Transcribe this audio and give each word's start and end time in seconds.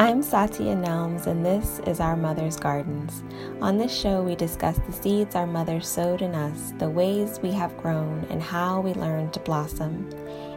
I'm 0.00 0.22
Satya 0.22 0.76
Nelms, 0.76 1.26
and 1.26 1.44
this 1.44 1.80
is 1.84 1.98
Our 1.98 2.16
Mother's 2.16 2.56
Gardens. 2.56 3.24
On 3.60 3.78
this 3.78 3.92
show, 3.92 4.22
we 4.22 4.36
discuss 4.36 4.78
the 4.78 4.92
seeds 4.92 5.34
our 5.34 5.44
mother 5.44 5.80
sowed 5.80 6.22
in 6.22 6.36
us, 6.36 6.72
the 6.78 6.88
ways 6.88 7.40
we 7.42 7.50
have 7.54 7.76
grown, 7.76 8.24
and 8.30 8.40
how 8.40 8.80
we 8.80 8.94
learned 8.94 9.32
to 9.32 9.40
blossom. 9.40 10.08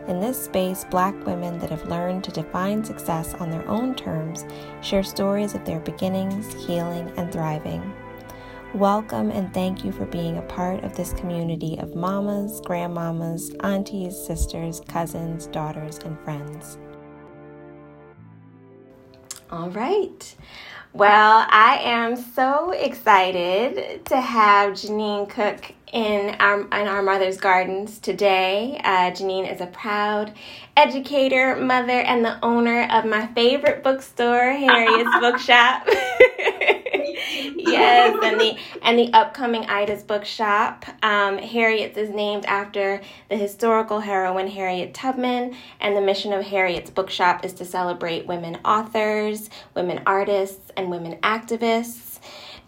In 0.08 0.20
this 0.20 0.40
space, 0.40 0.86
Black 0.92 1.16
women 1.26 1.58
that 1.58 1.72
have 1.72 1.90
learned 1.90 2.24
to 2.26 2.32
define 2.32 2.84
success 2.84 3.34
on 3.34 3.50
their 3.50 3.68
own 3.68 3.96
terms 3.96 4.46
share 4.84 5.02
stories 5.02 5.56
of 5.56 5.66
their 5.66 5.80
beginnings, 5.80 6.54
healing, 6.68 7.12
and 7.18 7.32
thriving. 7.32 7.82
Welcome 8.76 9.32
and 9.32 9.52
thank 9.56 9.84
you 9.84 9.92
for 9.92 10.06
being 10.06 10.38
a 10.38 10.44
part 10.44 10.84
of 10.84 10.96
this 10.96 11.14
community 11.14 11.80
of 11.80 11.96
mamas, 11.96 12.62
grandmamas, 12.62 13.56
aunties, 13.64 14.16
sisters, 14.16 14.82
cousins, 14.88 15.48
daughters, 15.48 15.98
and 16.06 16.20
friends. 16.20 16.78
All 19.52 19.70
right. 19.70 20.36
Well, 20.94 21.46
I 21.50 21.80
am 21.84 22.16
so 22.16 22.72
excited 22.72 24.06
to 24.06 24.20
have 24.20 24.80
Jeannine 24.80 25.26
Cook 25.26 25.74
in 25.92 26.36
our 26.40 26.62
in 26.62 26.88
our 26.88 27.02
mother's 27.02 27.36
gardens 27.36 28.00
today. 28.00 28.80
Uh, 28.82 29.12
Jeannine 29.12 29.46
is 29.46 29.60
a 29.60 29.68
proud 29.68 30.34
educator, 30.78 31.58
mother, 31.58 32.00
and 32.00 32.24
the 32.24 32.44
owner 32.44 32.88
of 32.90 33.04
my 33.04 33.28
favorite 33.28 33.84
bookstore, 33.84 34.54
Harriet's 34.54 35.12
Bookshop. 35.20 35.86
yes, 37.56 38.18
and 38.24 38.40
the 38.40 38.58
and 38.82 39.00
the 39.00 39.12
upcoming 39.14 39.66
Ida's 39.66 40.04
Bookshop. 40.04 40.86
Um, 41.04 41.38
Harriet's 41.38 41.98
is 41.98 42.10
named 42.10 42.46
after 42.46 43.02
the 43.30 43.38
historical 43.38 44.00
heroine 44.00 44.48
Harriet 44.48 44.94
Tubman, 44.94 45.56
and 45.80 45.96
the 45.96 46.02
mission 46.02 46.34
of 46.34 46.46
Harriet's 46.46 46.90
Bookshop 46.90 47.46
is 47.46 47.54
to 47.54 47.66
celebrate 47.66 48.28
women 48.28 48.58
authors, 48.66 49.50
women 49.76 50.02
artists, 50.06 50.72
and 50.76 50.90
women 50.92 51.18
activists. 51.22 52.11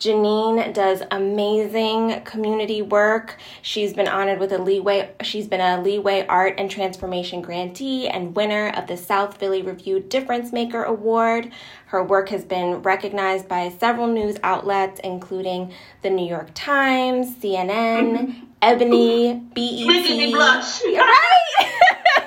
Janine 0.03 0.73
does 0.73 1.01
amazing 1.11 2.21
community 2.25 2.81
work. 2.81 3.37
She's 3.61 3.93
been 3.93 4.09
honored 4.09 4.37
with 4.37 4.51
a 4.51 4.57
Leeway. 4.57 5.11
She's 5.21 5.47
been 5.47 5.61
a 5.61 5.81
Leeway 5.81 6.25
Art 6.27 6.55
and 6.57 6.69
Transformation 6.69 7.41
grantee 7.41 8.09
and 8.09 8.35
winner 8.35 8.67
of 8.75 8.87
the 8.87 8.97
South 8.97 9.37
Philly 9.37 9.61
Review 9.61 10.01
Difference 10.01 10.51
Maker 10.51 10.83
Award. 10.83 11.53
Her 11.85 12.03
work 12.03 12.27
has 12.29 12.43
been 12.43 12.81
recognized 12.81 13.47
by 13.47 13.69
several 13.79 14.07
news 14.07 14.35
outlets, 14.43 14.99
including 15.05 15.71
the 16.01 16.09
New 16.09 16.27
York 16.27 16.49
Times, 16.53 17.35
CNN, 17.35 18.17
mm-hmm. 18.17 18.45
Ebony, 18.61 19.35
BET. 19.35 19.88
Making 19.88 20.17
me 20.17 20.33
blush. 20.33 20.83
Right? 20.83 21.79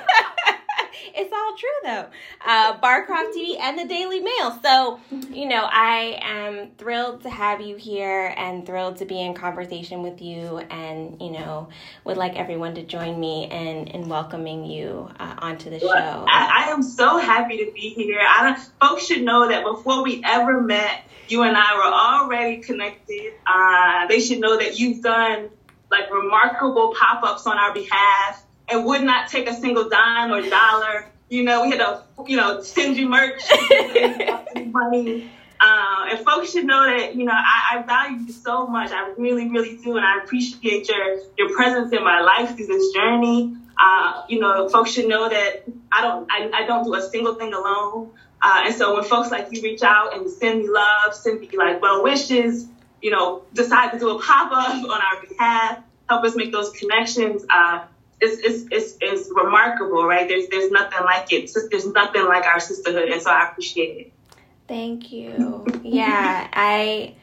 it's 1.17 1.33
all 1.33 1.55
true 1.57 1.69
though. 1.83 2.05
Uh, 2.45 2.79
Barcroft 2.79 3.35
TV 3.35 3.59
and 3.59 3.77
the 3.77 3.85
Daily 3.85 4.19
Mail. 4.19 4.59
So, 4.61 4.99
you 5.31 5.47
know, 5.47 5.67
I 5.69 6.19
am 6.21 6.71
thrilled 6.77 7.23
to 7.23 7.29
have 7.29 7.61
you 7.61 7.75
here 7.75 8.33
and 8.37 8.65
thrilled 8.65 8.97
to 8.97 9.05
be 9.05 9.19
in 9.21 9.33
conversation 9.33 10.03
with 10.03 10.21
you, 10.21 10.59
and 10.69 11.21
you 11.21 11.31
know, 11.31 11.69
would 12.03 12.17
like 12.17 12.35
everyone 12.35 12.75
to 12.75 12.83
join 12.83 13.19
me 13.19 13.45
in 13.45 13.87
in 13.87 14.07
welcoming 14.07 14.65
you 14.65 15.09
uh, 15.19 15.35
onto 15.39 15.69
the 15.69 15.79
show. 15.79 15.87
I, 15.87 16.65
I, 16.67 16.71
am 16.71 16.83
so 16.83 17.17
happy 17.17 17.65
to 17.65 17.71
be 17.71 17.89
here. 17.89 18.19
I 18.21 18.43
don't, 18.43 18.59
folks 18.79 19.07
should 19.07 19.23
know 19.23 19.49
that 19.49 19.63
before 19.63 20.03
we 20.03 20.21
ever 20.23 20.61
met, 20.61 21.03
you 21.27 21.43
and 21.43 21.57
I 21.57 21.75
were 21.75 21.83
already 21.83 22.57
connected. 22.57 23.33
Uh, 23.45 24.07
they 24.07 24.19
should 24.19 24.39
know 24.39 24.57
that 24.57 24.79
you've 24.79 25.01
done 25.01 25.49
like 25.89 26.11
remarkable 26.11 26.93
pop 26.97 27.23
ups 27.23 27.47
on 27.47 27.57
our 27.57 27.73
behalf 27.73 28.43
and 28.69 28.85
would 28.85 29.03
not 29.03 29.29
take 29.29 29.49
a 29.49 29.53
single 29.53 29.89
dime 29.89 30.31
or 30.31 30.41
dollar. 30.47 31.05
You 31.29 31.43
know, 31.43 31.63
we 31.63 31.71
had 31.71 31.79
to, 31.79 32.01
you 32.25 32.37
know, 32.37 32.61
send 32.61 32.97
you 32.97 33.09
merch, 33.09 33.41
money. 34.65 35.29
Uh, 35.59 36.05
and 36.11 36.19
folks 36.19 36.51
should 36.51 36.65
know 36.65 36.85
that, 36.85 37.15
you 37.15 37.25
know, 37.25 37.33
I, 37.33 37.77
I, 37.77 37.81
value 37.81 38.27
you 38.27 38.31
so 38.31 38.67
much. 38.67 38.91
I 38.91 39.13
really, 39.17 39.49
really 39.49 39.77
do. 39.77 39.97
And 39.97 40.05
I 40.05 40.23
appreciate 40.23 40.87
your, 40.87 41.19
your 41.37 41.55
presence 41.55 41.91
in 41.91 42.03
my 42.03 42.21
life 42.21 42.55
through 42.55 42.67
this 42.67 42.93
journey. 42.93 43.55
Uh, 43.79 44.23
you 44.29 44.39
know, 44.39 44.69
folks 44.69 44.91
should 44.91 45.07
know 45.07 45.27
that 45.27 45.63
I 45.91 46.01
don't, 46.01 46.27
I, 46.31 46.49
I 46.53 46.67
don't 46.67 46.83
do 46.83 46.93
a 46.93 47.01
single 47.01 47.35
thing 47.35 47.53
alone. 47.53 48.11
Uh, 48.41 48.63
and 48.65 48.75
so 48.75 48.93
when 48.93 49.03
folks 49.03 49.31
like 49.31 49.47
you 49.51 49.61
reach 49.63 49.81
out 49.81 50.15
and 50.15 50.29
send 50.29 50.59
me 50.59 50.69
love, 50.69 51.13
send 51.13 51.39
me 51.39 51.49
like 51.57 51.81
well 51.81 52.03
wishes, 52.03 52.67
you 53.01 53.09
know, 53.09 53.43
decide 53.53 53.91
to 53.91 53.99
do 53.99 54.09
a 54.09 54.21
pop 54.21 54.51
up 54.51 54.75
on 54.83 55.01
our 55.01 55.25
behalf, 55.27 55.79
help 56.07 56.23
us 56.23 56.35
make 56.35 56.51
those 56.51 56.69
connections, 56.71 57.45
uh, 57.49 57.83
it's, 58.19 58.41
it's, 58.41 58.67
it's, 58.71 58.97
it's 59.01 59.29
remarkable, 59.33 60.05
right? 60.05 60.27
There's, 60.27 60.47
there's 60.49 60.71
nothing 60.71 61.03
like 61.05 61.31
it. 61.31 61.51
There's 61.69 61.87
nothing 61.87 62.25
like 62.25 62.45
our 62.45 62.59
sisterhood. 62.59 63.09
And 63.09 63.21
so 63.21 63.29
I 63.29 63.49
appreciate 63.49 64.07
it. 64.07 64.13
Thank 64.67 65.11
you. 65.11 65.65
Yeah. 65.83 66.47
I, 66.51 67.15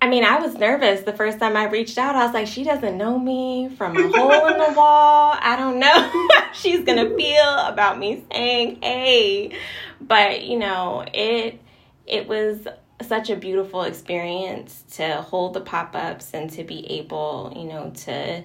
I 0.00 0.08
mean, 0.08 0.24
I 0.24 0.38
was 0.38 0.54
nervous 0.54 1.00
the 1.00 1.12
first 1.12 1.40
time 1.40 1.56
I 1.56 1.64
reached 1.64 1.98
out. 1.98 2.14
I 2.14 2.24
was 2.24 2.34
like, 2.34 2.46
she 2.46 2.62
doesn't 2.62 2.96
know 2.96 3.18
me 3.18 3.70
from 3.76 3.96
a 3.96 4.02
hole 4.02 4.46
in 4.46 4.58
the 4.58 4.72
wall. 4.76 5.34
I 5.40 5.56
don't 5.56 5.78
know 5.78 5.88
how 6.32 6.52
she's 6.52 6.84
going 6.84 6.98
to 6.98 7.16
feel 7.16 7.58
about 7.66 7.98
me 7.98 8.24
saying, 8.30 8.80
hey. 8.82 9.56
But, 10.00 10.44
you 10.44 10.58
know, 10.58 11.04
it, 11.12 11.58
it 12.06 12.28
was 12.28 12.68
such 13.02 13.30
a 13.30 13.36
beautiful 13.36 13.82
experience 13.82 14.84
to 14.92 15.16
hold 15.22 15.54
the 15.54 15.60
pop 15.60 15.96
ups 15.96 16.32
and 16.34 16.50
to 16.50 16.64
be 16.64 16.86
able, 16.98 17.52
you 17.56 17.64
know, 17.64 17.90
to 18.04 18.44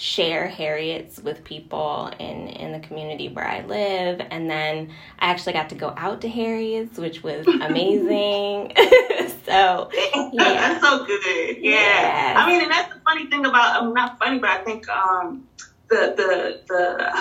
share 0.00 0.48
Harriet's 0.48 1.20
with 1.20 1.44
people 1.44 2.10
in 2.18 2.48
in 2.48 2.72
the 2.72 2.80
community 2.80 3.28
where 3.28 3.46
I 3.46 3.64
live, 3.64 4.20
and 4.30 4.50
then 4.50 4.92
I 5.18 5.30
actually 5.30 5.52
got 5.52 5.68
to 5.70 5.74
go 5.74 5.92
out 5.96 6.22
to 6.22 6.28
Harriet's, 6.28 6.98
which 6.98 7.22
was 7.22 7.46
amazing. 7.60 8.72
so 9.44 9.90
yeah, 10.32 10.32
that's 10.32 10.84
so 10.84 11.04
good. 11.04 11.56
Yeah. 11.58 11.70
Yes. 11.70 12.36
I 12.36 12.46
mean, 12.46 12.62
and 12.62 12.72
that's 12.72 12.94
the 12.94 13.00
funny 13.00 13.26
thing 13.26 13.44
about 13.46 13.82
um, 13.82 13.94
not 13.94 14.18
funny, 14.18 14.38
but 14.38 14.50
I 14.50 14.64
think 14.64 14.88
um, 14.88 15.46
the 15.88 16.14
the 16.16 16.60
the. 16.66 17.12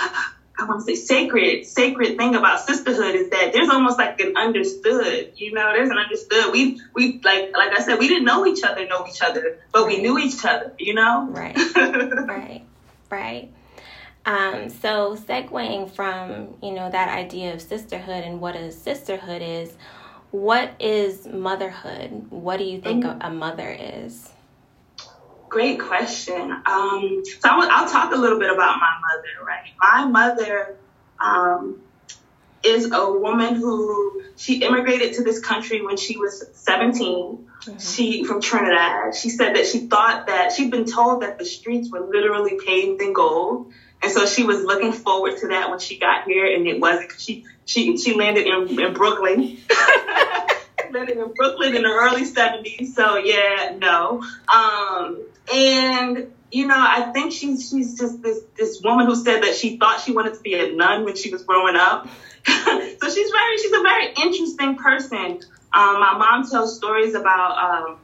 I 0.62 0.66
want 0.66 0.86
to 0.86 0.94
say 0.94 0.96
sacred, 0.96 1.66
sacred 1.66 2.18
thing 2.18 2.36
about 2.36 2.60
sisterhood 2.60 3.16
is 3.16 3.30
that 3.30 3.54
there's 3.54 3.70
almost 3.70 3.98
like 3.98 4.20
an 4.20 4.36
understood, 4.36 5.32
you 5.38 5.54
know, 5.54 5.72
there's 5.72 5.90
an 5.90 5.98
understood. 5.98 6.52
We, 6.52 6.82
we, 6.94 7.22
like, 7.24 7.56
like 7.56 7.72
I 7.72 7.82
said, 7.82 7.98
we 7.98 8.10
didn't 8.10 8.26
know 8.26 8.46
each 8.46 8.62
other, 8.62 8.86
know 8.86 9.08
each 9.08 9.22
other, 9.22 9.60
but 9.72 9.88
we 9.88 10.02
knew 10.02 10.20
each 10.20 10.44
other, 10.44 10.74
you 10.78 10.96
know? 10.96 11.30
Right. 11.30 11.56
right 11.78 12.66
right? 13.10 13.52
Um, 14.26 14.70
so 14.70 15.16
segueing 15.16 15.90
from 15.90 16.56
you 16.62 16.72
know 16.72 16.90
that 16.90 17.10
idea 17.10 17.54
of 17.54 17.62
sisterhood 17.62 18.24
and 18.24 18.42
what 18.42 18.56
a 18.56 18.72
sisterhood 18.72 19.42
is, 19.42 19.76
what 20.32 20.74
is 20.80 21.26
motherhood? 21.26 22.28
What 22.30 22.58
do 22.58 22.66
you 22.66 22.82
think 22.82 23.06
mm-hmm. 23.06 23.22
a 23.22 23.32
mother 23.32 23.70
is? 23.80 24.30
Great 25.48 25.80
question. 25.80 26.52
Um, 26.52 27.24
so 27.26 27.50
I'll, 27.50 27.68
I'll, 27.72 27.90
talk 27.90 28.14
a 28.14 28.16
little 28.16 28.38
bit 28.38 28.52
about 28.52 28.78
my 28.80 28.94
mother. 29.10 29.46
Right, 29.46 29.72
my 29.82 30.06
mother 30.06 30.78
um, 31.20 31.82
is 32.64 32.92
a 32.92 33.12
woman 33.12 33.56
who 33.56 34.24
she 34.36 34.62
immigrated 34.64 35.16
to 35.16 35.24
this 35.24 35.40
country 35.40 35.82
when 35.86 35.98
she 35.98 36.18
was 36.18 36.46
17. 36.54 37.48
Mm-hmm. 37.62 37.78
She 37.78 38.24
from 38.24 38.42
Trinidad. 38.42 39.16
She 39.16 39.30
said 39.30 39.56
that 39.56 39.66
she 39.66 39.88
thought 39.88 40.28
that 40.28 40.52
she'd 40.54 40.72
been 40.72 40.86
told 40.86 41.22
that 41.22 41.38
the 41.38 41.46
streets 41.46 41.92
were 41.92 42.02
literally 42.02 42.58
paved 42.66 43.02
in 43.02 43.14
gold. 43.14 43.72
And 44.02 44.12
so 44.12 44.26
she 44.26 44.44
was 44.44 44.64
looking 44.64 44.94
forward 44.94 45.38
to 45.40 45.50
that 45.50 45.70
when 45.70 45.80
she 45.80 46.00
got 46.00 46.24
here 46.26 46.46
and 46.46 46.68
it 46.68 46.80
wasn't. 46.80 47.12
She 47.18 47.46
she 47.66 47.98
she 47.98 48.16
landed 48.16 48.48
in, 48.48 48.80
in 48.80 48.94
Brooklyn. 48.94 49.58
landed 50.92 51.18
in 51.18 51.34
Brooklyn 51.34 51.76
in 51.76 51.84
the 51.84 51.90
early 51.90 52.24
70s. 52.24 52.94
So 52.94 53.18
yeah, 53.18 53.76
no. 53.78 54.24
Um 54.54 55.22
and 55.54 56.32
you 56.52 56.66
know, 56.66 56.78
I 56.78 57.12
think 57.12 57.32
she's 57.32 57.70
she's 57.70 57.98
just 57.98 58.22
this 58.22 58.40
this 58.58 58.82
woman 58.84 59.06
who 59.06 59.16
said 59.16 59.44
that 59.44 59.56
she 59.56 59.78
thought 59.78 60.02
she 60.02 60.12
wanted 60.12 60.34
to 60.36 60.40
be 60.42 60.56
a 60.56 60.72
nun 60.72 61.06
when 61.06 61.16
she 61.16 61.32
was 61.32 61.44
growing 61.44 61.76
up. 61.76 62.08
so 62.48 63.10
she's 63.10 63.32
very 63.32 63.58
she's 63.58 63.74
a 63.74 63.82
very 63.82 64.14
interesting 64.24 64.76
person. 64.76 65.42
Um, 65.72 66.00
my 66.00 66.18
mom 66.18 66.50
tells 66.50 66.76
stories 66.76 67.14
about. 67.14 67.88
Um, 67.88 68.00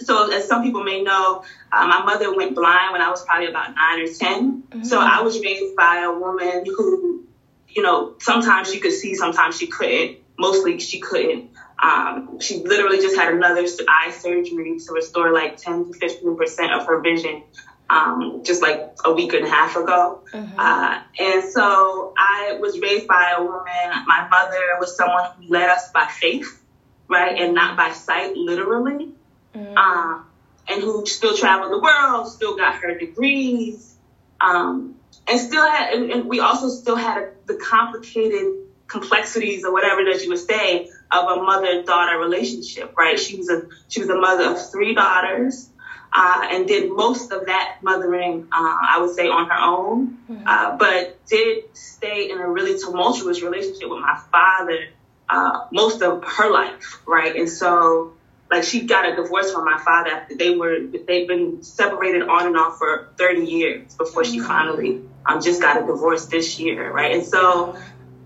so 0.00 0.32
as 0.32 0.48
some 0.48 0.62
people 0.62 0.82
may 0.82 1.02
know, 1.02 1.44
uh, 1.72 1.86
my 1.86 2.02
mother 2.02 2.34
went 2.34 2.54
blind 2.54 2.92
when 2.92 3.02
I 3.02 3.10
was 3.10 3.22
probably 3.24 3.48
about 3.48 3.74
nine 3.74 4.00
or 4.00 4.06
10 4.06 4.62
mm-hmm. 4.62 4.82
So 4.82 4.98
I 4.98 5.20
was 5.20 5.38
raised 5.40 5.76
by 5.76 6.04
a 6.04 6.10
woman 6.10 6.64
who, 6.64 7.26
you 7.68 7.82
know, 7.82 8.14
sometimes 8.18 8.72
she 8.72 8.80
could 8.80 8.92
see, 8.92 9.14
sometimes 9.14 9.58
she 9.58 9.66
couldn't. 9.66 10.18
Mostly 10.38 10.78
she 10.78 11.00
couldn't. 11.00 11.50
Um, 11.82 12.40
she 12.40 12.62
literally 12.62 12.96
just 12.98 13.14
had 13.14 13.34
another 13.34 13.66
eye 13.88 14.10
surgery 14.10 14.78
to 14.78 14.92
restore 14.92 15.32
like 15.32 15.58
10 15.58 15.92
to 15.92 15.98
15 15.98 16.36
percent 16.36 16.72
of 16.72 16.86
her 16.86 17.00
vision 17.00 17.42
um, 17.90 18.42
just 18.44 18.62
like 18.62 18.96
a 19.04 19.12
week 19.12 19.32
and 19.34 19.44
a 19.44 19.50
half 19.50 19.74
ago. 19.76 20.22
Mm-hmm. 20.32 20.58
Uh, 20.58 21.02
and 21.18 21.44
so 21.50 22.14
I 22.16 22.56
was 22.60 22.78
raised 22.78 23.08
by 23.08 23.34
a 23.36 23.42
woman. 23.42 24.04
My 24.06 24.28
mother 24.30 24.60
was 24.78 24.96
someone 24.96 25.30
who 25.36 25.48
led 25.48 25.68
us 25.68 25.90
by 25.90 26.06
faith, 26.06 26.62
right, 27.08 27.36
and 27.38 27.54
not 27.54 27.76
by 27.76 27.92
sight, 27.92 28.36
literally. 28.36 29.10
Mm-hmm. 29.54 29.76
Um, 29.76 30.26
and 30.68 30.82
who 30.82 31.04
still 31.04 31.36
traveled 31.36 31.72
the 31.72 31.80
world, 31.80 32.28
still 32.28 32.56
got 32.56 32.76
her 32.76 32.96
degrees, 32.96 33.96
um, 34.40 34.94
and 35.28 35.40
still 35.40 35.68
had, 35.68 35.92
and, 35.92 36.10
and, 36.12 36.24
we 36.26 36.38
also 36.38 36.68
still 36.68 36.94
had 36.94 37.30
the 37.46 37.54
complicated 37.56 38.54
complexities 38.86 39.64
or 39.64 39.72
whatever 39.72 40.04
that 40.04 40.22
you 40.22 40.28
would 40.28 40.38
say 40.38 40.88
of 41.10 41.38
a 41.38 41.42
mother 41.42 41.82
daughter 41.82 42.18
relationship, 42.18 42.96
right? 42.96 43.18
She 43.18 43.36
was 43.36 43.48
a 43.48 43.62
she 43.88 44.00
was 44.00 44.08
a 44.08 44.16
mother 44.16 44.50
of 44.50 44.70
three 44.70 44.94
daughters. 44.94 45.68
Uh, 46.12 46.48
and 46.50 46.66
did 46.66 46.90
most 46.90 47.30
of 47.30 47.46
that 47.46 47.76
mothering, 47.82 48.48
uh, 48.50 48.76
I 48.88 48.98
would 49.00 49.14
say, 49.14 49.28
on 49.28 49.48
her 49.48 49.58
own, 49.58 50.18
mm-hmm. 50.28 50.42
uh, 50.44 50.76
but 50.76 51.24
did 51.26 51.64
stay 51.76 52.30
in 52.30 52.38
a 52.38 52.48
really 52.48 52.80
tumultuous 52.80 53.42
relationship 53.42 53.88
with 53.88 54.00
my 54.00 54.20
father 54.32 54.88
uh, 55.28 55.66
most 55.70 56.02
of 56.02 56.24
her 56.24 56.50
life, 56.50 57.00
right? 57.06 57.36
And 57.36 57.48
so, 57.48 58.14
like, 58.50 58.64
she 58.64 58.86
got 58.86 59.08
a 59.08 59.14
divorce 59.14 59.52
from 59.52 59.64
my 59.64 59.78
father 59.78 60.10
after 60.10 60.34
they 60.34 60.56
were 60.56 60.80
they've 60.80 61.28
been 61.28 61.62
separated 61.62 62.22
on 62.22 62.48
and 62.48 62.56
off 62.56 62.78
for 62.78 63.10
30 63.16 63.44
years 63.44 63.94
before 63.94 64.24
she 64.24 64.38
mm-hmm. 64.38 64.48
finally 64.48 65.02
um, 65.26 65.40
just 65.40 65.60
got 65.60 65.80
a 65.80 65.86
divorce 65.86 66.26
this 66.26 66.58
year, 66.58 66.92
right? 66.92 67.14
And 67.14 67.24
so 67.24 67.78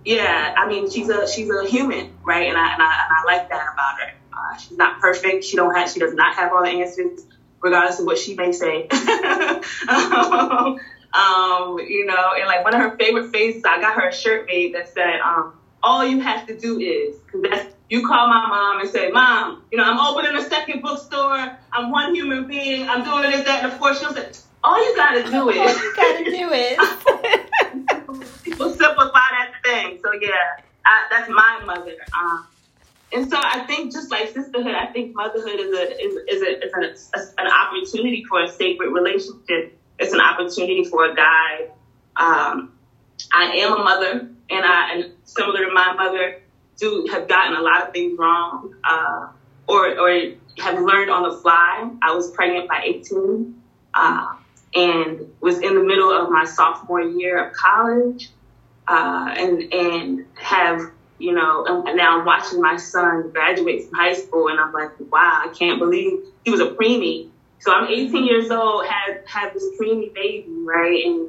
yeah, 0.04 0.54
I 0.56 0.68
mean, 0.68 0.90
she's 0.90 1.08
a 1.08 1.26
she's 1.26 1.48
a 1.50 1.66
human, 1.66 2.12
right? 2.24 2.48
And 2.48 2.56
I 2.56 2.72
and 2.74 2.82
I, 2.82 3.04
and 3.04 3.12
I 3.12 3.24
like 3.24 3.48
that 3.48 3.66
about 3.72 4.00
her. 4.00 4.12
Uh, 4.32 4.58
she's 4.58 4.76
not 4.76 5.00
perfect. 5.00 5.44
She 5.44 5.56
don't 5.56 5.74
have 5.74 5.90
she 5.90 6.00
does 6.00 6.14
not 6.14 6.34
have 6.36 6.52
all 6.52 6.62
the 6.62 6.70
answers, 6.70 7.24
regardless 7.64 7.98
of 7.98 8.06
what 8.06 8.18
she 8.18 8.34
may 8.34 8.52
say. 8.52 8.86
um, 9.88 10.78
um, 11.14 11.78
you 11.78 12.04
know, 12.06 12.32
and 12.36 12.46
like 12.46 12.62
one 12.62 12.74
of 12.74 12.80
her 12.80 12.96
favorite 12.96 13.30
phrases, 13.30 13.64
I 13.64 13.80
got 13.80 13.94
her 13.94 14.08
a 14.08 14.12
shirt 14.12 14.46
made 14.46 14.74
that 14.74 14.92
said, 14.92 15.20
um, 15.20 15.54
"All 15.82 16.04
you 16.04 16.20
have 16.20 16.46
to 16.46 16.56
do 16.56 16.78
is," 16.78 17.16
because 17.20 17.42
that's 17.42 17.74
you 17.88 18.06
call 18.06 18.28
my 18.28 18.46
mom 18.48 18.80
and 18.80 18.88
say, 18.88 19.10
"Mom, 19.10 19.64
you 19.72 19.78
know, 19.78 19.84
I'm 19.84 19.98
opening 19.98 20.36
a 20.36 20.48
second 20.48 20.82
bookstore. 20.82 21.56
I'm 21.72 21.90
one 21.90 22.14
human 22.14 22.46
being. 22.46 22.88
I'm 22.88 23.02
doing 23.02 23.30
this, 23.30 23.44
that, 23.46 23.64
and 23.64 23.72
the 23.72 23.76
fourth." 23.76 23.98
She'll 23.98 24.12
say, 24.12 24.30
"All 24.62 24.78
you 24.84 24.94
gotta 24.96 25.22
do 25.30 25.48
is." 25.50 25.56
All 25.58 25.84
you 25.84 25.96
gotta 25.96 26.24
do 26.24 26.52
is. 28.24 28.32
People 28.42 28.70
simplify 28.70 29.28
that 29.30 29.52
thing. 29.64 29.98
So 30.02 30.12
yeah, 30.20 30.30
I, 30.84 31.06
that's 31.10 31.30
my 31.30 31.62
mother. 31.64 31.96
Um, 32.20 32.46
and 33.12 33.30
so 33.30 33.38
I 33.40 33.64
think 33.66 33.92
just 33.92 34.10
like 34.10 34.28
sisterhood, 34.28 34.74
I 34.74 34.86
think 34.86 35.14
motherhood 35.14 35.60
is 35.60 35.72
a 35.72 36.02
is, 36.02 36.14
is, 36.28 36.42
a, 36.42 36.64
is 36.64 36.72
an, 36.74 36.84
a, 37.14 37.42
an 37.42 37.52
opportunity 37.52 38.24
for 38.28 38.42
a 38.42 38.48
sacred 38.48 38.90
relationship. 38.90 39.78
It's 39.98 40.12
an 40.12 40.20
opportunity 40.20 40.84
for 40.84 41.04
a 41.04 41.14
guide. 41.14 41.70
Um, 42.16 42.72
I 43.32 43.44
am 43.58 43.72
a 43.72 43.78
mother, 43.78 44.28
and 44.50 44.64
I 44.64 44.94
and 44.94 45.12
similar 45.24 45.66
to 45.66 45.72
my 45.72 45.92
mother, 45.94 46.40
do 46.76 47.08
have 47.12 47.28
gotten 47.28 47.56
a 47.56 47.60
lot 47.60 47.86
of 47.86 47.92
things 47.92 48.18
wrong, 48.18 48.74
uh, 48.84 49.28
or 49.68 49.98
or 49.98 50.32
have 50.58 50.80
learned 50.80 51.10
on 51.10 51.30
the 51.30 51.38
fly. 51.38 51.90
I 52.02 52.14
was 52.14 52.30
pregnant 52.32 52.68
by 52.68 52.82
18, 52.84 53.62
uh, 53.94 54.34
and 54.74 55.32
was 55.40 55.58
in 55.60 55.74
the 55.74 55.84
middle 55.84 56.10
of 56.10 56.30
my 56.30 56.44
sophomore 56.44 57.02
year 57.02 57.46
of 57.46 57.52
college 57.52 58.30
uh, 58.88 59.34
and 59.36 59.72
and 59.72 60.26
have 60.34 60.90
you 61.18 61.32
know 61.32 61.64
and 61.86 61.96
now 61.96 62.18
I'm 62.18 62.24
watching 62.24 62.60
my 62.60 62.76
son 62.76 63.30
graduate 63.32 63.84
from 63.84 63.98
high 63.98 64.14
school 64.14 64.48
and 64.48 64.58
I'm 64.58 64.72
like 64.72 64.90
wow 65.10 65.40
I 65.44 65.48
can't 65.48 65.78
believe 65.78 66.12
he 66.44 66.50
was 66.50 66.60
a 66.60 66.66
preemie 66.66 67.28
so 67.60 67.72
I'm 67.72 67.86
18 67.86 68.24
years 68.24 68.50
old 68.50 68.84
had 68.86 69.18
had 69.24 69.52
this 69.52 69.66
preemie 69.80 70.12
baby 70.14 70.44
right 70.64 71.04
and 71.04 71.28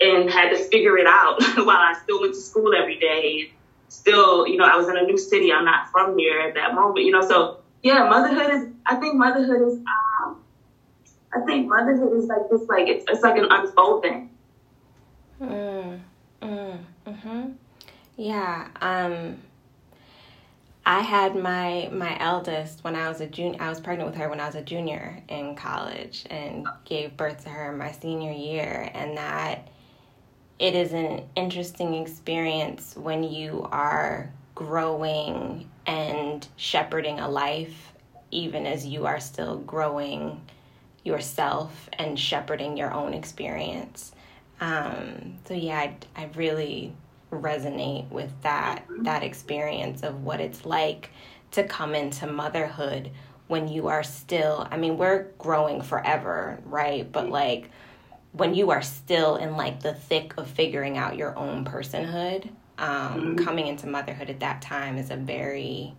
and 0.00 0.30
had 0.30 0.50
to 0.50 0.56
figure 0.56 0.96
it 0.96 1.06
out 1.06 1.36
while 1.56 1.78
I 1.78 1.92
still 2.02 2.20
went 2.20 2.34
to 2.34 2.40
school 2.40 2.72
every 2.74 2.96
day 2.96 3.48
still 3.88 4.46
you 4.46 4.56
know 4.56 4.64
I 4.64 4.76
was 4.76 4.88
in 4.88 4.96
a 4.96 5.02
new 5.02 5.18
city 5.18 5.52
I'm 5.52 5.64
not 5.64 5.88
from 5.90 6.16
here 6.16 6.40
at 6.40 6.54
that 6.54 6.72
moment 6.74 7.04
you 7.04 7.10
know 7.10 7.22
so 7.22 7.52
yeah 7.82 8.02
motherhood 8.02 8.50
is 8.50 8.66
I 8.86 8.96
think 8.96 9.16
motherhood 9.16 9.60
is 9.66 9.78
um 10.24 10.36
I 11.34 11.40
think 11.40 11.68
motherhood 11.68 12.12
is 12.14 12.26
like 12.26 12.48
this 12.50 12.62
like 12.68 12.88
it's 12.88 13.04
it's 13.08 13.22
like 13.22 13.36
an 13.36 13.46
unfolding. 13.50 14.24
Mm. 15.40 16.00
Mm, 16.42 16.84
hmm 17.06 17.46
Yeah. 18.18 18.66
Um, 18.80 19.38
I 20.84 21.00
had 21.02 21.36
my 21.36 21.88
my 21.92 22.18
eldest 22.20 22.82
when 22.82 22.96
I 22.96 23.08
was 23.08 23.20
a 23.20 23.26
junior. 23.26 23.62
I 23.62 23.68
was 23.68 23.80
pregnant 23.80 24.10
with 24.10 24.18
her 24.18 24.28
when 24.28 24.40
I 24.40 24.46
was 24.46 24.56
a 24.56 24.62
junior 24.62 25.22
in 25.28 25.54
college 25.54 26.26
and 26.28 26.66
gave 26.84 27.16
birth 27.16 27.44
to 27.44 27.48
her 27.50 27.72
my 27.72 27.92
senior 27.92 28.32
year, 28.32 28.90
and 28.92 29.16
that 29.16 29.68
it 30.58 30.74
is 30.74 30.92
an 30.94 31.22
interesting 31.36 31.94
experience 31.94 32.96
when 32.96 33.22
you 33.22 33.68
are 33.70 34.32
growing 34.56 35.70
and 35.86 36.46
shepherding 36.56 37.20
a 37.20 37.28
life, 37.28 37.92
even 38.32 38.66
as 38.66 38.84
you 38.84 39.06
are 39.06 39.20
still 39.20 39.58
growing 39.58 40.40
yourself 41.04 41.88
and 41.92 42.18
shepherding 42.18 42.76
your 42.76 42.92
own 42.92 43.14
experience. 43.14 44.10
Um, 44.60 45.38
so 45.46 45.54
yeah, 45.54 45.78
I, 45.78 45.96
I 46.16 46.28
really 46.34 46.92
resonate 47.30 48.08
with 48.10 48.32
that 48.42 48.84
that 49.02 49.22
experience 49.22 50.02
of 50.02 50.22
what 50.24 50.40
it's 50.40 50.64
like 50.64 51.10
to 51.50 51.62
come 51.64 51.94
into 51.94 52.26
motherhood 52.26 53.10
when 53.48 53.68
you 53.68 53.88
are 53.88 54.02
still 54.02 54.66
I 54.70 54.76
mean 54.76 54.96
we're 54.96 55.24
growing 55.38 55.82
forever, 55.82 56.58
right? 56.64 57.10
But 57.10 57.30
like 57.30 57.70
when 58.32 58.54
you 58.54 58.70
are 58.70 58.82
still 58.82 59.36
in 59.36 59.56
like 59.56 59.80
the 59.80 59.94
thick 59.94 60.34
of 60.36 60.48
figuring 60.48 60.96
out 60.96 61.16
your 61.16 61.36
own 61.36 61.64
personhood, 61.64 62.48
um, 62.78 62.88
mm-hmm. 62.88 63.44
coming 63.44 63.66
into 63.66 63.86
motherhood 63.86 64.30
at 64.30 64.40
that 64.40 64.62
time 64.62 64.98
is 64.98 65.10
a 65.10 65.16
very 65.16 65.94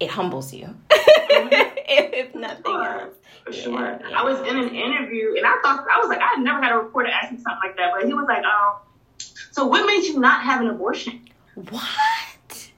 it 0.00 0.10
humbles 0.10 0.52
you. 0.52 0.74
if, 0.90 2.26
if 2.26 2.34
nothing 2.34 2.74
else 2.74 3.14
for 3.44 3.52
sure. 3.52 3.98
Yeah. 4.00 4.20
I 4.20 4.24
was 4.24 4.40
in 4.40 4.58
an 4.58 4.74
interview 4.74 5.34
and 5.36 5.46
I 5.46 5.58
thought 5.62 5.86
I 5.90 5.98
was 6.00 6.08
like, 6.08 6.20
I 6.20 6.40
never 6.40 6.60
had 6.60 6.72
a 6.72 6.76
reporter 6.78 7.08
ask 7.08 7.30
me 7.30 7.38
something 7.38 7.58
like 7.64 7.76
that, 7.76 7.92
but 7.94 8.06
he 8.06 8.14
was 8.14 8.26
like, 8.26 8.44
um, 8.44 8.76
so 9.52 9.66
what 9.66 9.86
made 9.86 10.04
you 10.04 10.18
not 10.18 10.42
have 10.42 10.60
an 10.60 10.68
abortion? 10.68 11.28
What? 11.54 12.70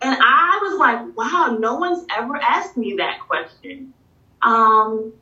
And 0.00 0.16
I 0.20 0.58
was 0.62 0.78
like, 0.78 1.16
wow, 1.16 1.56
no 1.58 1.76
one's 1.76 2.04
ever 2.16 2.36
asked 2.36 2.76
me 2.76 2.94
that 2.98 3.20
question. 3.20 3.92
Um, 4.40 5.12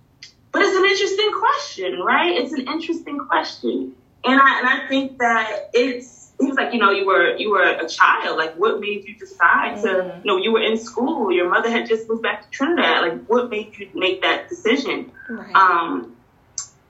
but 0.53 0.63
it's 0.63 0.77
an 0.77 0.85
interesting 0.85 1.33
question, 1.39 2.01
right? 2.01 2.33
It's 2.37 2.53
an 2.53 2.67
interesting 2.67 3.19
question. 3.19 3.95
And 4.25 4.41
I, 4.41 4.59
and 4.59 4.69
I 4.69 4.89
think 4.89 5.19
that 5.19 5.71
it's, 5.75 6.33
he 6.39 6.47
was 6.47 6.57
like, 6.57 6.73
you 6.73 6.81
know, 6.81 6.91
you 6.91 7.07
were 7.07 7.37
you 7.37 7.51
were 7.51 7.63
a 7.63 7.87
child. 7.87 8.39
Like, 8.39 8.55
what 8.55 8.81
made 8.81 9.05
you 9.07 9.15
decide 9.15 9.77
mm-hmm. 9.77 9.83
to, 9.83 10.21
you 10.23 10.25
know, 10.25 10.39
you 10.39 10.53
were 10.53 10.63
in 10.63 10.79
school. 10.79 11.31
Your 11.31 11.51
mother 11.51 11.71
had 11.71 11.87
just 11.87 12.09
moved 12.09 12.23
back 12.23 12.43
to 12.43 12.51
Trinidad. 12.51 13.03
Like, 13.03 13.27
what 13.27 13.51
made 13.51 13.77
you 13.79 13.91
make 13.95 14.23
that 14.23 14.49
decision? 14.49 15.13
Right. 15.29 15.55
Um, 15.55 16.17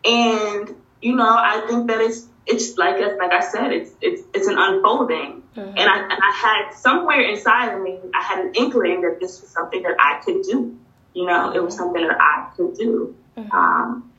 and 0.05 0.75
you 1.03 1.17
know, 1.17 1.35
I 1.37 1.67
think 1.67 1.89
that 1.89 2.01
it's 2.01 2.27
it's 2.46 2.76
like 2.76 2.96
like 3.19 3.32
I 3.32 3.40
said, 3.40 3.72
it's 3.72 3.90
it's 4.00 4.22
it's 4.34 4.46
an 4.46 4.56
unfolding. 4.58 5.42
Mm-hmm. 5.56 5.60
And 5.60 5.81
I 5.81 5.98
and 6.02 6.12
I 6.12 6.32
had 6.32 6.75
somewhere 6.75 7.20
inside 7.20 7.75
of 7.75 7.82
me, 7.82 7.99
I 8.14 8.23
had 8.23 8.44
an 8.44 8.54
inkling 8.54 9.02
that 9.02 9.18
this 9.20 9.40
was 9.40 9.50
something 9.50 9.82
that 9.82 9.97
I 9.99 10.20
could 10.25 10.42
do. 10.42 10.78
You 11.14 11.26
know, 11.26 11.49
mm-hmm. 11.49 11.56
it 11.56 11.62
was 11.62 11.76
something 11.76 12.06
that 12.06 12.20
I 12.20 12.50
could 12.56 12.75
do. 12.75 13.16
Mm-hmm. 13.37 13.52
Um, 13.52 14.11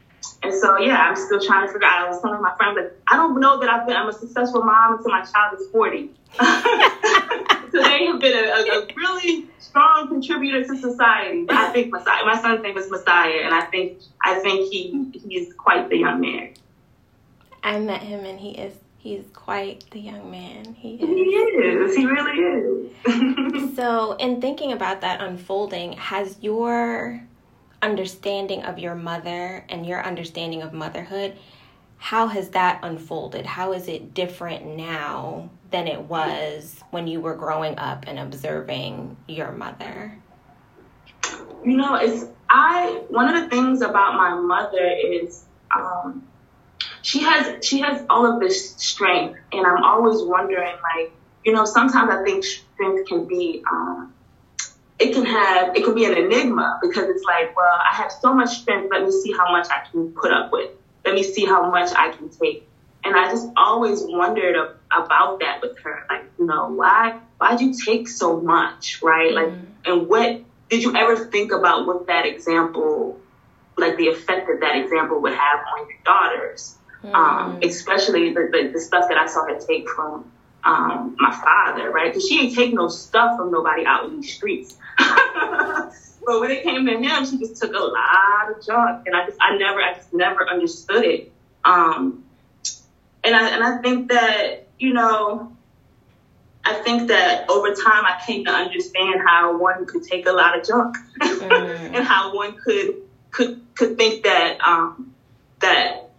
and 0.43 0.53
so, 0.53 0.77
yeah, 0.79 0.97
I'm 0.97 1.15
still 1.15 1.39
trying 1.39 1.67
to 1.67 1.73
figure 1.73 1.87
out. 1.87 2.07
I 2.07 2.09
was 2.09 2.21
telling 2.21 2.41
my 2.41 2.55
friends 2.55 2.75
that 2.75 2.93
I 3.07 3.15
don't 3.15 3.39
know 3.39 3.59
that 3.59 3.69
I've 3.69 3.87
been, 3.87 3.95
I'm 3.95 4.09
a 4.09 4.13
successful 4.13 4.63
mom 4.63 4.97
until 4.97 5.11
my 5.11 5.23
child 5.23 5.59
is 5.59 5.67
40. 5.69 6.09
so 6.39 7.83
they 7.83 8.05
have 8.05 8.19
been 8.19 8.33
a, 8.33 8.49
a, 8.49 8.81
a, 8.81 8.87
really 8.95 9.47
strong 9.59 10.07
contributor 10.07 10.63
to 10.63 10.77
society. 10.77 11.45
I 11.49 11.69
think 11.71 11.91
Messiah, 11.91 12.25
my 12.25 12.41
son's 12.41 12.63
name 12.63 12.77
is 12.77 12.89
Messiah, 12.89 13.41
and 13.43 13.53
I 13.53 13.61
think, 13.65 13.99
I 14.23 14.39
think 14.39 14.71
he, 14.71 15.11
he's 15.27 15.53
quite 15.53 15.89
the 15.89 15.97
young 15.97 16.21
man. 16.21 16.53
I 17.63 17.79
met 17.79 18.01
him 18.01 18.25
and 18.25 18.39
he 18.39 18.51
is 18.51 18.73
he's 18.97 19.25
quite 19.33 19.83
the 19.91 19.99
young 19.99 20.29
man. 20.29 20.73
He 20.73 20.95
is. 20.95 21.09
He 21.09 21.21
is. 21.23 21.95
He 21.95 22.05
really 22.05 22.91
is. 23.05 23.75
so, 23.75 24.13
in 24.13 24.41
thinking 24.41 24.71
about 24.71 25.01
that 25.01 25.21
unfolding, 25.21 25.93
has 25.93 26.37
your 26.41 27.21
understanding 27.81 28.63
of 28.63 28.77
your 28.77 28.95
mother 28.95 29.65
and 29.69 29.85
your 29.85 30.03
understanding 30.03 30.61
of 30.61 30.71
motherhood, 30.73 31.35
how 31.97 32.27
has 32.27 32.49
that 32.49 32.79
unfolded? 32.83 33.45
How 33.45 33.73
is 33.73 33.87
it 33.87 34.13
different 34.13 34.65
now 34.65 35.49
than 35.71 35.87
it 35.87 36.01
was 36.01 36.83
when 36.91 37.07
you 37.07 37.21
were 37.21 37.35
growing 37.35 37.77
up 37.77 38.05
and 38.07 38.19
observing 38.19 39.17
your 39.27 39.51
mother? 39.51 40.17
You 41.63 41.77
know, 41.77 41.95
it's 41.95 42.25
I 42.49 43.03
one 43.09 43.33
of 43.33 43.41
the 43.41 43.49
things 43.49 43.81
about 43.81 44.15
my 44.15 44.33
mother 44.33 44.95
is 45.03 45.45
um, 45.75 46.27
she 47.01 47.20
has 47.24 47.65
she 47.65 47.79
has 47.79 48.05
all 48.10 48.25
of 48.25 48.39
this 48.39 48.75
strength, 48.75 49.39
and 49.51 49.65
I'm 49.65 49.84
always 49.84 50.22
wondering, 50.22 50.75
like, 50.96 51.12
you 51.43 51.53
know, 51.53 51.65
sometimes 51.65 52.10
I 52.12 52.24
think 52.24 52.43
strength 52.43 53.08
can 53.08 53.27
be 53.27 53.63
um, 53.72 54.13
it 55.00 55.13
can 55.13 55.25
have 55.25 55.75
it 55.75 55.84
can 55.84 55.96
be 55.96 56.05
an 56.05 56.13
enigma 56.13 56.79
because 56.81 57.10
it's 57.10 57.24
like, 57.24 57.55
well, 57.55 57.79
I 57.91 57.96
have 57.96 58.12
so 58.12 58.34
much 58.34 58.60
strength. 58.60 58.89
Let 58.91 59.03
me 59.03 59.12
see 59.12 59.31
how 59.31 59.51
much 59.51 59.67
I 59.70 59.84
can 59.89 60.12
put 60.12 60.31
up 60.31 60.51
with. 60.51 60.70
Let 61.03 61.15
me 61.15 61.24
see 61.24 61.46
how 61.46 61.70
much 61.72 61.91
I 61.96 62.12
can 62.12 62.29
take. 62.29 62.67
And 63.03 63.15
I 63.15 63.31
just 63.31 63.48
always 63.58 64.03
wondered 64.03 64.55
about 64.91 65.39
that 65.39 65.60
with 65.62 65.79
her. 65.79 66.05
Like, 66.08 66.25
you 66.38 66.46
know, 66.46 66.70
why 66.70 67.20
why 67.39 67.55
do 67.55 67.65
you 67.65 67.74
take 67.74 68.08
so 68.08 68.39
much, 68.39 69.01
right? 69.01 69.34
Mm-hmm. 69.34 69.55
Like, 69.55 69.67
and 69.86 70.08
what 70.08 70.41
did 70.70 70.84
you 70.84 70.96
ever 70.96 71.25
think 71.25 71.51
about 71.51 71.88
what 71.88 72.05
that 72.05 72.27
example, 72.27 73.20
like 73.77 73.98
the 73.98 74.10
effect 74.10 74.48
that 74.48 74.60
that 74.62 74.77
example 74.77 75.20
would 75.22 75.34
have 75.34 75.60
on 75.75 75.89
your 75.89 75.98
daughters? 76.05 76.77
Um, 77.03 77.10
mm-hmm. 77.10 77.15
Um, 77.15 77.60
especially 77.63 78.34
the, 78.34 78.50
the, 78.51 78.72
the 78.74 78.79
stuff 78.79 79.10
that 79.10 79.17
I 79.17 79.25
saw 79.25 79.46
her 79.46 79.60
take 79.60 79.89
from 79.89 80.31
um, 80.63 81.15
my 81.20 81.31
father, 81.31 81.89
right? 81.91 82.12
Because 82.12 82.27
she 82.27 82.41
ain't 82.41 82.55
take 82.55 82.74
no 82.74 82.88
stuff 82.88 83.38
from 83.38 83.51
nobody 83.51 83.86
out 83.86 84.05
in 84.05 84.22
these 84.22 84.34
streets. 84.34 84.77
but 84.98 86.39
when 86.39 86.51
it 86.51 86.63
came 86.63 86.86
to 86.86 86.98
him, 86.98 87.25
she 87.25 87.38
just 87.39 87.62
took 87.62 87.74
a 87.74 87.79
lot 87.79 88.51
of 88.51 88.65
junk, 88.65 89.08
and 89.08 89.15
I 89.15 89.25
just, 89.25 89.38
I 89.41 89.58
never, 89.58 89.81
I 89.81 89.96
just 89.96 90.13
never 90.13 90.48
understood 90.48 91.03
it. 91.03 91.31
Um, 91.63 92.24
and 93.24 93.36
I, 93.36 93.50
and 93.50 93.63
I 93.63 93.81
think 93.81 94.10
that, 94.10 94.67
you 94.77 94.93
know, 94.93 95.55
I 96.63 96.75
think 96.75 97.08
that 97.08 97.50
over 97.50 97.70
time 97.70 98.05
I 98.05 98.22
came 98.25 98.46
to 98.46 98.51
understand 98.51 99.22
how 99.25 99.58
one 99.58 99.86
could 99.86 100.03
take 100.03 100.27
a 100.27 100.31
lot 100.31 100.58
of 100.58 100.65
junk 100.65 100.96
mm. 101.22 101.96
and 101.96 102.05
how 102.05 102.36
one 102.36 102.55
could 102.55 103.01
could 103.31 103.62
could 103.75 103.98
think 103.98 104.24
that 104.24 104.60
um, 104.62 105.13
that 105.60 106.10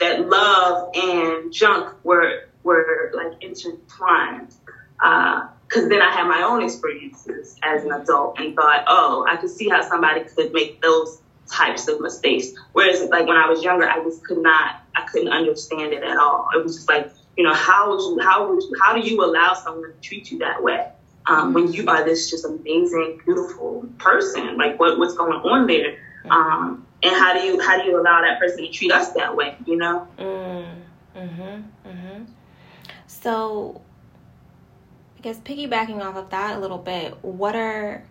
that 0.00 0.28
love 0.28 0.90
and 0.94 1.52
junk 1.52 2.04
were 2.04 2.48
were 2.62 3.12
like 3.14 3.42
intertwined. 3.42 4.54
Because 4.96 5.84
uh, 5.84 5.88
then 5.88 6.02
I 6.02 6.10
had 6.10 6.26
my 6.26 6.42
own 6.42 6.62
experiences 6.62 7.56
as 7.62 7.84
an 7.84 7.92
adult 7.92 8.38
and 8.38 8.54
thought, 8.56 8.84
oh, 8.86 9.26
I 9.28 9.36
could 9.36 9.50
see 9.50 9.68
how 9.68 9.82
somebody 9.82 10.24
could 10.24 10.52
make 10.52 10.80
those 10.80 11.20
types 11.50 11.88
of 11.88 12.00
mistakes. 12.00 12.52
Whereas 12.72 13.02
like 13.10 13.26
when 13.26 13.36
I 13.36 13.48
was 13.48 13.62
younger, 13.62 13.88
I 13.88 14.02
just 14.02 14.24
could 14.24 14.38
not, 14.38 14.82
I 14.96 15.02
couldn't 15.02 15.28
understand 15.28 15.92
it 15.92 16.02
at 16.02 16.16
all. 16.16 16.48
It 16.54 16.62
was 16.62 16.76
just 16.76 16.88
like, 16.88 17.12
you 17.36 17.44
know, 17.44 17.52
how 17.52 17.90
would 17.90 18.00
you, 18.00 18.18
how 18.22 18.48
would 18.48 18.62
you, 18.62 18.72
how 18.80 18.94
do 18.94 19.00
you 19.00 19.22
allow 19.24 19.54
someone 19.54 19.92
to 19.92 20.00
treat 20.00 20.30
you 20.30 20.38
that 20.38 20.62
way? 20.62 20.90
Um, 21.26 21.54
when 21.54 21.72
you 21.72 21.86
are 21.88 22.04
this 22.04 22.30
just 22.30 22.44
amazing, 22.44 23.20
beautiful 23.24 23.86
person, 23.98 24.56
like 24.56 24.78
what, 24.78 24.98
what's 24.98 25.14
going 25.14 25.32
on 25.32 25.66
there? 25.66 25.98
Um, 26.30 26.86
and 27.02 27.14
how 27.14 27.34
do 27.34 27.40
you 27.40 27.60
how 27.60 27.80
do 27.80 27.88
you 27.88 28.00
allow 28.00 28.20
that 28.22 28.38
person 28.38 28.58
to 28.58 28.68
treat 28.68 28.92
us 28.92 29.12
that 29.12 29.34
way 29.36 29.56
you 29.66 29.76
know? 29.76 30.08
Mm, 30.18 30.74
hmm 31.14 31.60
hmm 31.88 32.24
so 33.06 33.80
i 35.18 35.20
guess 35.20 35.38
piggybacking 35.40 36.00
off 36.02 36.16
of 36.16 36.30
that 36.30 36.56
a 36.56 36.60
little 36.60 36.78
bit 36.78 37.16
what 37.22 37.54
are 37.54 38.04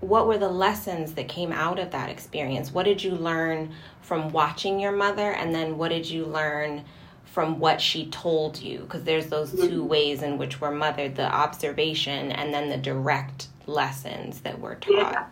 what 0.00 0.26
were 0.26 0.38
the 0.38 0.48
lessons 0.48 1.14
that 1.14 1.28
came 1.28 1.52
out 1.52 1.78
of 1.78 1.90
that 1.90 2.08
experience? 2.08 2.72
What 2.72 2.84
did 2.84 3.02
you 3.02 3.12
learn 3.12 3.72
from 4.00 4.30
watching 4.30 4.78
your 4.78 4.92
mother 4.92 5.32
and 5.32 5.54
then 5.54 5.76
what 5.76 5.88
did 5.88 6.08
you 6.08 6.24
learn 6.24 6.84
from 7.24 7.58
what 7.58 7.80
she 7.80 8.06
told 8.06 8.58
you? 8.60 8.80
Because 8.80 9.04
there's 9.04 9.26
those 9.26 9.52
two 9.52 9.84
ways 9.84 10.22
in 10.22 10.38
which 10.38 10.60
we're 10.60 10.70
mothered 10.70 11.16
the 11.16 11.26
observation 11.26 12.32
and 12.32 12.54
then 12.54 12.68
the 12.68 12.76
direct 12.76 13.48
lessons 13.66 14.40
that 14.42 14.58
we're 14.60 14.76
taught. 14.76 15.12
Yeah. 15.12 15.26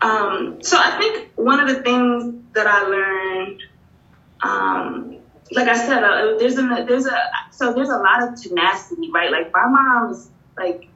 Um, 0.00 0.62
so 0.62 0.78
I 0.78 0.98
think 0.98 1.32
one 1.36 1.60
of 1.60 1.68
the 1.68 1.82
things 1.82 2.44
that 2.54 2.66
I 2.66 2.82
learned, 2.82 3.62
um, 4.42 5.18
like 5.52 5.68
I 5.68 5.76
said, 5.76 6.02
uh, 6.02 6.36
there's 6.38 6.58
a 6.58 6.84
there's 6.86 7.06
a 7.06 7.18
so 7.50 7.72
there's 7.72 7.88
a 7.88 7.98
lot 7.98 8.22
of 8.22 8.40
tenacity, 8.40 9.10
right? 9.10 9.30
Like 9.30 9.52
my 9.52 9.66
mom's 9.66 10.28
like 10.56 10.88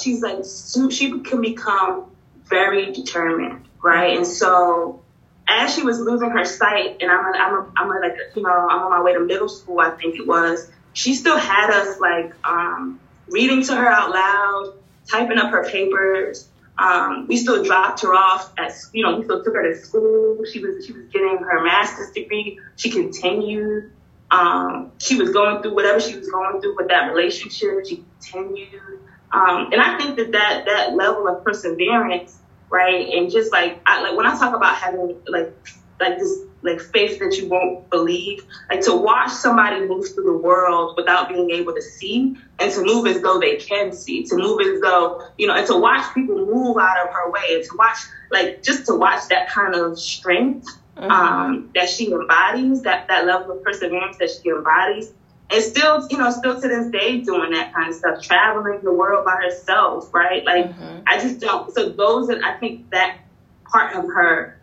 she's 0.00 0.22
like 0.22 0.44
she 0.90 1.20
can 1.20 1.40
become 1.40 2.10
very 2.44 2.92
determined, 2.92 3.66
right? 3.82 4.16
And 4.16 4.26
so 4.26 5.02
as 5.48 5.74
she 5.74 5.82
was 5.82 5.98
losing 5.98 6.30
her 6.30 6.44
sight, 6.44 6.98
and 7.00 7.10
I'm 7.10 7.34
a, 7.34 7.38
I'm 7.38 7.54
a, 7.54 7.72
I'm 7.76 7.90
a, 7.90 8.00
like 8.00 8.16
you 8.36 8.42
know 8.42 8.50
I'm 8.50 8.82
on 8.82 8.90
my 8.90 9.02
way 9.02 9.14
to 9.14 9.20
middle 9.20 9.48
school, 9.48 9.80
I 9.80 9.90
think 9.90 10.16
it 10.16 10.26
was. 10.26 10.70
She 10.92 11.14
still 11.14 11.38
had 11.38 11.70
us 11.70 11.98
like 11.98 12.32
um, 12.44 13.00
reading 13.28 13.62
to 13.64 13.74
her 13.74 13.88
out 13.88 14.10
loud, 14.10 14.74
typing 15.08 15.38
up 15.38 15.50
her 15.50 15.64
papers. 15.68 16.46
Um, 16.78 17.26
we 17.28 17.36
still 17.36 17.62
dropped 17.62 18.02
her 18.02 18.14
off 18.14 18.52
at, 18.58 18.72
you 18.92 19.04
know, 19.04 19.18
we 19.18 19.24
still 19.24 19.44
took 19.44 19.54
her 19.54 19.72
to 19.72 19.78
school. 19.78 20.44
She 20.50 20.64
was, 20.64 20.86
she 20.86 20.92
was 20.92 21.04
getting 21.12 21.38
her 21.38 21.62
master's 21.62 22.12
degree. 22.12 22.58
She 22.76 22.90
continued. 22.90 23.92
Um, 24.30 24.92
she 24.98 25.16
was 25.16 25.30
going 25.30 25.62
through 25.62 25.74
whatever 25.74 26.00
she 26.00 26.16
was 26.16 26.28
going 26.30 26.60
through 26.60 26.76
with 26.76 26.88
that 26.88 27.12
relationship. 27.12 27.84
She 27.86 28.04
continued. 28.20 29.00
Um, 29.32 29.70
and 29.72 29.80
I 29.80 29.98
think 29.98 30.16
that, 30.16 30.32
that 30.32 30.64
that 30.66 30.94
level 30.94 31.28
of 31.28 31.44
perseverance, 31.44 32.38
right, 32.70 33.08
and 33.14 33.30
just 33.30 33.50
like 33.52 33.80
I, 33.86 34.02
like 34.02 34.16
when 34.16 34.26
I 34.26 34.38
talk 34.38 34.54
about 34.54 34.76
having 34.76 35.20
like 35.26 35.54
like 36.00 36.18
this 36.18 36.40
like 36.62 36.80
faith 36.80 37.18
that 37.18 37.36
you 37.36 37.48
won't 37.48 37.88
believe. 37.90 38.44
Like 38.70 38.80
to 38.82 38.96
watch 38.96 39.30
somebody 39.30 39.86
move 39.86 40.06
through 40.14 40.24
the 40.24 40.36
world 40.36 40.94
without 40.96 41.28
being 41.28 41.50
able 41.50 41.74
to 41.74 41.82
see 41.82 42.36
and 42.58 42.72
to 42.72 42.84
move 42.84 43.06
as 43.06 43.20
though 43.20 43.38
they 43.38 43.56
can 43.56 43.92
see, 43.92 44.24
to 44.24 44.36
move 44.36 44.60
as 44.60 44.80
though, 44.80 45.26
you 45.38 45.46
know, 45.46 45.54
and 45.54 45.66
to 45.66 45.76
watch 45.76 46.14
people 46.14 46.36
move 46.46 46.76
out 46.78 47.06
of 47.06 47.12
her 47.12 47.30
way 47.30 47.54
and 47.54 47.64
to 47.64 47.76
watch, 47.76 47.98
like, 48.30 48.62
just 48.62 48.86
to 48.86 48.94
watch 48.94 49.28
that 49.28 49.48
kind 49.48 49.74
of 49.74 49.98
strength 49.98 50.68
mm-hmm. 50.96 51.10
um, 51.10 51.70
that 51.74 51.88
she 51.88 52.12
embodies, 52.12 52.82
that, 52.82 53.08
that 53.08 53.26
level 53.26 53.56
of 53.56 53.62
perseverance 53.62 54.16
that 54.18 54.30
she 54.30 54.48
embodies. 54.50 55.12
And 55.50 55.62
still, 55.62 56.06
you 56.08 56.16
know, 56.16 56.30
still 56.30 56.58
to 56.58 56.66
this 56.66 56.90
day 56.90 57.20
doing 57.20 57.50
that 57.50 57.74
kind 57.74 57.90
of 57.90 57.94
stuff, 57.94 58.22
traveling 58.22 58.80
the 58.82 58.92
world 58.92 59.26
by 59.26 59.36
herself, 59.42 60.14
right? 60.14 60.42
Like, 60.44 60.66
mm-hmm. 60.66 61.00
I 61.06 61.18
just 61.18 61.40
don't. 61.40 61.74
So 61.74 61.90
those, 61.90 62.30
are, 62.30 62.42
I 62.42 62.56
think 62.58 62.88
that 62.90 63.18
part 63.64 63.94
of 63.94 64.04
her 64.04 64.58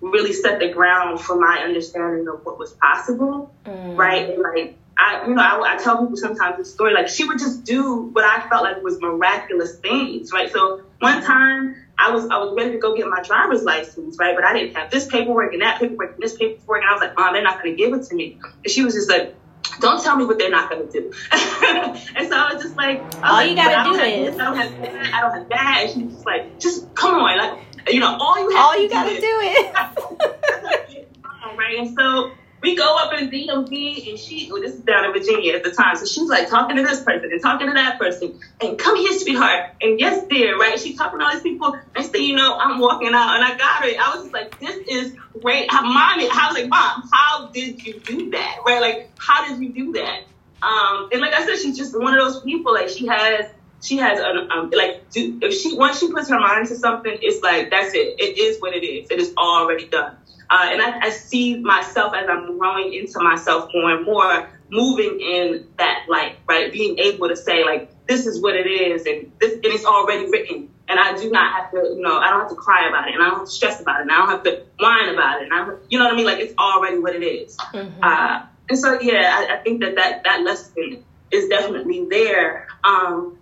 really 0.00 0.32
set 0.32 0.60
the 0.60 0.68
ground 0.68 1.20
for 1.20 1.36
my 1.36 1.62
understanding 1.64 2.28
of 2.28 2.44
what 2.44 2.58
was 2.58 2.72
possible, 2.74 3.54
mm. 3.64 3.96
right? 3.96 4.30
And 4.30 4.42
like 4.42 4.76
I, 4.98 5.26
you 5.26 5.34
know, 5.34 5.42
I, 5.42 5.74
I 5.74 5.76
tell 5.76 5.98
people 5.98 6.16
sometimes 6.16 6.56
the 6.56 6.64
story 6.64 6.94
like 6.94 7.08
she 7.08 7.24
would 7.24 7.38
just 7.38 7.64
do 7.64 8.02
what 8.12 8.24
I 8.24 8.48
felt 8.48 8.62
like 8.62 8.82
was 8.82 9.00
miraculous 9.00 9.78
things, 9.78 10.32
right? 10.32 10.50
So 10.50 10.82
one 11.00 11.22
time 11.22 11.76
I 11.98 12.12
was 12.12 12.26
I 12.28 12.38
was 12.38 12.54
ready 12.56 12.72
to 12.72 12.78
go 12.78 12.96
get 12.96 13.06
my 13.06 13.22
driver's 13.22 13.62
license, 13.62 14.16
right? 14.18 14.34
But 14.34 14.44
I 14.44 14.54
didn't 14.54 14.76
have 14.76 14.90
this 14.90 15.06
paperwork 15.06 15.52
and 15.52 15.62
that 15.62 15.80
paperwork 15.80 16.14
and 16.14 16.22
this 16.22 16.36
paperwork, 16.36 16.82
and 16.82 16.88
I 16.88 16.92
was 16.92 17.00
like, 17.00 17.16
Mom, 17.16 17.34
they're 17.34 17.42
not 17.42 17.62
going 17.62 17.76
to 17.76 17.82
give 17.82 17.92
it 17.94 18.04
to 18.04 18.14
me. 18.14 18.38
And 18.42 18.70
she 18.70 18.82
was 18.82 18.94
just 18.94 19.08
like, 19.08 19.34
don't 19.80 20.02
tell 20.02 20.16
me 20.16 20.24
what 20.24 20.38
they're 20.38 20.50
not 20.50 20.70
going 20.70 20.86
to 20.86 20.92
do. 20.92 21.12
and 21.32 22.28
so 22.28 22.36
I 22.36 22.52
was 22.54 22.62
just 22.62 22.76
like, 22.76 23.00
all 23.16 23.32
like, 23.34 23.50
you 23.50 23.56
got 23.56 23.84
to 23.84 23.90
do 23.90 24.02
is 24.02 24.38
I 24.38 24.44
don't 24.44 24.56
have 24.56 24.80
that, 24.80 25.14
I 25.14 25.20
don't 25.20 25.34
have 25.34 25.48
that. 25.48 25.78
And 25.82 25.90
she's 25.90 26.12
just 26.12 26.26
like, 26.26 26.58
just 26.58 26.94
come 26.94 27.14
on, 27.14 27.38
like 27.38 27.65
you 27.88 28.00
know, 28.00 28.16
all 28.18 28.38
you 28.38 28.50
have 28.50 28.64
all 28.64 28.78
you 28.78 28.88
gotta 28.88 29.14
do, 29.14 29.20
do 29.20 29.38
it. 29.42 29.74
right, 31.56 31.78
and 31.78 31.96
so 31.96 32.32
we 32.62 32.74
go 32.74 32.96
up 32.96 33.12
in 33.12 33.30
DMV, 33.30 34.10
and 34.10 34.18
she, 34.18 34.50
well, 34.50 34.60
this 34.60 34.74
is 34.74 34.80
down 34.80 35.04
in 35.04 35.12
Virginia 35.12 35.54
at 35.54 35.62
the 35.62 35.70
time, 35.70 35.96
so 35.96 36.04
she's 36.04 36.28
like 36.28 36.48
talking 36.48 36.76
to 36.76 36.82
this 36.82 37.02
person 37.02 37.30
and 37.30 37.40
talking 37.42 37.68
to 37.68 37.74
that 37.74 37.98
person, 37.98 38.38
and 38.60 38.78
come 38.78 38.96
here, 38.96 39.12
sweetheart, 39.18 39.70
and 39.80 40.00
yes, 40.00 40.26
dear, 40.28 40.58
right? 40.58 40.78
She's 40.78 40.96
talking 40.96 41.18
to 41.18 41.24
all 41.24 41.32
these 41.32 41.42
people. 41.42 41.78
Next 41.94 42.08
thing 42.08 42.24
you 42.24 42.34
know, 42.34 42.56
I'm 42.58 42.78
walking 42.78 43.08
out, 43.08 43.36
and 43.36 43.44
I 43.44 43.56
got 43.56 43.84
it. 43.84 43.98
I 43.98 44.14
was 44.14 44.24
just 44.24 44.32
like, 44.32 44.58
this 44.58 44.76
is 44.88 45.16
great. 45.40 45.70
Mom, 45.72 45.96
I 45.96 46.48
was 46.48 46.58
like, 46.58 46.68
mom, 46.68 47.08
how 47.12 47.48
did 47.52 47.84
you 47.84 48.00
do 48.00 48.30
that? 48.30 48.58
Right? 48.66 48.80
Like, 48.80 49.10
how 49.18 49.46
did 49.46 49.62
you 49.62 49.72
do 49.72 49.92
that? 49.92 50.22
Um, 50.62 51.08
and 51.12 51.20
like 51.20 51.34
I 51.34 51.44
said, 51.44 51.58
she's 51.58 51.76
just 51.76 51.98
one 51.98 52.18
of 52.18 52.24
those 52.24 52.42
people. 52.42 52.72
Like 52.72 52.88
she 52.88 53.06
has 53.06 53.46
she 53.86 53.96
has 53.98 54.18
an 54.18 54.50
um, 54.50 54.70
like 54.70 55.10
do, 55.10 55.38
if 55.42 55.54
she 55.54 55.76
once 55.76 56.00
she 56.00 56.10
puts 56.10 56.28
her 56.28 56.38
mind 56.38 56.68
to 56.68 56.76
something, 56.76 57.16
it's 57.22 57.42
like 57.42 57.70
that's 57.70 57.94
it. 57.94 58.16
It 58.18 58.38
is 58.38 58.60
what 58.60 58.74
it 58.74 58.84
is. 58.84 59.10
It 59.10 59.20
is 59.20 59.32
already 59.36 59.86
done. 59.86 60.16
Uh, 60.48 60.68
and 60.70 60.82
I, 60.82 61.06
I 61.06 61.10
see 61.10 61.58
myself 61.58 62.14
as 62.14 62.28
I'm 62.28 62.58
growing 62.58 62.94
into 62.94 63.20
myself 63.20 63.70
more 63.74 63.96
and 63.96 64.04
more, 64.04 64.48
moving 64.70 65.20
in 65.20 65.66
that 65.78 66.06
light, 66.08 66.36
right? 66.48 66.72
Being 66.72 66.98
able 66.98 67.28
to 67.28 67.36
say 67.36 67.64
like 67.64 67.90
this 68.06 68.26
is 68.26 68.40
what 68.40 68.54
it 68.54 68.66
is, 68.66 69.06
and 69.06 69.32
this 69.40 69.54
and 69.54 69.64
it's 69.66 69.84
already 69.84 70.30
written. 70.30 70.70
And 70.88 71.00
I 71.00 71.16
do 71.16 71.30
not 71.30 71.52
have 71.52 71.70
to, 71.72 71.78
you 71.78 72.00
know, 72.00 72.18
I 72.18 72.30
don't 72.30 72.40
have 72.40 72.50
to 72.50 72.54
cry 72.54 72.88
about 72.88 73.08
it, 73.08 73.14
and 73.14 73.22
I 73.22 73.28
don't 73.28 73.38
have 73.38 73.46
to 73.46 73.52
stress 73.52 73.80
about 73.80 74.00
it, 74.00 74.02
and 74.02 74.12
I 74.12 74.18
don't 74.18 74.28
have 74.28 74.42
to 74.44 74.62
whine 74.78 75.08
about 75.08 75.42
it, 75.42 75.50
and 75.50 75.52
I, 75.52 75.74
you 75.88 75.98
know 75.98 76.04
what 76.04 76.14
I 76.14 76.16
mean? 76.16 76.26
Like 76.26 76.38
it's 76.38 76.54
already 76.58 76.98
what 76.98 77.14
it 77.14 77.24
is. 77.24 77.56
Mm-hmm. 77.56 78.02
Uh, 78.02 78.46
and 78.68 78.78
so, 78.78 79.00
yeah, 79.00 79.48
I, 79.48 79.56
I, 79.56 79.62
think 79.62 79.80
that, 79.80 79.94
that 79.94 80.24
that 80.24 80.42
lesson 80.42 81.04
is 81.30 81.48
definitely 81.48 82.06
there. 82.08 82.68
Um, 82.84 83.38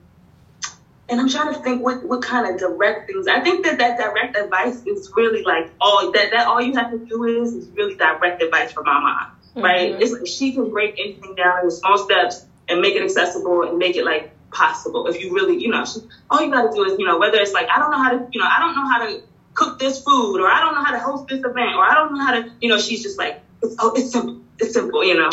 and 1.09 1.21
I'm 1.21 1.29
trying 1.29 1.53
to 1.53 1.61
think 1.61 1.83
what, 1.83 2.03
what 2.05 2.23
kind 2.23 2.49
of 2.49 2.59
direct 2.59 3.09
things. 3.09 3.27
I 3.29 3.41
think 3.41 3.65
that 3.67 3.79
that 3.79 3.99
direct 3.99 4.37
advice 4.37 4.83
is 4.87 5.11
really 5.15 5.43
like 5.43 5.71
all 5.81 6.11
that, 6.13 6.31
that 6.31 6.47
all 6.47 6.61
you 6.61 6.75
have 6.75 6.91
to 6.93 6.99
do 6.99 7.25
is 7.25 7.53
is 7.55 7.69
really 7.71 7.95
direct 7.95 8.43
advice 8.43 8.73
from 8.73 8.87
my 8.87 9.01
mom, 9.01 9.19
mm-hmm. 9.21 9.61
right? 9.63 10.03
It's 10.03 10.13
like 10.13 10.27
she 10.27 10.53
can 10.53 10.71
break 10.71 10.99
anything 10.99 11.35
down 11.35 11.61
into 11.61 11.71
small 11.73 11.99
steps 11.99 12.47
and 12.69 12.81
make 12.81 12.95
it 12.95 13.03
accessible 13.03 13.63
and 13.63 13.79
make 13.79 13.97
it 13.97 14.05
like 14.05 14.31
possible. 14.51 15.07
If 15.07 15.21
you 15.21 15.35
really, 15.35 15.63
you 15.63 15.69
know, 15.69 15.85
she, 15.85 16.01
all 16.31 16.43
you 16.43 16.51
got 16.51 16.71
to 16.71 16.75
do 16.75 16.85
is, 16.85 16.99
you 16.99 17.07
know, 17.07 17.19
whether 17.19 17.39
it's 17.39 17.53
like 17.53 17.69
I 17.69 17.79
don't 17.79 17.91
know 17.91 18.03
how 18.03 18.11
to, 18.11 18.27
you 18.33 18.41
know, 18.41 18.47
I 18.47 18.61
don't 18.61 18.75
know 18.75 18.89
how 18.89 19.07
to 19.07 19.23
cook 19.53 19.79
this 19.79 20.03
food, 20.03 20.41
or 20.41 20.49
I 20.49 20.61
don't 20.61 20.75
know 20.75 20.85
how 20.85 20.93
to 20.93 21.01
host 21.01 21.29
this 21.29 21.41
event, 21.41 21.77
or 21.77 21.85
I 21.85 21.95
don't 21.95 22.15
know 22.15 22.25
how 22.25 22.33
to, 22.33 22.51
you 22.61 22.69
know, 22.69 22.79
she's 22.79 23.03
just 23.03 23.19
like, 23.19 23.41
it's, 23.63 23.77
oh, 23.79 23.93
it's 23.95 24.11
simple, 24.11 24.41
it's 24.59 24.73
simple, 24.73 25.05
you 25.05 25.17
know. 25.17 25.31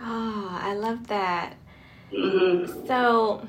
oh, 0.00 0.58
I 0.62 0.74
love 0.74 1.08
that. 1.08 1.54
Mm-hmm. 2.12 2.86
So, 2.86 3.46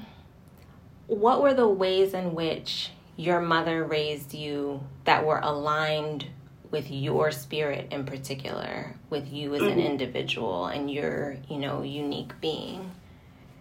what 1.08 1.42
were 1.42 1.54
the 1.54 1.68
ways 1.68 2.14
in 2.14 2.34
which 2.34 2.92
your 3.16 3.42
mother 3.42 3.84
raised 3.84 4.34
you 4.34 4.82
that 5.06 5.26
were 5.26 5.40
aligned 5.40 6.28
with 6.70 6.92
your 6.92 7.32
spirit 7.32 7.88
in 7.92 8.06
particular, 8.06 8.96
with 9.10 9.32
you 9.32 9.56
as 9.56 9.62
mm-hmm. 9.62 9.72
an 9.72 9.80
individual 9.80 10.68
and 10.68 10.92
your, 10.92 11.38
you 11.50 11.58
know, 11.58 11.82
unique 11.82 12.34
being? 12.42 12.92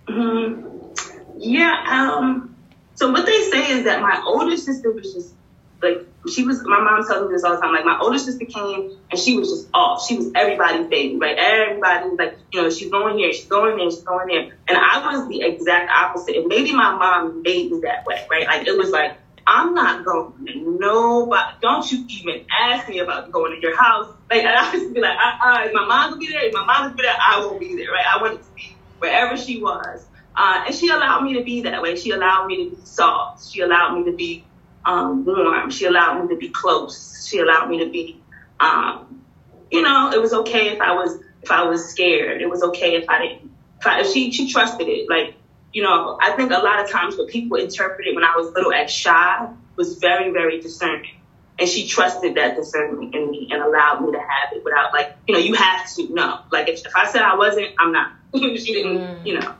Mm-hmm. 0.08 1.38
Yeah. 1.38 1.84
Um, 1.88 2.56
so 2.94 3.10
what 3.10 3.26
they 3.26 3.42
say 3.50 3.70
is 3.72 3.84
that 3.84 4.00
my 4.00 4.22
older 4.26 4.56
sister 4.56 4.90
was 4.90 5.12
just 5.12 5.34
like 5.82 6.06
she 6.28 6.44
was 6.44 6.62
my 6.64 6.80
mom 6.80 7.06
tells 7.06 7.28
me 7.28 7.34
this 7.34 7.44
all 7.44 7.54
the 7.56 7.60
time. 7.60 7.72
Like 7.72 7.84
my 7.84 7.98
older 8.00 8.18
sister 8.18 8.44
came 8.44 8.98
and 9.10 9.20
she 9.20 9.36
was 9.36 9.50
just 9.50 9.68
off. 9.74 10.06
She 10.06 10.16
was 10.16 10.32
everybody's 10.34 10.88
baby, 10.88 11.16
right? 11.16 11.36
Everybody 11.36 12.08
was 12.10 12.18
like, 12.18 12.38
you 12.52 12.62
know, 12.62 12.70
she's 12.70 12.90
going 12.90 13.18
here, 13.18 13.32
she's 13.32 13.46
going 13.46 13.76
there, 13.76 13.90
she's 13.90 14.02
going 14.02 14.28
there. 14.28 14.58
And 14.68 14.78
I 14.78 15.06
was 15.06 15.28
the 15.28 15.42
exact 15.42 15.90
opposite. 15.90 16.36
And 16.36 16.46
maybe 16.46 16.72
my 16.72 16.96
mom 16.96 17.42
made 17.42 17.70
me 17.70 17.80
that 17.82 18.04
way, 18.06 18.26
right? 18.30 18.46
Like 18.46 18.66
it 18.66 18.76
was 18.76 18.90
like, 18.90 19.18
I'm 19.46 19.74
not 19.74 20.04
going 20.04 20.34
nobody. 20.38 21.56
Don't 21.62 21.90
you 21.90 22.04
even 22.08 22.46
ask 22.60 22.88
me 22.88 22.98
about 22.98 23.30
going 23.30 23.52
to 23.54 23.60
your 23.60 23.76
house. 23.76 24.12
Like 24.30 24.44
I 24.44 24.72
used 24.72 24.92
be 24.92 25.00
like, 25.00 25.16
uh, 25.16 25.46
uh, 25.46 25.68
my 25.72 25.86
mom 25.86 26.12
will 26.12 26.18
be 26.18 26.28
there. 26.28 26.44
If 26.44 26.52
my 26.52 26.64
mom 26.64 26.90
will 26.90 26.96
be 26.96 27.02
there, 27.02 27.14
I 27.14 27.40
won't 27.40 27.60
be 27.60 27.76
there, 27.76 27.92
right? 27.92 28.04
I 28.12 28.20
wanted 28.20 28.42
to 28.42 28.50
be 28.56 28.82
wherever 28.98 29.36
she 29.36 29.62
was. 29.62 30.06
Uh, 30.36 30.64
and 30.66 30.74
she 30.74 30.88
allowed 30.88 31.22
me 31.22 31.34
to 31.34 31.44
be 31.44 31.62
that 31.62 31.80
way. 31.80 31.96
She 31.96 32.10
allowed 32.10 32.46
me 32.46 32.64
to 32.70 32.76
be 32.76 32.84
soft. 32.84 33.50
She 33.50 33.60
allowed 33.60 33.96
me 33.98 34.10
to 34.10 34.16
be 34.16 34.45
um, 34.86 35.24
warm. 35.24 35.70
She 35.70 35.84
allowed 35.84 36.22
me 36.22 36.28
to 36.28 36.36
be 36.36 36.48
close. 36.48 37.26
She 37.28 37.40
allowed 37.40 37.68
me 37.68 37.84
to 37.84 37.90
be, 37.90 38.20
um, 38.60 39.22
you 39.70 39.82
know, 39.82 40.12
it 40.12 40.20
was 40.20 40.32
okay 40.32 40.68
if 40.68 40.80
I 40.80 40.92
was 40.92 41.20
if 41.42 41.50
I 41.50 41.64
was 41.64 41.88
scared. 41.88 42.40
It 42.40 42.48
was 42.48 42.62
okay 42.62 42.94
if 42.94 43.08
I 43.10 43.20
didn't. 43.20 43.50
If, 43.80 43.86
I, 43.86 44.00
if 44.00 44.12
she 44.12 44.30
she 44.32 44.50
trusted 44.50 44.88
it. 44.88 45.10
Like 45.10 45.34
you 45.72 45.82
know, 45.82 46.18
I 46.22 46.32
think 46.32 46.52
a 46.52 46.58
lot 46.58 46.82
of 46.82 46.90
times 46.90 47.16
what 47.16 47.28
people 47.28 47.58
interpreted 47.58 48.14
when 48.14 48.24
I 48.24 48.34
was 48.36 48.52
little 48.54 48.72
as 48.72 48.90
shy 48.90 49.48
was 49.74 49.98
very 49.98 50.30
very 50.30 50.60
discerning. 50.60 51.10
And 51.58 51.68
she 51.68 51.88
trusted 51.88 52.34
that 52.34 52.54
discernment 52.54 53.14
in 53.14 53.30
me 53.30 53.48
and 53.50 53.62
allowed 53.62 54.02
me 54.02 54.12
to 54.12 54.18
have 54.18 54.52
it 54.52 54.62
without 54.62 54.92
like, 54.92 55.16
you 55.26 55.32
know, 55.32 55.40
you 55.40 55.54
have 55.54 55.90
to 55.94 56.12
know. 56.12 56.40
Like 56.52 56.68
if, 56.68 56.84
if 56.84 56.94
I 56.94 57.10
said 57.10 57.22
I 57.22 57.34
wasn't, 57.34 57.68
I'm 57.78 57.92
not. 57.92 58.12
she 58.34 58.74
didn't, 58.74 58.98
mm. 58.98 59.26
you 59.26 59.40
know. 59.40 59.54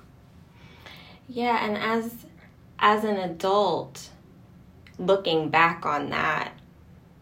Yeah, 1.27 1.65
and 1.65 1.77
as 1.77 2.15
as 2.79 3.05
an 3.05 3.17
adult, 3.17 4.11
looking 4.99 5.49
back 5.51 5.85
on 5.85 6.11
that, 6.11 6.53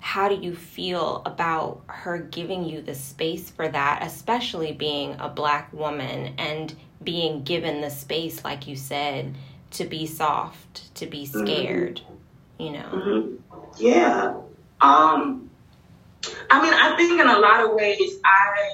how 0.04 0.28
do 0.28 0.34
you 0.34 0.54
feel 0.54 1.22
about 1.24 1.80
her 1.86 2.18
giving 2.18 2.64
you 2.64 2.82
the 2.82 2.94
space 2.94 3.50
for 3.50 3.66
that, 3.68 4.02
especially 4.02 4.72
being 4.72 5.16
a 5.18 5.28
black 5.28 5.72
woman 5.72 6.34
and 6.38 6.74
being 7.02 7.42
given 7.42 7.80
the 7.80 7.90
space, 7.90 8.44
like 8.44 8.66
you 8.66 8.76
said, 8.76 9.34
to 9.70 9.84
be 9.86 10.06
soft, 10.06 10.94
to 10.96 11.06
be 11.06 11.24
mm-hmm. 11.24 11.46
scared, 11.46 12.00
mm-hmm. 12.02 12.62
you 12.62 12.72
know? 12.72 12.88
Mm-hmm. 12.92 13.34
Yeah. 13.78 14.34
Um, 14.80 15.50
I 16.50 16.62
mean, 16.62 16.74
I 16.74 16.96
think 16.96 17.18
in 17.20 17.26
a 17.26 17.38
lot 17.38 17.64
of 17.64 17.72
ways, 17.72 18.18
I, 18.24 18.68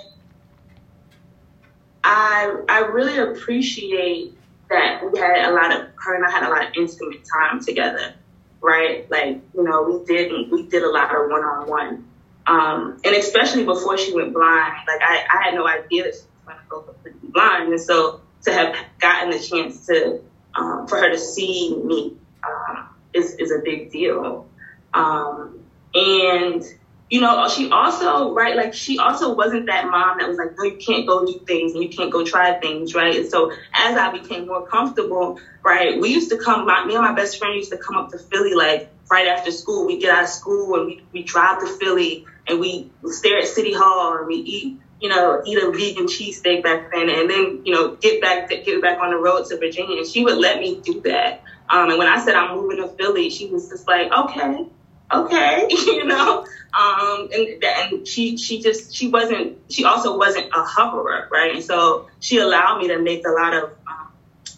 I, 2.02 2.56
I 2.68 2.78
really 2.80 3.18
appreciate 3.18 4.36
that 4.68 5.00
we 5.12 5.18
had 5.18 5.48
a 5.48 5.52
lot 5.52 5.72
of 5.72 5.88
her 5.96 6.14
and 6.14 6.24
I 6.24 6.30
had 6.30 6.42
a 6.42 6.50
lot 6.50 6.66
of 6.66 6.72
intimate 6.76 7.22
time 7.24 7.64
together 7.64 8.14
right? 8.60 9.10
Like, 9.10 9.40
you 9.54 9.62
know, 9.62 9.82
we 9.82 10.04
did 10.04 10.50
we 10.50 10.62
did 10.64 10.82
a 10.82 10.90
lot 10.90 11.14
of 11.14 11.30
one 11.30 11.42
on 11.42 11.68
one. 11.68 12.06
Um, 12.46 13.00
and 13.04 13.14
especially 13.14 13.64
before 13.64 13.96
she 13.98 14.14
went 14.14 14.32
blind, 14.32 14.74
like 14.86 15.00
I, 15.02 15.24
I 15.30 15.44
had 15.44 15.54
no 15.54 15.66
idea 15.66 16.04
that 16.04 16.14
she 16.14 16.20
was 16.20 16.26
going 16.46 16.58
to 16.58 16.64
go 16.68 16.80
completely 16.80 17.28
blind. 17.28 17.70
And 17.70 17.80
so 17.80 18.22
to 18.44 18.52
have 18.52 18.74
gotten 18.98 19.30
the 19.30 19.38
chance 19.38 19.86
to, 19.86 20.20
um, 20.54 20.86
for 20.88 20.96
her 20.96 21.10
to 21.10 21.18
see 21.18 21.76
me, 21.76 22.16
um, 22.42 22.88
is, 23.12 23.34
is 23.34 23.52
a 23.52 23.60
big 23.62 23.92
deal. 23.92 24.48
Um, 24.94 25.60
and 25.94 26.64
you 27.10 27.20
know, 27.20 27.48
she 27.48 27.68
also, 27.70 28.32
right, 28.32 28.54
like 28.54 28.72
she 28.72 28.98
also 29.00 29.34
wasn't 29.34 29.66
that 29.66 29.86
mom 29.86 30.18
that 30.18 30.28
was 30.28 30.38
like, 30.38 30.56
no, 30.56 30.62
you 30.62 30.76
can't 30.76 31.08
go 31.08 31.26
do 31.26 31.40
things 31.44 31.72
and 31.72 31.82
you 31.82 31.88
can't 31.88 32.12
go 32.12 32.24
try 32.24 32.58
things, 32.60 32.94
right? 32.94 33.16
And 33.16 33.28
so 33.28 33.50
as 33.74 33.96
I 33.96 34.12
became 34.12 34.46
more 34.46 34.64
comfortable, 34.68 35.40
right, 35.64 36.00
we 36.00 36.10
used 36.10 36.30
to 36.30 36.38
come, 36.38 36.66
my, 36.66 36.84
me 36.84 36.94
and 36.94 37.04
my 37.04 37.12
best 37.12 37.38
friend 37.38 37.56
used 37.56 37.72
to 37.72 37.78
come 37.78 37.96
up 37.96 38.12
to 38.12 38.18
Philly 38.18 38.54
like 38.54 38.88
right 39.10 39.26
after 39.26 39.50
school. 39.50 39.86
We 39.86 39.98
get 39.98 40.10
out 40.16 40.22
of 40.22 40.30
school 40.30 40.76
and 40.76 40.86
we, 40.86 41.02
we 41.12 41.22
drive 41.24 41.58
to 41.60 41.66
Philly 41.66 42.26
and 42.46 42.60
we 42.60 42.92
stare 43.06 43.38
at 43.38 43.48
City 43.48 43.74
Hall 43.74 44.16
and 44.18 44.28
we 44.28 44.36
eat, 44.36 44.78
you 45.00 45.08
know, 45.08 45.42
eat 45.44 45.60
a 45.60 45.72
vegan 45.72 46.06
cheesesteak 46.06 46.62
back 46.62 46.92
then 46.92 47.10
and 47.10 47.28
then, 47.28 47.62
you 47.64 47.74
know, 47.74 47.96
get 47.96 48.20
back, 48.20 48.48
get 48.50 48.80
back 48.80 49.00
on 49.00 49.10
the 49.10 49.16
road 49.16 49.46
to 49.46 49.58
Virginia. 49.58 49.96
And 49.96 50.06
she 50.06 50.22
would 50.22 50.38
let 50.38 50.60
me 50.60 50.80
do 50.80 51.00
that. 51.00 51.42
Um, 51.68 51.90
and 51.90 51.98
when 51.98 52.06
I 52.06 52.24
said 52.24 52.36
I'm 52.36 52.56
moving 52.56 52.76
to 52.76 52.86
Philly, 52.86 53.30
she 53.30 53.46
was 53.46 53.68
just 53.68 53.88
like, 53.88 54.12
okay 54.12 54.66
okay, 55.12 55.66
you 55.70 56.04
know. 56.04 56.46
Um, 56.78 57.28
and 57.32 57.64
and 57.64 58.06
she 58.06 58.36
she 58.36 58.62
just 58.62 58.94
she 58.94 59.08
wasn't 59.08 59.58
she 59.68 59.84
also 59.84 60.16
wasn't 60.16 60.46
a 60.54 60.62
hoverer, 60.62 61.28
right? 61.30 61.54
And 61.54 61.64
so 61.64 62.08
she 62.20 62.38
allowed 62.38 62.78
me 62.78 62.88
to 62.88 62.98
make 62.98 63.26
a 63.26 63.30
lot 63.30 63.54
of 63.54 63.70
um, 63.88 64.12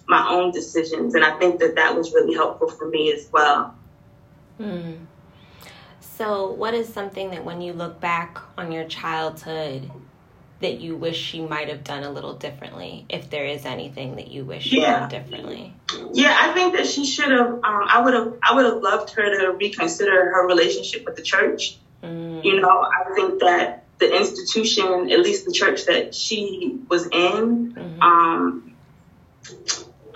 my 0.06 0.28
own 0.28 0.52
decisions, 0.52 1.14
and 1.14 1.24
I 1.24 1.38
think 1.38 1.60
that 1.60 1.76
that 1.76 1.96
was 1.96 2.12
really 2.12 2.34
helpful 2.34 2.68
for 2.68 2.86
me 2.86 3.12
as 3.12 3.28
well. 3.32 3.74
Hmm. 4.58 4.92
So, 6.00 6.52
what 6.52 6.74
is 6.74 6.92
something 6.92 7.30
that 7.30 7.44
when 7.44 7.62
you 7.62 7.72
look 7.72 7.98
back 7.98 8.38
on 8.58 8.70
your 8.70 8.84
childhood 8.84 9.90
that 10.62 10.80
you 10.80 10.96
wish 10.96 11.16
she 11.16 11.40
might 11.40 11.68
have 11.68 11.84
done 11.84 12.02
a 12.04 12.10
little 12.10 12.34
differently 12.34 13.04
if 13.08 13.28
there 13.30 13.44
is 13.44 13.64
anything 13.64 14.16
that 14.16 14.28
you 14.28 14.44
wish 14.44 14.72
yeah. 14.72 15.00
done 15.00 15.08
differently 15.08 15.74
yeah 16.12 16.36
i 16.40 16.52
think 16.52 16.74
that 16.74 16.86
she 16.86 17.04
should 17.04 17.30
have 17.30 17.52
um, 17.52 17.60
i 17.64 18.00
would 18.00 18.14
have 18.14 18.34
i 18.42 18.54
would 18.54 18.64
have 18.64 18.82
loved 18.82 19.10
her 19.10 19.22
to 19.22 19.52
reconsider 19.52 20.30
her 20.30 20.46
relationship 20.46 21.04
with 21.04 21.16
the 21.16 21.22
church 21.22 21.76
mm. 22.02 22.44
you 22.44 22.60
know 22.60 22.82
i 22.82 23.12
think 23.14 23.40
that 23.40 23.84
the 23.98 24.16
institution 24.16 25.10
at 25.10 25.20
least 25.20 25.44
the 25.44 25.52
church 25.52 25.84
that 25.86 26.14
she 26.14 26.80
was 26.88 27.06
in 27.06 27.72
mm-hmm. 27.72 28.02
um, 28.02 28.74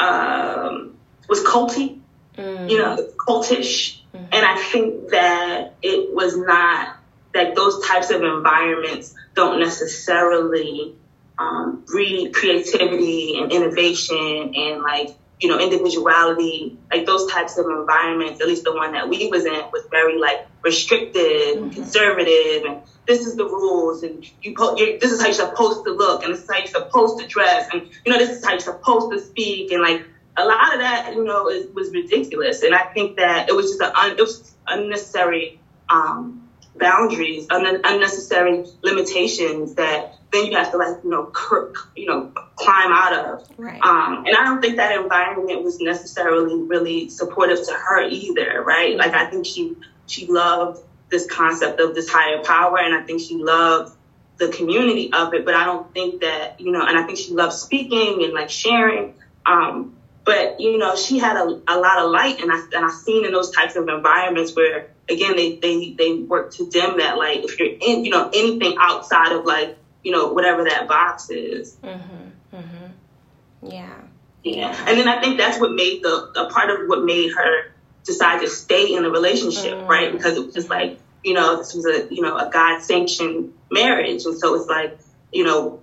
um, 0.00 0.96
was 1.28 1.40
culty 1.44 2.00
mm. 2.36 2.70
you 2.70 2.78
know 2.78 2.96
cultish 3.16 4.00
mm-hmm. 4.14 4.24
and 4.32 4.46
i 4.46 4.56
think 4.56 5.10
that 5.10 5.74
it 5.82 6.14
was 6.14 6.36
not 6.36 6.95
like 7.36 7.54
those 7.54 7.86
types 7.86 8.10
of 8.10 8.22
environments 8.22 9.14
don't 9.34 9.60
necessarily 9.60 10.94
um, 11.38 11.84
breed 11.86 12.32
creativity 12.32 13.38
and 13.38 13.52
innovation 13.52 14.54
and 14.56 14.82
like 14.82 15.10
you 15.40 15.48
know 15.48 15.58
individuality. 15.58 16.78
Like 16.90 17.06
those 17.06 17.30
types 17.30 17.58
of 17.58 17.66
environments 17.66 18.40
at 18.40 18.46
least 18.46 18.64
the 18.64 18.74
one 18.74 18.92
that 18.92 19.08
we 19.08 19.28
was 19.28 19.44
in 19.44 19.62
was 19.72 19.86
very 19.90 20.18
like 20.18 20.46
restrictive 20.62 21.22
mm-hmm. 21.22 21.64
and 21.64 21.72
conservative. 21.72 22.64
And 22.64 22.82
this 23.06 23.26
is 23.26 23.36
the 23.36 23.44
rules 23.44 24.02
and 24.02 24.24
you 24.42 24.54
po- 24.54 24.74
this 24.76 25.12
is 25.12 25.20
how 25.20 25.26
you're 25.26 25.34
supposed 25.34 25.84
to 25.84 25.92
look 25.92 26.24
and 26.24 26.32
this 26.32 26.42
is 26.42 26.50
how 26.50 26.58
you're 26.58 26.66
supposed 26.66 27.20
to 27.20 27.26
dress 27.26 27.68
and 27.72 27.88
you 28.04 28.12
know 28.12 28.18
this 28.18 28.30
is 28.30 28.44
how 28.44 28.52
you're 28.52 28.60
supposed 28.60 29.12
to 29.12 29.20
speak. 29.20 29.70
And 29.72 29.82
like 29.82 30.06
a 30.36 30.44
lot 30.44 30.74
of 30.74 30.80
that 30.80 31.12
you 31.14 31.24
know 31.24 31.48
is, 31.48 31.66
was 31.74 31.90
ridiculous. 31.90 32.62
And 32.62 32.74
i 32.74 32.84
think 32.94 33.16
that 33.16 33.48
it 33.48 33.54
was 33.54 33.66
just 33.66 33.80
an 33.80 33.92
un- 33.94 34.18
it 34.18 34.22
was 34.22 34.54
unnecessary 34.66 35.60
um, 35.88 36.45
boundaries, 36.78 37.46
un- 37.50 37.80
unnecessary 37.84 38.64
limitations 38.82 39.74
that 39.74 40.14
then 40.32 40.46
you 40.46 40.56
have 40.56 40.70
to 40.72 40.76
like 40.76 41.02
you 41.04 41.10
know 41.10 41.24
cr- 41.24 41.72
you 41.94 42.06
know 42.06 42.32
climb 42.56 42.92
out 42.92 43.12
of. 43.12 43.48
Right. 43.58 43.80
Um, 43.82 44.24
and 44.26 44.36
I 44.36 44.44
don't 44.44 44.60
think 44.60 44.76
that 44.76 45.00
environment 45.00 45.62
was 45.62 45.80
necessarily 45.80 46.62
really 46.62 47.08
supportive 47.08 47.64
to 47.66 47.72
her 47.72 48.02
either. 48.02 48.62
Right. 48.62 48.96
Like 48.96 49.14
I 49.14 49.26
think 49.26 49.46
she 49.46 49.76
she 50.06 50.26
loved 50.26 50.82
this 51.10 51.26
concept 51.30 51.80
of 51.80 51.94
this 51.94 52.08
higher 52.08 52.42
power, 52.42 52.78
and 52.78 52.94
I 52.94 53.02
think 53.02 53.20
she 53.20 53.36
loved 53.36 53.96
the 54.38 54.48
community 54.48 55.12
of 55.12 55.32
it. 55.34 55.44
But 55.44 55.54
I 55.54 55.64
don't 55.64 55.92
think 55.92 56.20
that 56.20 56.60
you 56.60 56.72
know, 56.72 56.84
and 56.84 56.98
I 56.98 57.04
think 57.04 57.18
she 57.18 57.32
loved 57.32 57.54
speaking 57.54 58.24
and 58.24 58.32
like 58.32 58.50
sharing. 58.50 59.14
Um, 59.44 59.96
but 60.24 60.60
you 60.60 60.76
know, 60.76 60.96
she 60.96 61.18
had 61.18 61.36
a, 61.36 61.44
a 61.68 61.78
lot 61.78 61.98
of 62.00 62.10
light, 62.10 62.40
and 62.40 62.50
I 62.50 62.56
and 62.74 62.84
I 62.84 62.90
seen 62.90 63.24
in 63.24 63.32
those 63.32 63.52
types 63.52 63.76
of 63.76 63.88
environments 63.88 64.54
where 64.56 64.90
again 65.08 65.36
they 65.36 65.56
they 65.56 65.92
they 65.92 66.14
work 66.14 66.52
to 66.54 66.68
dim 66.68 66.98
that 66.98 67.16
light. 67.16 67.44
If 67.44 67.58
you're 67.58 67.68
in 67.68 68.04
you 68.04 68.10
know 68.10 68.30
anything 68.32 68.76
outside 68.80 69.32
of 69.32 69.44
like 69.44 69.78
you 70.02 70.12
know 70.12 70.32
whatever 70.32 70.64
that 70.64 70.88
box 70.88 71.30
is. 71.30 71.76
Mm-hmm. 71.82 72.56
Mm-hmm. 72.56 73.70
Yeah. 73.70 73.94
Yeah, 74.42 74.76
and 74.86 74.96
then 74.96 75.08
I 75.08 75.20
think 75.20 75.38
that's 75.38 75.58
what 75.58 75.72
made 75.72 76.04
the 76.04 76.32
a 76.36 76.48
part 76.50 76.70
of 76.70 76.86
what 76.88 77.02
made 77.02 77.32
her 77.32 77.74
decide 78.04 78.42
to 78.42 78.48
stay 78.48 78.94
in 78.94 79.02
the 79.02 79.10
relationship, 79.10 79.74
mm-hmm. 79.74 79.88
right? 79.88 80.12
Because 80.12 80.36
it 80.36 80.46
was 80.46 80.54
just 80.54 80.70
like 80.70 81.00
you 81.24 81.34
know 81.34 81.56
this 81.56 81.74
was 81.74 81.84
a 81.84 82.14
you 82.14 82.22
know 82.22 82.36
a 82.36 82.48
God 82.48 82.80
sanctioned 82.80 83.54
marriage, 83.72 84.24
and 84.24 84.38
so 84.38 84.54
it's 84.54 84.68
like 84.68 84.98
you 85.32 85.42
know 85.42 85.82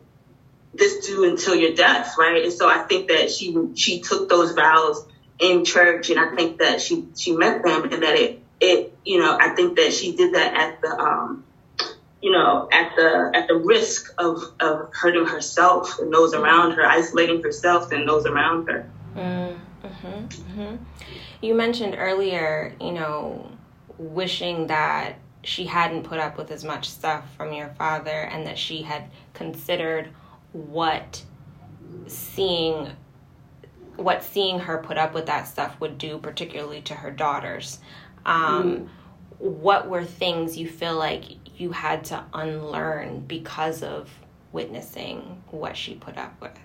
this 0.73 1.05
do 1.05 1.25
until 1.25 1.55
your 1.55 1.75
death, 1.75 2.15
right? 2.17 2.43
And 2.43 2.53
so 2.53 2.69
I 2.69 2.83
think 2.83 3.09
that 3.09 3.29
she 3.29 3.55
she 3.75 3.99
took 3.99 4.29
those 4.29 4.53
vows 4.53 5.05
in 5.39 5.65
church, 5.65 6.09
and 6.09 6.19
I 6.19 6.33
think 6.33 6.59
that 6.59 6.79
she 6.79 7.07
she 7.17 7.35
meant 7.35 7.63
them, 7.63 7.91
and 7.91 8.01
that 8.01 8.15
it 8.15 8.42
it 8.59 8.95
you 9.03 9.19
know 9.19 9.37
I 9.39 9.49
think 9.49 9.77
that 9.77 9.93
she 9.93 10.15
did 10.15 10.33
that 10.35 10.53
at 10.53 10.81
the 10.81 10.99
um 10.99 11.43
you 12.21 12.31
know 12.31 12.69
at 12.71 12.95
the 12.95 13.31
at 13.33 13.47
the 13.47 13.55
risk 13.55 14.13
of 14.17 14.43
of 14.59 14.89
hurting 14.93 15.25
herself 15.25 15.99
and 15.99 16.11
those 16.11 16.33
around 16.33 16.71
her, 16.71 16.85
isolating 16.85 17.43
herself 17.43 17.91
and 17.91 18.07
those 18.07 18.25
around 18.25 18.67
her. 18.67 18.89
Mm-hmm, 19.15 19.85
mm-hmm. 19.85 20.75
You 21.41 21.53
mentioned 21.53 21.95
earlier, 21.97 22.73
you 22.79 22.93
know, 22.93 23.51
wishing 23.97 24.67
that 24.67 25.19
she 25.43 25.65
hadn't 25.65 26.03
put 26.03 26.19
up 26.19 26.37
with 26.37 26.51
as 26.51 26.63
much 26.63 26.89
stuff 26.89 27.25
from 27.35 27.51
your 27.51 27.69
father 27.77 28.09
and 28.09 28.47
that 28.47 28.57
she 28.57 28.83
had 28.83 29.09
considered 29.33 30.09
what 30.53 31.23
seeing 32.07 32.91
what 33.97 34.23
seeing 34.23 34.59
her 34.59 34.77
put 34.77 34.97
up 34.97 35.13
with 35.13 35.25
that 35.25 35.47
stuff 35.47 35.79
would 35.79 35.97
do 35.97 36.17
particularly 36.17 36.81
to 36.81 36.95
her 36.95 37.11
daughters 37.11 37.79
um, 38.25 38.89
what 39.39 39.89
were 39.89 40.03
things 40.03 40.57
you 40.57 40.67
feel 40.67 40.95
like 40.95 41.23
you 41.59 41.71
had 41.71 42.05
to 42.05 42.23
unlearn 42.33 43.21
because 43.21 43.83
of 43.83 44.09
witnessing 44.51 45.43
what 45.51 45.75
she 45.75 45.95
put 45.95 46.17
up 46.17 46.39
with? 46.41 46.57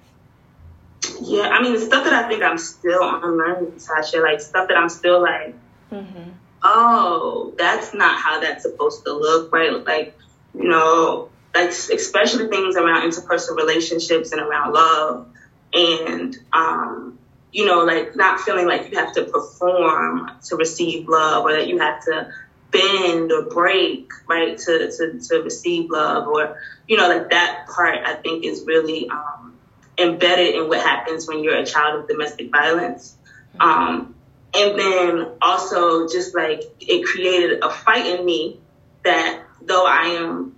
Yeah, 1.20 1.48
I 1.48 1.62
mean, 1.62 1.72
the 1.72 1.80
stuff 1.80 2.04
that 2.04 2.12
I 2.12 2.28
think 2.28 2.42
I'm 2.42 2.58
still 2.58 3.00
unlearning, 3.02 3.72
Tasha, 3.72 4.22
like 4.22 4.40
stuff 4.40 4.68
that 4.68 4.76
I'm 4.76 4.88
still 4.88 5.22
like, 5.22 5.54
mm-hmm. 5.90 6.30
oh, 6.62 7.54
that's 7.56 7.94
not 7.94 8.18
how 8.18 8.40
that's 8.40 8.62
supposed 8.62 9.04
to 9.04 9.12
look, 9.12 9.52
right? 9.52 9.72
Like, 9.84 10.16
you 10.54 10.68
know, 10.68 11.30
like 11.54 11.70
especially 11.70 12.48
things 12.48 12.76
around 12.76 13.10
interpersonal 13.10 13.56
relationships 13.56 14.32
and 14.32 14.40
around 14.40 14.72
love, 14.72 15.28
and 15.72 16.36
um, 16.52 17.17
you 17.52 17.64
know, 17.64 17.84
like 17.84 18.14
not 18.14 18.40
feeling 18.40 18.66
like 18.66 18.90
you 18.90 18.98
have 18.98 19.12
to 19.14 19.24
perform 19.24 20.30
to 20.44 20.56
receive 20.56 21.08
love, 21.08 21.44
or 21.44 21.52
that 21.52 21.68
you 21.68 21.78
have 21.78 22.04
to 22.04 22.32
bend 22.70 23.32
or 23.32 23.42
break, 23.44 24.11
right, 24.26 24.58
to 24.58 24.90
to 24.90 25.20
to 25.28 25.42
receive 25.42 25.90
love, 25.90 26.28
or 26.28 26.61
you 26.87 26.96
know, 26.96 27.08
like 27.08 27.30
that 27.30 27.66
part 27.74 27.98
I 28.04 28.14
think 28.14 28.44
is 28.44 28.64
really 28.66 29.08
um, 29.08 29.54
embedded 29.96 30.54
in 30.54 30.68
what 30.68 30.80
happens 30.80 31.26
when 31.26 31.42
you're 31.42 31.56
a 31.56 31.66
child 31.66 32.00
of 32.00 32.08
domestic 32.08 32.50
violence. 32.50 33.16
Um, 33.58 34.14
and 34.54 34.78
then 34.78 35.26
also 35.42 36.08
just 36.08 36.34
like 36.34 36.62
it 36.80 37.04
created 37.04 37.62
a 37.62 37.70
fight 37.70 38.06
in 38.06 38.24
me 38.24 38.58
that 39.04 39.42
though 39.62 39.87
I 39.87 40.18
am, 40.20 40.56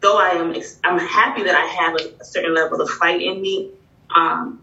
though 0.00 0.18
I 0.18 0.30
am, 0.30 0.54
I'm 0.84 0.98
happy 0.98 1.44
that 1.44 1.54
I 1.54 1.66
have 1.66 1.94
a, 1.94 2.20
a 2.20 2.24
certain 2.24 2.54
level 2.54 2.80
of 2.80 2.90
fight 2.90 3.22
in 3.22 3.40
me. 3.40 3.70
Um, 4.14 4.61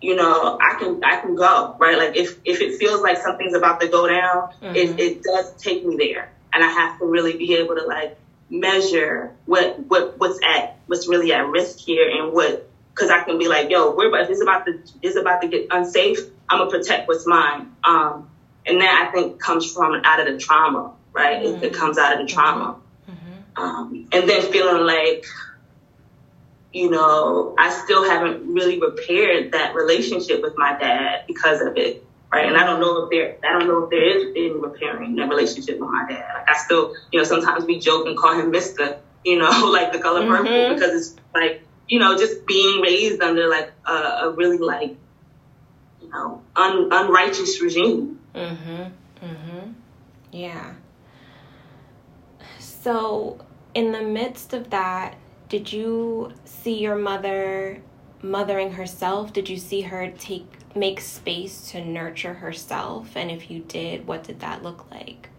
you 0.00 0.14
know, 0.14 0.58
I 0.60 0.78
can, 0.78 1.02
I 1.02 1.20
can 1.20 1.34
go, 1.34 1.76
right? 1.78 1.96
Like 1.96 2.16
if, 2.16 2.38
if 2.44 2.60
it 2.60 2.78
feels 2.78 3.00
like 3.02 3.18
something's 3.18 3.54
about 3.54 3.80
to 3.80 3.88
go 3.88 4.06
down, 4.06 4.52
mm-hmm. 4.62 4.76
it, 4.76 5.00
it 5.00 5.22
does 5.22 5.54
take 5.54 5.84
me 5.84 5.96
there. 5.96 6.30
And 6.52 6.62
I 6.62 6.68
have 6.68 6.98
to 6.98 7.06
really 7.06 7.36
be 7.36 7.54
able 7.56 7.76
to 7.76 7.86
like 7.86 8.18
measure 8.50 9.32
what, 9.46 9.80
what, 9.80 10.18
what's 10.18 10.38
at, 10.44 10.78
what's 10.86 11.08
really 11.08 11.32
at 11.32 11.46
risk 11.46 11.78
here 11.78 12.08
and 12.08 12.32
what 12.32 12.68
because 12.96 13.10
I 13.10 13.22
can 13.24 13.38
be 13.38 13.46
like, 13.46 13.68
yo, 13.68 13.94
we're 13.94 14.08
about 14.08 14.26
this 14.26 14.40
about 14.40 14.64
to 14.64 14.80
is 15.02 15.16
about 15.16 15.42
to 15.42 15.48
get 15.48 15.66
unsafe. 15.70 16.18
I'm 16.48 16.58
gonna 16.58 16.70
protect 16.70 17.06
what's 17.08 17.26
mine. 17.26 17.76
Um, 17.84 18.30
and 18.64 18.80
that 18.80 19.08
I 19.08 19.12
think 19.12 19.38
comes 19.38 19.70
from 19.70 20.00
out 20.02 20.26
of 20.26 20.32
the 20.32 20.38
trauma, 20.38 20.92
right? 21.12 21.42
Mm-hmm. 21.42 21.62
It, 21.62 21.72
it, 21.72 21.74
comes 21.74 21.98
out 21.98 22.18
of 22.18 22.26
the 22.26 22.32
trauma, 22.32 22.80
mm-hmm. 23.08 23.62
um, 23.62 24.08
and 24.12 24.28
then 24.28 24.50
feeling 24.50 24.86
like, 24.86 25.26
you 26.72 26.90
know, 26.90 27.54
I 27.58 27.70
still 27.70 28.04
haven't 28.08 28.52
really 28.52 28.80
repaired 28.80 29.52
that 29.52 29.74
relationship 29.74 30.42
with 30.42 30.56
my 30.56 30.78
dad 30.78 31.24
because 31.26 31.60
of 31.60 31.76
it. 31.76 32.04
Right. 32.32 32.46
And 32.46 32.56
I 32.56 32.66
don't 32.66 32.80
know 32.80 33.04
if 33.04 33.10
there, 33.10 33.36
I 33.48 33.58
don't 33.58 33.68
know 33.68 33.84
if 33.84 33.90
there 33.90 34.02
is 34.02 34.26
any 34.30 34.50
repairing 34.50 35.14
that 35.16 35.28
relationship 35.28 35.78
with 35.78 35.88
my 35.88 36.06
dad. 36.08 36.34
Like 36.34 36.50
I 36.50 36.54
still, 36.58 36.94
you 37.12 37.20
know, 37.20 37.24
sometimes 37.24 37.64
we 37.64 37.78
joke 37.78 38.06
and 38.06 38.16
call 38.16 38.38
him 38.38 38.50
Mister, 38.50 38.98
you 39.24 39.38
know, 39.38 39.48
like 39.72 39.92
the 39.92 40.00
color 40.00 40.26
purple 40.26 40.50
mm-hmm. 40.50 40.74
because 40.74 40.92
it's 40.92 41.20
like, 41.34 41.62
you 41.88 41.98
know, 41.98 42.18
just 42.18 42.44
being 42.46 42.80
raised 42.80 43.22
under 43.22 43.48
like 43.48 43.72
a, 43.86 43.92
a 43.92 44.30
really 44.32 44.58
like, 44.58 44.96
you 46.02 46.10
know, 46.10 46.42
un, 46.56 46.88
unrighteous 46.90 47.62
regime. 47.62 48.18
Mhm. 48.34 48.90
Mhm. 49.22 49.74
Yeah. 50.32 50.74
So, 52.58 53.38
in 53.72 53.92
the 53.92 54.02
midst 54.02 54.52
of 54.52 54.70
that, 54.70 55.16
did 55.48 55.72
you 55.72 56.32
see 56.44 56.78
your 56.78 56.96
mother 56.96 57.82
mothering 58.22 58.72
herself? 58.72 59.32
Did 59.32 59.48
you 59.48 59.56
see 59.56 59.82
her 59.82 60.10
take 60.10 60.46
make 60.74 61.00
space 61.00 61.70
to 61.70 61.84
nurture 61.84 62.34
herself? 62.34 63.16
And 63.16 63.30
if 63.30 63.50
you 63.50 63.60
did, 63.60 64.06
what 64.06 64.24
did 64.24 64.40
that 64.40 64.62
look 64.62 64.90
like? 64.90 65.30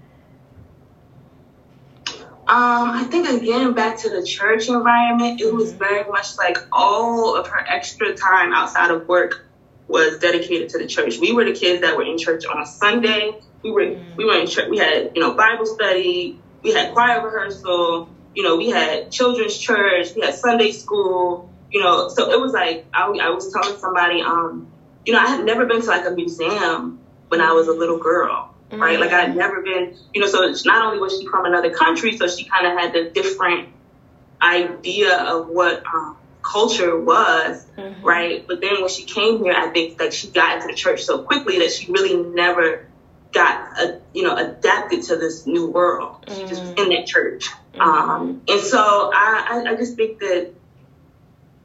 Um, 2.49 2.91
I 2.91 3.03
think 3.03 3.27
again 3.27 3.73
back 3.73 3.97
to 3.99 4.09
the 4.09 4.25
church 4.25 4.69
environment, 4.69 5.41
it 5.41 5.53
was 5.53 5.71
mm-hmm. 5.71 5.79
very 5.79 6.09
much 6.09 6.37
like 6.37 6.57
all 6.71 7.35
of 7.35 7.47
her 7.47 7.59
extra 7.59 8.15
time 8.15 8.53
outside 8.53 8.89
of 8.89 9.05
work 9.07 9.45
was 9.89 10.19
dedicated 10.19 10.69
to 10.69 10.77
the 10.77 10.87
church. 10.87 11.17
We 11.17 11.33
were 11.33 11.43
the 11.43 11.53
kids 11.53 11.81
that 11.81 11.97
were 11.97 12.03
in 12.03 12.17
church 12.17 12.45
on 12.45 12.61
a 12.61 12.65
Sunday. 12.65 13.37
We 13.63 13.71
were 13.71 13.81
mm-hmm. 13.81 14.15
we 14.15 14.25
were 14.25 14.39
in 14.39 14.47
church. 14.47 14.69
We 14.69 14.77
had 14.77 15.11
you 15.13 15.21
know 15.21 15.33
Bible 15.33 15.65
study. 15.65 16.39
We 16.63 16.73
had 16.73 16.93
choir 16.93 17.21
rehearsal. 17.21 18.09
You 18.37 18.43
know 18.43 18.55
we 18.55 18.69
had 18.69 19.11
children's 19.11 19.57
church. 19.57 20.13
We 20.15 20.21
had 20.21 20.35
Sunday 20.35 20.71
school. 20.71 21.49
You 21.71 21.81
know 21.83 22.07
so 22.09 22.31
it 22.31 22.39
was 22.39 22.53
like 22.53 22.85
I, 22.93 23.05
I 23.07 23.29
was 23.31 23.51
telling 23.51 23.77
somebody 23.79 24.21
um 24.21 24.67
you 25.05 25.13
know 25.13 25.19
I 25.19 25.27
had 25.27 25.43
never 25.43 25.65
been 25.65 25.81
to 25.81 25.87
like 25.87 26.05
a 26.05 26.11
museum 26.11 26.99
when 27.27 27.41
I 27.41 27.51
was 27.51 27.67
a 27.67 27.73
little 27.73 27.97
girl 27.97 28.53
mm-hmm. 28.69 28.81
right? 28.81 28.99
Like 28.99 29.11
I'd 29.11 29.35
never 29.35 29.61
been, 29.61 29.95
you 30.13 30.21
know, 30.21 30.27
so 30.27 30.43
it's 30.43 30.65
not 30.65 30.85
only 30.85 30.99
was 30.99 31.19
she 31.19 31.27
from 31.27 31.45
another 31.45 31.71
country, 31.71 32.17
so 32.17 32.27
she 32.27 32.45
kind 32.45 32.67
of 32.67 32.77
had 32.77 32.93
the 32.93 33.09
different 33.09 33.69
idea 34.41 35.17
of 35.17 35.47
what 35.47 35.83
um, 35.85 36.17
culture 36.41 36.99
was, 36.99 37.65
mm-hmm. 37.77 38.05
right? 38.05 38.45
But 38.47 38.61
then 38.61 38.81
when 38.81 38.89
she 38.89 39.03
came 39.03 39.43
here, 39.43 39.53
I 39.53 39.69
think 39.69 39.99
like 39.99 40.13
she 40.13 40.29
got 40.29 40.57
into 40.57 40.67
the 40.67 40.73
church 40.73 41.03
so 41.03 41.23
quickly 41.23 41.59
that 41.59 41.71
she 41.71 41.91
really 41.91 42.15
never 42.15 42.86
got, 43.31 43.79
a, 43.79 43.99
you 44.13 44.23
know, 44.23 44.35
adapted 44.35 45.03
to 45.03 45.15
this 45.15 45.45
new 45.45 45.67
world. 45.67 46.25
She 46.27 46.41
just 46.45 46.61
was 46.61 46.73
in 46.73 46.89
that 46.89 47.05
church. 47.05 47.47
Mm-hmm. 47.73 47.81
Um, 47.81 48.41
and 48.47 48.61
so 48.61 49.11
I, 49.13 49.63
I, 49.65 49.71
I 49.71 49.75
just 49.75 49.95
think 49.95 50.19
that 50.19 50.53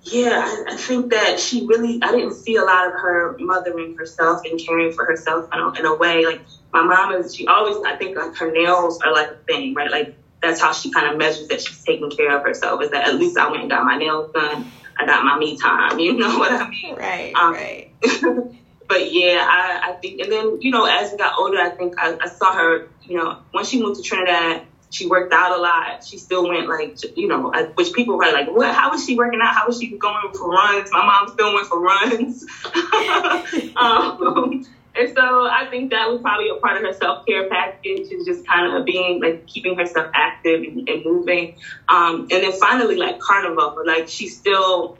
yeah, 0.05 0.45
I, 0.45 0.73
I, 0.73 0.77
think 0.77 1.13
that 1.13 1.39
she 1.39 1.65
really, 1.67 2.01
I 2.03 2.11
didn't 2.11 2.35
see 2.35 2.57
a 2.57 2.65
lot 2.65 2.89
of 2.89 2.95
her 2.95 3.37
mothering 3.39 3.97
herself 3.97 4.43
and 4.45 4.59
caring 4.59 4.93
for 4.93 5.05
herself 5.05 5.49
in 5.53 5.61
a, 5.61 5.73
in 5.75 5.87
a 5.87 5.95
way. 5.95 6.25
Like 6.27 6.41
my 6.73 6.83
mom 6.83 7.13
is, 7.13 7.35
she 7.35 7.47
always, 7.47 7.77
I 7.87 7.97
think 7.97 8.17
like 8.17 8.35
her 8.37 8.51
nails 8.51 9.01
are 9.03 9.13
like 9.13 9.31
a 9.31 9.37
thing, 9.47 9.75
right? 9.75 9.91
Like 9.91 10.17
that's 10.43 10.61
how 10.61 10.73
she 10.73 10.91
kind 10.91 11.09
of 11.09 11.19
measures 11.19 11.47
that 11.49 11.61
she's 11.61 11.83
taking 11.85 12.11
care 12.11 12.37
of 12.37 12.43
herself 12.43 12.83
is 12.83 12.91
that 12.91 13.07
at 13.07 13.15
least 13.15 13.39
I 13.39 13.49
went 13.49 13.63
and 13.63 13.71
got 13.71 13.85
my 13.85 13.97
nails 13.97 14.33
done. 14.33 14.71
I 14.99 15.07
got 15.07 15.25
my 15.25 15.39
me 15.39 15.57
time. 15.57 15.99
You 16.01 16.19
know 16.19 16.39
what 16.39 16.51
I 16.51 16.69
mean? 16.69 16.97
Right, 16.97 17.33
um, 17.35 17.53
right. 17.53 17.93
but 18.93 19.11
yeah, 19.11 19.43
I, 19.49 19.93
I 19.93 19.93
think, 19.95 20.21
and 20.21 20.31
then, 20.31 20.61
you 20.61 20.71
know, 20.71 20.85
as 20.85 21.11
we 21.11 21.17
got 21.17 21.39
older, 21.39 21.57
I 21.57 21.71
think 21.71 21.95
I, 21.97 22.15
I 22.21 22.29
saw 22.29 22.53
her, 22.53 22.89
you 23.05 23.17
know, 23.17 23.39
when 23.51 23.65
she 23.65 23.81
moved 23.81 23.97
to 23.97 24.03
Trinidad, 24.03 24.67
she 24.91 25.07
worked 25.07 25.33
out 25.33 25.59
a 25.59 25.63
lot. 25.63 26.05
She 26.05 26.19
still 26.19 26.47
went 26.47 26.69
like, 26.69 26.99
you 27.17 27.27
know, 27.27 27.51
which 27.75 27.95
people 27.95 28.19
were 28.19 28.31
like, 28.31 28.49
what? 28.51 28.75
How 28.75 28.91
was 28.91 29.07
she 29.07 29.17
working 29.17 29.41
out? 29.43 29.55
How 29.55 29.67
was 29.67 29.81
she 29.81 29.97
going 29.97 30.35
for 30.35 30.51
runs? 30.51 30.91
My 30.93 31.07
mom 31.07 31.29
still 31.33 31.55
went 31.55 31.69
for 31.69 31.81
runs. 31.81 32.45
um, 33.77 34.67
and 34.95 35.15
so 35.17 35.47
I 35.47 35.69
think 35.71 35.89
that 35.93 36.11
was 36.11 36.21
probably 36.21 36.51
a 36.51 36.57
part 36.57 36.77
of 36.77 36.83
her 36.83 36.93
self 36.93 37.25
care 37.25 37.49
package 37.49 38.13
is 38.13 38.27
just 38.27 38.47
kind 38.47 38.77
of 38.77 38.85
being 38.85 39.23
like 39.23 39.47
keeping 39.47 39.75
herself 39.75 40.11
active 40.13 40.65
and, 40.65 40.87
and 40.87 41.03
moving. 41.03 41.57
Um, 41.89 42.29
and 42.31 42.43
then 42.43 42.53
finally, 42.53 42.97
like 42.97 43.21
carnival, 43.21 43.73
but 43.75 43.87
like 43.87 44.09
she 44.09 44.29
still 44.29 44.99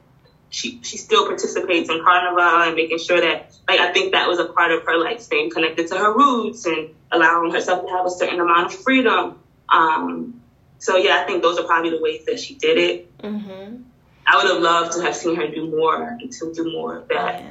she 0.53 0.79
she 0.83 0.99
still 0.99 1.27
participates 1.27 1.89
in 1.89 2.05
carnival 2.05 2.63
and 2.63 2.77
making 2.77 2.99
sure 2.99 3.21
that 3.21 3.53
like 3.67 3.81
I 3.81 3.91
think 3.93 4.13
that 4.13 4.29
was 4.29 4.39
a 4.39 4.45
part 4.45 4.71
of 4.71 4.85
her 4.85 4.99
like 4.99 5.21
staying 5.21 5.51
connected 5.51 5.89
to 5.89 5.97
her 5.97 6.15
roots 6.15 6.67
and 6.67 6.91
allowing 7.11 7.51
herself 7.51 7.87
to 7.87 7.91
have 7.91 8.05
a 8.05 8.11
certain 8.11 8.39
amount 8.39 8.67
of 8.67 8.79
freedom. 8.83 9.39
Um, 9.71 10.43
so 10.79 10.99
yeah, 10.99 11.23
I 11.23 11.25
think 11.25 11.43
those 11.43 11.59
are 11.59 11.65
probably 11.65 11.91
the 11.91 12.03
ways 12.03 12.27
that 12.27 12.39
she 12.39 12.55
did 12.55 12.77
it. 12.77 13.19
Mm-hmm. 13.19 13.83
I 14.27 14.37
would 14.37 14.53
have 14.53 14.63
loved 14.63 14.93
to 14.93 15.03
have 15.03 15.17
seen 15.17 15.37
her 15.37 15.49
do 15.49 15.71
more 15.71 16.03
and 16.03 16.31
to 16.31 16.53
do 16.53 16.71
more 16.71 16.99
of 16.99 17.09
that. 17.09 17.41
Yeah. 17.41 17.49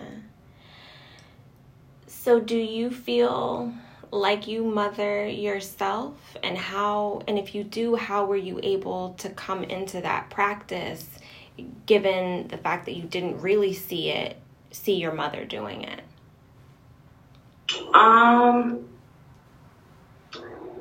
So, 2.07 2.39
do 2.39 2.57
you 2.57 2.91
feel 2.91 3.73
like 4.11 4.47
you 4.47 4.63
mother 4.63 5.27
yourself? 5.27 6.37
And 6.43 6.57
how, 6.57 7.23
and 7.27 7.39
if 7.39 7.55
you 7.55 7.63
do, 7.63 7.95
how 7.95 8.25
were 8.25 8.37
you 8.37 8.59
able 8.61 9.15
to 9.15 9.29
come 9.29 9.63
into 9.63 10.01
that 10.01 10.29
practice 10.29 11.07
given 11.85 12.47
the 12.47 12.57
fact 12.57 12.85
that 12.85 12.95
you 12.95 13.03
didn't 13.03 13.41
really 13.41 13.73
see 13.73 14.09
it, 14.09 14.37
see 14.71 14.95
your 14.95 15.13
mother 15.13 15.45
doing 15.45 15.83
it? 15.83 16.01
Um, 17.93 18.87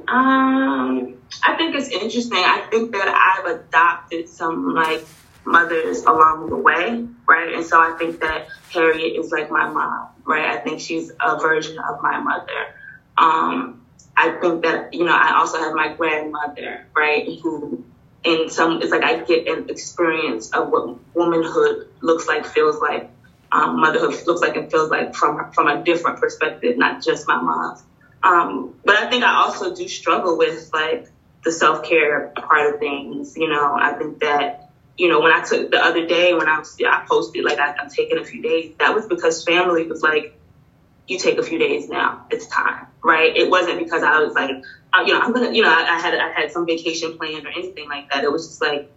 um, 0.09 1.14
I 1.44 1.56
think 1.56 1.74
it's 1.74 1.88
interesting. 1.88 2.38
I 2.38 2.66
think 2.70 2.92
that 2.92 3.09
I've 3.09 3.61
adopted 3.61 4.28
some 4.28 4.74
like 4.74 5.04
mothers 5.44 6.02
along 6.04 6.50
the 6.50 6.56
way, 6.56 7.06
right? 7.26 7.54
And 7.54 7.64
so 7.64 7.80
I 7.80 7.96
think 7.98 8.20
that 8.20 8.48
Harriet 8.72 9.18
is 9.18 9.30
like 9.30 9.50
my 9.50 9.68
mom, 9.68 10.09
right? 10.24 10.50
I 10.50 10.59
think 10.59 10.80
she's 10.80 11.12
a 11.20 11.38
version 11.38 11.78
of 11.78 12.02
my 12.02 12.18
mother. 12.18 12.74
Um, 13.16 13.87
I 14.16 14.33
think 14.40 14.64
that, 14.64 14.92
you 14.92 15.04
know, 15.04 15.14
I 15.14 15.37
also 15.37 15.59
have 15.59 15.74
my 15.74 15.94
grandmother, 15.94 16.87
right? 16.94 17.26
Who 17.42 17.85
in 18.24 18.50
some, 18.50 18.83
it's 18.83 18.90
like 18.90 19.02
I 19.02 19.20
get 19.20 19.48
an 19.48 19.70
experience 19.70 20.50
of 20.52 20.68
what 20.68 20.98
womanhood 21.14 21.88
looks 22.00 22.26
like, 22.26 22.46
feels 22.46 22.80
like, 22.80 23.11
um, 23.52 23.80
motherhood 23.80 24.14
looks 24.26 24.40
like 24.40 24.56
and 24.56 24.70
feels 24.70 24.90
like 24.90 25.14
from, 25.14 25.50
from 25.52 25.66
a 25.66 25.83
different 25.83 26.20
perspective, 26.20 26.76
not 26.76 27.02
just 27.02 27.26
my 27.26 27.40
mom's. 27.40 27.83
Um, 28.22 28.74
but 28.85 28.96
I 28.96 29.09
think 29.09 29.24
I 29.24 29.44
also 29.44 29.74
do 29.74 29.88
struggle 29.88 30.37
with 30.37 30.70
like 30.72 31.09
the 31.42 31.50
self 31.50 31.83
care 31.83 32.33
part 32.37 32.74
of 32.74 32.80
things. 32.80 33.37
You 33.37 33.48
know, 33.48 33.76
I 33.80 33.92
think 33.94 34.20
that 34.20 34.70
you 35.00 35.09
know, 35.09 35.20
when 35.20 35.33
I 35.33 35.42
took 35.42 35.70
the 35.70 35.83
other 35.83 36.06
day 36.06 36.35
when 36.35 36.46
I 36.46 36.59
was, 36.59 36.76
yeah, 36.78 36.90
I 36.90 37.06
posted 37.09 37.42
like 37.42 37.59
I, 37.59 37.74
am 37.80 37.88
taking 37.88 38.18
a 38.18 38.24
few 38.24 38.42
days, 38.42 38.74
that 38.78 38.94
was 38.94 39.06
because 39.06 39.42
family 39.44 39.87
was 39.87 40.02
like, 40.02 40.38
you 41.09 41.18
take 41.18 41.38
a 41.38 41.42
few 41.42 41.59
days 41.59 41.88
now. 41.88 42.26
It's 42.30 42.46
time, 42.46 42.87
right? 43.02 43.35
It 43.35 43.48
wasn't 43.48 43.78
because 43.78 44.02
I 44.02 44.20
was 44.20 44.35
like, 44.35 44.62
uh, 44.92 45.03
you 45.07 45.12
know, 45.12 45.20
I'm 45.20 45.33
gonna, 45.33 45.53
you 45.53 45.62
know, 45.62 45.70
I, 45.70 45.96
I, 45.96 46.00
had 46.00 46.14
I 46.14 46.33
had 46.33 46.50
some 46.53 46.66
vacation 46.66 47.16
planned 47.16 47.46
or 47.46 47.50
anything 47.50 47.88
like 47.88 48.11
that. 48.11 48.24
It 48.24 48.33
was 48.33 48.46
just 48.48 48.61
like, 48.61 48.90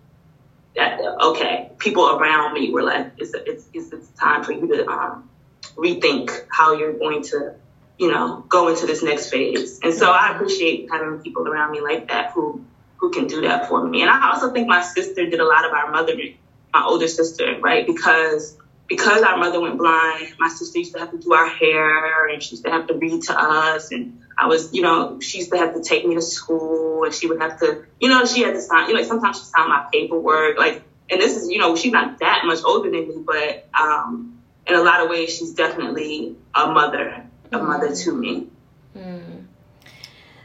that, 0.76 1.00
okay, 1.00 1.72
people 1.78 2.18
around 2.18 2.54
me 2.54 2.72
were 2.72 2.84
like, 2.84 3.12
it's 3.18 3.34
it's 3.34 3.66
it's, 3.74 3.92
it's 3.94 4.10
time 4.20 4.44
for 4.44 4.54
you 4.54 4.68
to 4.68 4.88
um, 4.90 5.30
rethink 5.76 6.32
how 6.50 6.74
you're 6.74 6.94
going 6.94 7.24
to, 7.24 7.54
you 7.98 8.12
know, 8.12 8.44
go 8.50 8.70
into 8.70 8.86
this 8.86 9.04
next 9.04 9.30
phase. 9.30 9.80
And 9.84 9.94
so 9.94 10.12
I 10.12 10.34
appreciate 10.34 10.90
having 10.92 11.20
people 11.20 11.48
around 11.48 11.72
me 11.72 11.82
like 11.82 12.08
that 12.08 12.32
who 12.32 12.66
who 12.98 13.12
can 13.12 13.28
do 13.28 13.42
that 13.42 13.68
for 13.68 13.88
me. 13.88 14.02
And 14.02 14.10
I 14.10 14.32
also 14.32 14.52
think 14.52 14.68
my 14.68 14.82
sister 14.82 15.30
did 15.30 15.40
a 15.40 15.46
lot 15.46 15.66
of 15.66 15.74
our 15.74 15.92
mothering, 15.92 16.38
my 16.74 16.84
older 16.84 17.08
sister, 17.08 17.60
right? 17.60 17.86
Because 17.86 18.58
because 18.96 19.24
our 19.24 19.38
mother 19.38 19.60
went 19.60 19.78
blind, 19.80 20.36
my 20.38 20.50
sister 20.50 20.78
used 20.78 20.94
to 20.94 21.00
have 21.00 21.10
to 21.10 21.18
do 21.18 21.34
our 21.34 21.48
hair 21.48 22.28
and 22.28 22.44
she 22.44 22.52
used 22.52 22.64
to 22.64 22.70
have 22.70 22.86
to 22.88 22.94
read 22.94 23.24
to 23.24 23.34
us. 23.36 23.92
And 23.92 24.22
I 24.38 24.46
was, 24.46 24.72
you 24.72 24.84
know, 24.84 25.20
she 25.20 25.40
used 25.40 25.52
to 25.52 25.58
have 25.58 25.74
to 25.74 25.82
take 25.82 26.06
me 26.06 26.14
to 26.14 26.22
school 26.22 27.04
and 27.04 27.14
she 27.14 27.28
would 27.28 27.42
have 27.42 27.60
to, 27.60 27.86
you 28.00 28.10
know, 28.10 28.24
she 28.26 28.44
had 28.44 28.54
to 28.54 28.62
sign, 28.62 28.90
you 28.90 28.96
know, 28.96 29.04
sometimes 29.04 29.40
she 29.40 29.46
signed 29.46 29.70
my 29.70 29.88
paperwork. 29.92 30.60
Like, 30.60 30.84
and 31.10 31.20
this 31.20 31.36
is, 31.36 31.50
you 31.50 31.58
know, 31.58 31.76
she's 31.76 31.92
not 31.92 32.20
that 32.20 32.44
much 32.46 32.60
older 32.64 32.92
than 32.92 33.08
me, 33.08 33.16
but 33.26 33.68
um, 33.74 34.40
in 34.68 34.76
a 34.76 34.82
lot 34.82 35.02
of 35.02 35.10
ways, 35.10 35.36
she's 35.36 35.56
definitely 35.56 36.36
a 36.54 36.68
mother, 36.68 37.26
a 37.52 37.58
mm. 37.58 37.68
mother 37.68 37.96
to 37.96 38.14
me. 38.14 38.48
Mm. 38.96 39.46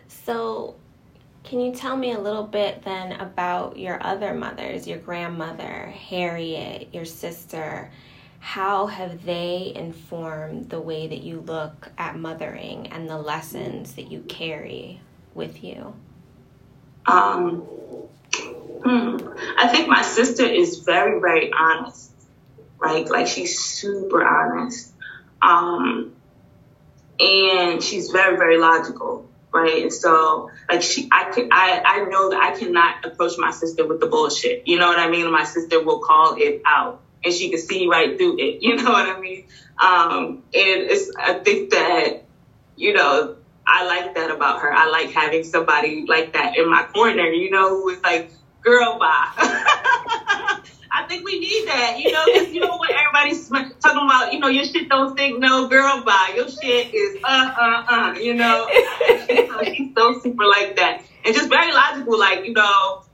So, 0.08 0.74
can 1.44 1.61
you 1.61 1.74
tell 1.74 1.96
me 1.96 2.12
a 2.12 2.18
little 2.18 2.44
bit 2.44 2.82
then 2.82 3.12
about 3.12 3.78
your 3.78 4.02
other 4.02 4.32
mothers, 4.32 4.87
your 4.87 4.98
grandmother, 4.98 5.92
Harriet, 6.08 6.88
your 6.92 7.04
sister? 7.04 7.90
How 8.40 8.87
have 8.87 9.24
they 9.24 9.72
informed 9.74 10.70
the 10.70 10.81
way 10.81 11.07
that 11.09 11.22
you 11.22 11.40
look 11.40 11.90
at 11.98 12.16
mothering 12.16 12.88
and 12.88 13.09
the 13.09 13.18
lessons 13.18 13.94
that 13.94 14.11
you 14.11 14.20
carry 14.20 15.01
with 15.35 15.62
you? 15.62 15.94
Um, 17.07 17.61
hmm, 18.35 19.16
I 19.59 19.68
think 19.68 19.88
my 19.88 20.03
sister 20.03 20.44
is 20.44 20.81
very, 20.81 21.20
very 21.20 21.51
honest, 21.53 22.12
right? 22.79 23.09
Like 23.09 23.27
she's 23.27 23.59
super 23.59 24.24
honest. 24.24 24.92
Um, 25.42 26.14
and 27.20 27.83
she's 27.83 28.11
very, 28.11 28.37
very 28.37 28.59
logical, 28.59 29.29
right? 29.53 29.83
And 29.83 29.92
so, 29.92 30.51
like 30.70 30.83
she, 30.83 31.09
I 31.11 31.24
could, 31.31 31.48
I, 31.51 31.83
I 31.85 32.05
know 32.05 32.31
that 32.31 32.40
I 32.40 32.59
cannot 32.59 33.05
approach 33.05 33.33
my 33.38 33.51
sister 33.51 33.87
with 33.87 34.01
the 34.01 34.07
bullshit. 34.07 34.68
You 34.68 34.79
know 34.79 34.88
what 34.88 34.98
I 34.98 35.09
mean? 35.09 35.31
My 35.33 35.44
sister 35.44 35.83
will 35.83 36.01
call 36.01 36.37
it 36.38 36.62
out 36.64 37.03
and 37.24 37.33
she 37.33 37.50
could 37.50 37.61
see 37.61 37.87
right 37.88 38.16
through 38.16 38.38
it. 38.38 38.62
You 38.62 38.76
know 38.76 38.90
what 38.90 39.09
I 39.09 39.20
mean? 39.20 39.44
Um, 39.78 40.42
and 40.54 40.83
it's, 40.90 41.11
I 41.16 41.35
think 41.35 41.70
that, 41.70 42.24
you 42.76 42.92
know, 42.92 43.37
I 43.66 43.85
like 43.85 44.14
that 44.14 44.31
about 44.31 44.61
her. 44.62 44.72
I 44.72 44.88
like 44.88 45.11
having 45.11 45.44
somebody 45.44 46.07
like 46.09 46.33
that 46.33 46.57
in 46.57 46.68
my 46.70 46.85
corner, 46.85 47.26
you 47.26 47.50
know, 47.50 47.68
who 47.68 47.90
is 47.90 48.02
like, 48.02 48.31
girl, 48.62 48.98
bye. 48.98 49.33
I 50.90 51.04
think 51.07 51.24
we 51.24 51.38
need 51.38 51.68
that, 51.68 51.98
you 51.98 52.12
know, 52.12 52.24
because 52.26 52.48
you 52.48 52.61
know 52.61 52.76
what 52.76 52.90
everybody's 52.90 53.48
talking 53.48 54.04
about, 54.04 54.33
you 54.33 54.40
know, 54.40 54.48
your 54.48 54.64
shit 54.64 54.88
don't 54.88 55.16
think 55.16 55.38
no 55.38 55.68
girl 55.68 56.02
bye. 56.02 56.33
Your 56.35 56.48
shit 56.48 56.94
is 56.94 57.18
uh 57.22 57.54
uh 57.57 57.85
uh, 57.88 58.12
you 58.14 58.35
know. 58.35 58.68
she's 59.64 59.94
so 59.94 60.18
super 60.20 60.46
like 60.46 60.76
that. 60.76 61.02
And 61.24 61.35
just 61.35 61.48
very 61.50 61.72
logical, 61.72 62.18
like, 62.18 62.46
you 62.46 62.54
know, 62.54 63.04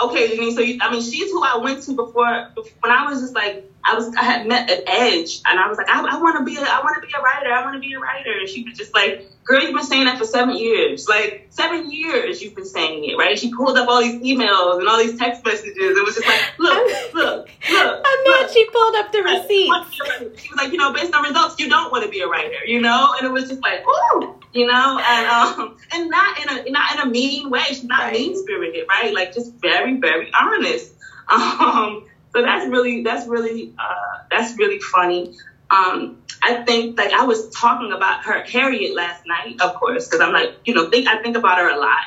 okay, 0.00 0.28
Jeannine, 0.28 0.54
so 0.54 0.60
you, 0.60 0.78
I 0.80 0.90
mean, 0.90 1.02
she's 1.02 1.30
who 1.30 1.42
I 1.42 1.58
went 1.58 1.82
to 1.84 1.94
before, 1.94 2.50
when 2.80 2.92
I 2.92 3.06
was 3.10 3.20
just 3.20 3.34
like, 3.34 3.70
I 3.84 3.94
was, 3.94 4.14
I 4.16 4.22
had 4.22 4.46
met 4.46 4.70
an 4.70 4.82
edge 4.86 5.42
and 5.46 5.60
I 5.60 5.68
was 5.68 5.76
like, 5.76 5.88
I, 5.88 6.00
I 6.00 6.20
want 6.20 6.38
to 6.38 6.44
be, 6.44 6.56
a, 6.56 6.62
I 6.62 6.80
want 6.82 7.00
to 7.00 7.06
be 7.06 7.12
a 7.16 7.20
writer. 7.20 7.52
I 7.52 7.64
want 7.64 7.74
to 7.74 7.80
be 7.80 7.92
a 7.92 7.98
writer. 7.98 8.32
And 8.32 8.48
she 8.48 8.64
was 8.64 8.78
just 8.78 8.94
like, 8.94 9.28
girl, 9.44 9.62
you've 9.62 9.74
been 9.74 9.84
saying 9.84 10.06
that 10.06 10.18
for 10.18 10.24
seven 10.24 10.56
years. 10.56 11.06
Like 11.06 11.48
seven 11.50 11.90
years 11.90 12.40
you've 12.40 12.54
been 12.54 12.64
saying 12.64 13.04
it, 13.04 13.18
right? 13.18 13.38
She 13.38 13.52
pulled 13.52 13.76
up 13.76 13.86
all 13.88 14.00
these 14.00 14.14
emails 14.22 14.78
and 14.78 14.88
all 14.88 14.96
these 14.96 15.18
text 15.18 15.44
messages. 15.44 15.76
It 15.76 16.04
was 16.04 16.14
just 16.14 16.26
like, 16.26 16.58
look, 16.58 17.14
look, 17.14 17.48
look. 17.70 18.04
And 18.06 18.26
then 18.26 18.52
she 18.54 18.64
pulled 18.70 18.94
up 18.96 19.12
the 19.12 19.22
receipts. 19.22 20.40
She 20.40 20.48
was 20.48 20.56
like, 20.56 20.72
you 20.72 20.78
know, 20.78 20.92
based 20.94 21.14
on 21.14 21.22
results, 21.22 21.58
you 21.58 21.68
don't 21.68 21.92
want 21.92 22.04
to 22.04 22.10
be 22.10 22.20
a 22.20 22.26
writer, 22.26 22.64
you 22.66 22.80
know? 22.80 23.14
And 23.18 23.26
it 23.26 23.32
was 23.32 23.48
just 23.48 23.62
like, 23.62 23.84
ooh, 23.86 24.34
you 24.54 24.66
know, 24.66 25.00
and 25.04 25.26
um, 25.26 25.76
and 25.92 26.10
not 26.10 26.40
in 26.40 26.48
a 26.48 26.70
not 26.70 26.94
in 26.94 27.00
a 27.00 27.06
mean 27.06 27.50
way. 27.50 27.62
She's 27.68 27.84
not 27.84 28.00
right. 28.00 28.12
mean 28.12 28.40
spirited, 28.40 28.86
right? 28.88 29.12
Like 29.12 29.34
just 29.34 29.52
very, 29.54 29.98
very 29.98 30.30
honest. 30.32 30.92
Um, 31.26 32.04
so 32.34 32.42
that's 32.42 32.66
really 32.66 33.02
that's 33.02 33.26
really 33.26 33.72
uh, 33.78 34.24
that's 34.30 34.58
really 34.58 34.78
funny. 34.78 35.34
Um, 35.70 36.22
I 36.42 36.62
think 36.64 36.98
like 36.98 37.12
I 37.12 37.24
was 37.24 37.48
talking 37.48 37.92
about 37.92 38.24
her 38.24 38.42
Harriet 38.42 38.94
last 38.94 39.24
night, 39.26 39.58
of 39.62 39.74
course, 39.76 40.06
because 40.06 40.20
I'm 40.20 40.34
like, 40.34 40.54
you 40.66 40.74
know, 40.74 40.90
think 40.90 41.08
I 41.08 41.22
think 41.22 41.36
about 41.38 41.56
her 41.58 41.70
a 41.70 41.78
lot. 41.78 42.04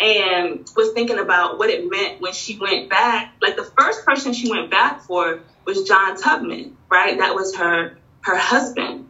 And 0.00 0.66
was 0.74 0.92
thinking 0.92 1.18
about 1.18 1.58
what 1.58 1.68
it 1.68 1.88
meant 1.90 2.22
when 2.22 2.32
she 2.32 2.58
went 2.58 2.88
back. 2.88 3.34
Like 3.42 3.56
the 3.56 3.70
first 3.78 4.06
person 4.06 4.32
she 4.32 4.50
went 4.50 4.70
back 4.70 5.02
for 5.02 5.40
was 5.66 5.82
John 5.82 6.16
Tubman, 6.16 6.76
right? 6.90 7.18
That 7.18 7.34
was 7.34 7.54
her 7.56 7.98
her 8.22 8.36
husband. 8.36 9.08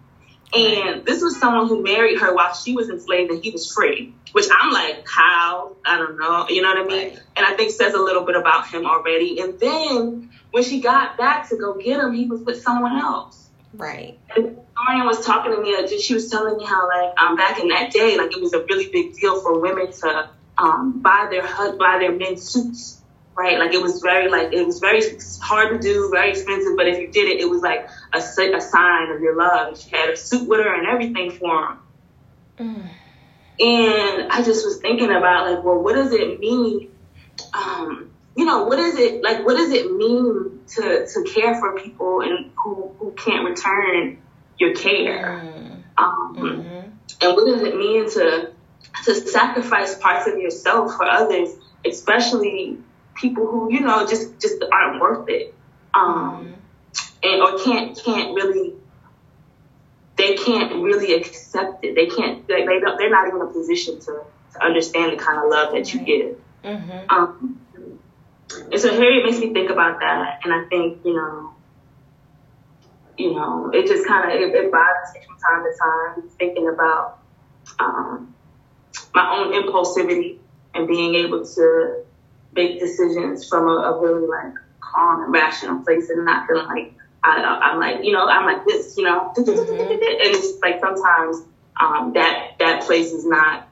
And 0.54 1.04
this 1.04 1.22
was 1.22 1.38
someone 1.38 1.68
who 1.68 1.82
married 1.82 2.18
her 2.20 2.34
while 2.34 2.54
she 2.54 2.74
was 2.74 2.88
enslaved 2.88 3.30
and 3.30 3.42
he 3.42 3.50
was 3.50 3.72
free, 3.72 4.14
which 4.32 4.46
I'm 4.56 4.72
like, 4.72 5.06
how? 5.08 5.76
I 5.84 5.98
don't 5.98 6.18
know. 6.18 6.46
You 6.48 6.62
know 6.62 6.68
what 6.68 6.78
I 6.78 6.84
mean? 6.84 7.08
Right. 7.08 7.20
And 7.36 7.46
I 7.46 7.54
think 7.54 7.72
says 7.72 7.94
a 7.94 8.00
little 8.00 8.24
bit 8.24 8.36
about 8.36 8.68
him 8.68 8.86
already. 8.86 9.40
And 9.40 9.58
then 9.58 10.30
when 10.50 10.62
she 10.62 10.80
got 10.80 11.18
back 11.18 11.48
to 11.48 11.56
go 11.56 11.74
get 11.74 12.00
him, 12.00 12.12
he 12.12 12.26
was 12.26 12.40
with 12.42 12.62
someone 12.62 12.96
else. 12.96 13.48
Right. 13.72 14.18
And 14.36 14.56
Marion 14.86 15.06
was 15.06 15.24
talking 15.24 15.52
to 15.52 15.60
me, 15.60 15.98
she 15.98 16.14
was 16.14 16.30
telling 16.30 16.56
me 16.56 16.64
how 16.64 16.88
like 16.88 17.20
um, 17.20 17.36
back 17.36 17.58
in 17.58 17.68
that 17.68 17.92
day, 17.92 18.16
like 18.16 18.36
it 18.36 18.40
was 18.40 18.52
a 18.52 18.64
really 18.64 18.88
big 18.90 19.16
deal 19.16 19.40
for 19.40 19.60
women 19.60 19.90
to 19.92 20.30
um, 20.58 21.00
buy 21.00 21.26
their 21.30 21.42
buy 21.76 21.98
their 21.98 22.12
men 22.12 22.36
suits 22.36 23.00
right? 23.37 23.59
Like 23.59 23.73
it 23.73 23.83
was 23.83 24.01
very 24.01 24.29
like 24.29 24.53
it 24.53 24.66
was 24.66 24.79
very 24.79 25.03
hard 25.42 25.73
to 25.73 25.79
do, 25.79 26.11
very 26.12 26.31
expensive. 26.31 26.77
But 26.77 26.88
if 26.88 26.99
you 26.99 27.09
did 27.09 27.29
it, 27.29 27.40
it 27.40 27.49
was 27.49 27.62
like 27.62 27.88
a, 28.12 28.18
a 28.18 28.61
sign 28.61 29.11
of 29.11 29.20
your 29.20 29.37
love. 29.37 29.81
She 29.81 29.90
had 29.90 30.11
a 30.11 30.16
suit 30.16 30.49
with 30.49 30.61
her 30.61 30.75
and 30.75 30.87
everything 30.87 31.31
for 31.31 31.68
him. 31.68 31.79
Mm. 32.59 32.88
And 33.61 34.33
I 34.33 34.42
just 34.42 34.64
was 34.64 34.79
thinking 34.79 35.11
about 35.11 35.51
like, 35.51 35.64
well, 35.64 35.79
what 35.79 35.94
does 35.94 36.12
it 36.12 36.40
mean? 36.40 36.90
Um, 37.53 38.11
you 38.37 38.44
know, 38.44 38.64
what 38.64 38.79
is 38.79 38.97
it 38.97 39.23
like? 39.23 39.44
What 39.44 39.57
does 39.57 39.70
it 39.70 39.92
mean 39.92 40.61
to 40.77 41.07
to 41.07 41.25
care 41.33 41.55
for 41.61 41.79
people 41.79 42.20
and 42.20 42.51
who 42.57 42.94
who 42.99 43.12
can't 43.12 43.49
return 43.49 44.18
your 44.59 44.75
care? 44.75 45.42
Mm. 45.44 45.83
Um, 45.97 46.37
mm-hmm. 46.37 46.90
And 47.20 47.37
what 47.37 47.47
does 47.47 47.62
it 47.62 47.77
mean 47.77 48.11
to 48.11 48.53
to 49.05 49.14
sacrifice 49.14 49.97
parts 49.97 50.29
of 50.29 50.38
yourself 50.38 50.97
for 50.97 51.05
others, 51.05 51.51
especially 51.85 52.79
people 53.14 53.46
who 53.46 53.72
you 53.72 53.81
know 53.81 54.07
just 54.07 54.40
just 54.40 54.62
aren't 54.72 55.00
worth 55.00 55.29
it, 55.29 55.55
um, 55.94 56.55
and 57.22 57.42
or 57.42 57.59
can't 57.59 57.98
can't 58.05 58.35
really 58.35 58.74
they 60.16 60.37
can't 60.37 60.83
really 60.83 61.14
accept 61.14 61.85
it. 61.85 61.94
They 61.94 62.07
can't 62.07 62.46
they, 62.46 62.64
they 62.66 62.81
don't, 62.81 62.98
they're 62.98 63.11
not 63.11 63.29
even 63.29 63.40
in 63.40 63.46
a 63.46 63.50
position 63.50 64.00
to 64.00 64.24
to 64.53 64.64
understand 64.64 65.12
the 65.12 65.22
kind 65.22 65.38
of 65.38 65.50
love 65.50 65.72
that 65.72 65.92
you 65.92 66.00
give. 66.00 66.40
Mm-hmm. 66.62 67.11
Um, 67.11 67.61
and 68.70 68.81
so 68.81 68.90
Harriet 68.90 69.24
makes 69.24 69.38
me 69.38 69.53
think 69.53 69.70
about 69.70 70.00
that, 70.00 70.40
and 70.44 70.53
I 70.53 70.64
think 70.68 71.05
you 71.05 71.14
know. 71.14 71.50
You 73.16 73.33
know, 73.33 73.70
it 73.72 73.87
just 73.87 74.09
kind 74.09 74.29
of 74.29 74.40
it, 74.40 74.53
it 74.53 74.72
bothers 74.72 75.14
me 75.14 75.20
from 75.24 75.37
time 75.38 75.62
to 75.62 75.79
time 75.79 76.29
thinking 76.31 76.68
about 76.68 77.20
um, 77.79 78.35
my 79.14 79.37
own 79.37 79.53
impulsivity 79.53 80.38
and 80.74 80.88
being 80.88 81.14
able 81.14 81.46
to 81.46 82.05
make 82.54 82.80
decisions 82.80 83.48
from 83.48 83.68
a, 83.68 83.72
a 83.72 84.00
really 84.00 84.26
like 84.26 84.54
calm 84.80 85.24
and 85.24 85.32
rational 85.32 85.82
place 85.84 86.08
and 86.10 86.24
not 86.24 86.46
feeling 86.46 86.66
like 86.66 86.94
I, 87.24 87.72
am 87.72 87.80
like, 87.80 88.04
you 88.04 88.12
know, 88.12 88.26
I'm 88.26 88.44
like 88.44 88.66
this, 88.66 88.96
you 88.98 89.04
know, 89.04 89.32
mm-hmm. 89.34 89.80
and 89.80 89.98
it's 90.02 90.60
like 90.60 90.78
sometimes 90.80 91.42
um, 91.80 92.12
that 92.14 92.52
that 92.58 92.82
place 92.82 93.12
is 93.12 93.24
not 93.24 93.68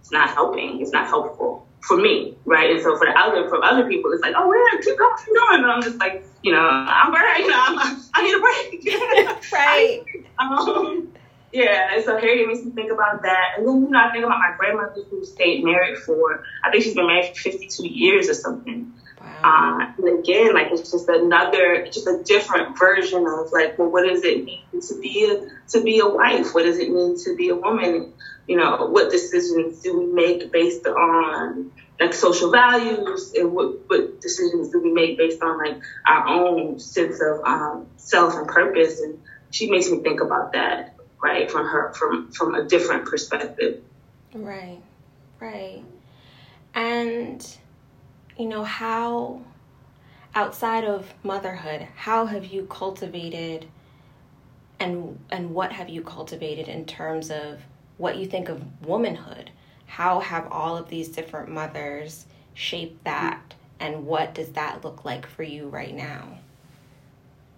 it's 0.00 0.10
not 0.10 0.30
helping, 0.30 0.80
it's 0.80 0.90
not 0.90 1.06
helpful 1.06 1.66
for 1.80 1.96
me, 1.96 2.36
right? 2.44 2.70
And 2.70 2.82
so 2.82 2.96
for 2.96 3.06
the 3.06 3.16
other 3.16 3.48
for 3.48 3.62
other 3.64 3.88
people, 3.88 4.12
it's 4.12 4.22
like, 4.22 4.34
oh 4.36 4.52
yeah, 4.52 4.80
keep 4.80 4.98
going, 4.98 5.16
keep 5.24 5.34
going. 5.34 5.62
And 5.62 5.70
I'm 5.70 5.82
just 5.82 5.98
like, 5.98 6.24
you 6.42 6.52
know, 6.52 6.60
I'm 6.60 7.12
burnt, 7.12 7.38
you 7.38 7.48
know, 7.48 7.58
I'm, 7.58 8.02
I 8.14 8.22
need 8.22 8.34
a 8.34 8.40
break, 8.40 9.52
right? 9.52 10.02
um, 10.38 11.12
yeah, 11.52 11.94
and 11.94 12.04
so 12.04 12.18
Harriet 12.18 12.48
makes 12.48 12.64
me 12.64 12.70
think 12.72 12.90
about 12.90 13.22
that. 13.22 13.58
And 13.58 13.66
then, 13.66 13.82
you 13.82 13.90
know, 13.90 13.98
I 13.98 14.10
think 14.10 14.24
about 14.24 14.38
my 14.38 14.54
grandmother 14.56 15.02
who 15.10 15.24
stayed 15.24 15.62
married 15.62 15.98
for, 15.98 16.44
I 16.64 16.70
think 16.70 16.84
she's 16.84 16.94
been 16.94 17.06
married 17.06 17.36
for 17.36 17.42
52 17.42 17.86
years 17.86 18.30
or 18.30 18.34
something. 18.34 18.92
Wow. 19.20 19.40
Uh, 19.44 19.92
and 19.98 20.18
again, 20.18 20.54
like 20.54 20.68
it's 20.72 20.90
just 20.90 21.08
another, 21.08 21.86
just 21.86 22.06
a 22.06 22.22
different 22.24 22.78
version 22.78 23.26
of 23.26 23.52
like, 23.52 23.78
well, 23.78 23.90
what 23.90 24.08
does 24.08 24.24
it 24.24 24.44
mean 24.44 24.62
to 24.80 25.00
be 25.00 25.30
a, 25.30 25.68
to 25.72 25.84
be 25.84 26.00
a 26.00 26.08
wife? 26.08 26.54
What 26.54 26.62
does 26.62 26.78
it 26.78 26.90
mean 26.90 27.18
to 27.24 27.36
be 27.36 27.50
a 27.50 27.54
woman? 27.54 28.14
You 28.48 28.56
know, 28.56 28.86
what 28.86 29.10
decisions 29.10 29.82
do 29.82 29.98
we 29.98 30.06
make 30.06 30.50
based 30.50 30.86
on 30.86 31.70
like 32.00 32.14
social 32.14 32.50
values 32.50 33.34
and 33.36 33.52
what, 33.52 33.88
what 33.88 34.22
decisions 34.22 34.70
do 34.70 34.80
we 34.80 34.90
make 34.90 35.18
based 35.18 35.42
on 35.42 35.58
like 35.58 35.82
our 36.06 36.28
own 36.28 36.80
sense 36.80 37.20
of 37.20 37.44
um, 37.44 37.86
self 37.98 38.34
and 38.34 38.48
purpose? 38.48 39.00
And 39.00 39.20
she 39.50 39.70
makes 39.70 39.90
me 39.90 40.00
think 40.00 40.22
about 40.22 40.52
that 40.54 40.91
right, 41.22 41.50
from 41.50 41.66
her 41.66 41.92
from 41.94 42.30
from 42.32 42.54
a 42.54 42.64
different 42.64 43.06
perspective. 43.06 43.82
Right, 44.34 44.80
right, 45.40 45.84
and 46.74 47.56
you 48.36 48.48
know 48.48 48.64
how 48.64 49.40
outside 50.34 50.84
of 50.84 51.12
motherhood, 51.22 51.86
how 51.96 52.26
have 52.26 52.46
you 52.46 52.66
cultivated 52.66 53.66
and 54.80 55.18
and 55.30 55.54
what 55.54 55.72
have 55.72 55.88
you 55.88 56.02
cultivated 56.02 56.68
in 56.68 56.84
terms 56.84 57.30
of 57.30 57.60
what 57.98 58.16
you 58.16 58.26
think 58.26 58.48
of 58.48 58.62
womanhood? 58.86 59.50
How 59.86 60.20
have 60.20 60.50
all 60.50 60.76
of 60.76 60.88
these 60.88 61.08
different 61.08 61.50
mothers 61.50 62.26
shaped 62.54 63.04
that 63.04 63.54
and 63.78 64.06
what 64.06 64.34
does 64.34 64.50
that 64.52 64.84
look 64.84 65.04
like 65.04 65.26
for 65.26 65.42
you 65.42 65.68
right 65.68 65.94
now? 65.94 66.38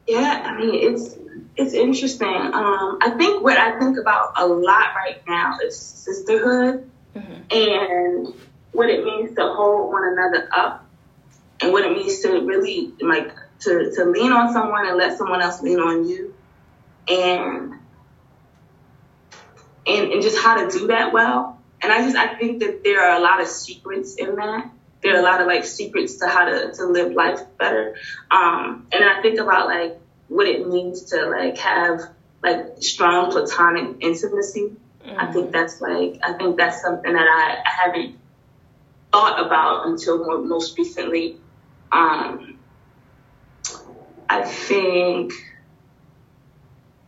Yeah, 0.06 0.42
I 0.44 0.56
mean 0.56 0.74
it's 0.74 1.16
it's 1.56 1.72
interesting. 1.72 2.28
Um, 2.28 2.98
I 3.00 3.14
think 3.16 3.42
what 3.42 3.56
I 3.56 3.78
think 3.78 3.98
about 3.98 4.32
a 4.36 4.46
lot 4.46 4.94
right 4.94 5.22
now 5.26 5.58
is 5.64 5.78
sisterhood 5.78 6.90
mm-hmm. 7.14 7.42
and 7.50 8.34
what 8.72 8.90
it 8.90 9.04
means 9.04 9.36
to 9.36 9.42
hold 9.42 9.92
one 9.92 10.04
another 10.04 10.48
up 10.52 10.86
and 11.60 11.72
what 11.72 11.84
it 11.84 11.92
means 11.92 12.20
to 12.20 12.40
really 12.40 12.92
like 13.00 13.32
to, 13.60 13.92
to 13.94 14.04
lean 14.04 14.32
on 14.32 14.52
someone 14.52 14.86
and 14.86 14.96
let 14.96 15.16
someone 15.16 15.40
else 15.40 15.62
lean 15.62 15.78
on 15.78 16.08
you 16.08 16.34
and 17.08 17.74
and 19.86 20.12
and 20.12 20.22
just 20.22 20.38
how 20.38 20.64
to 20.64 20.78
do 20.78 20.88
that 20.88 21.12
well. 21.12 21.60
And 21.80 21.92
I 21.92 22.02
just 22.02 22.16
I 22.16 22.34
think 22.34 22.60
that 22.60 22.82
there 22.82 23.00
are 23.00 23.16
a 23.16 23.20
lot 23.20 23.40
of 23.40 23.48
secrets 23.48 24.14
in 24.14 24.36
that. 24.36 24.70
There 25.04 25.14
are 25.14 25.20
a 25.20 25.22
lot 25.22 25.42
of 25.42 25.46
like 25.46 25.64
secrets 25.64 26.16
to 26.16 26.26
how 26.26 26.46
to, 26.46 26.72
to 26.72 26.86
live 26.86 27.12
life 27.12 27.40
better. 27.58 27.96
Um, 28.30 28.88
and 28.90 29.04
I 29.04 29.20
think 29.20 29.38
about 29.38 29.68
like 29.68 30.00
what 30.28 30.48
it 30.48 30.66
means 30.66 31.02
to 31.10 31.26
like 31.26 31.58
have 31.58 32.00
like 32.42 32.82
strong 32.82 33.30
platonic 33.30 33.98
intimacy. 34.00 34.72
Mm-hmm. 35.04 35.20
I 35.20 35.30
think 35.30 35.46
mm-hmm. 35.46 35.52
that's 35.52 35.80
like 35.82 36.18
I 36.24 36.32
think 36.32 36.56
that's 36.56 36.80
something 36.80 37.12
that 37.12 37.28
I, 37.28 37.58
I 37.64 37.84
haven't 37.84 38.18
thought 39.12 39.44
about 39.44 39.86
until 39.86 40.24
more, 40.24 40.38
most 40.38 40.76
recently. 40.78 41.36
Um, 41.92 42.58
I 44.28 44.42
think 44.42 45.34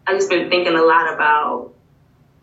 I've 0.06 0.16
just 0.16 0.28
been 0.28 0.48
thinking 0.50 0.76
a 0.76 0.82
lot 0.82 1.12
about, 1.14 1.72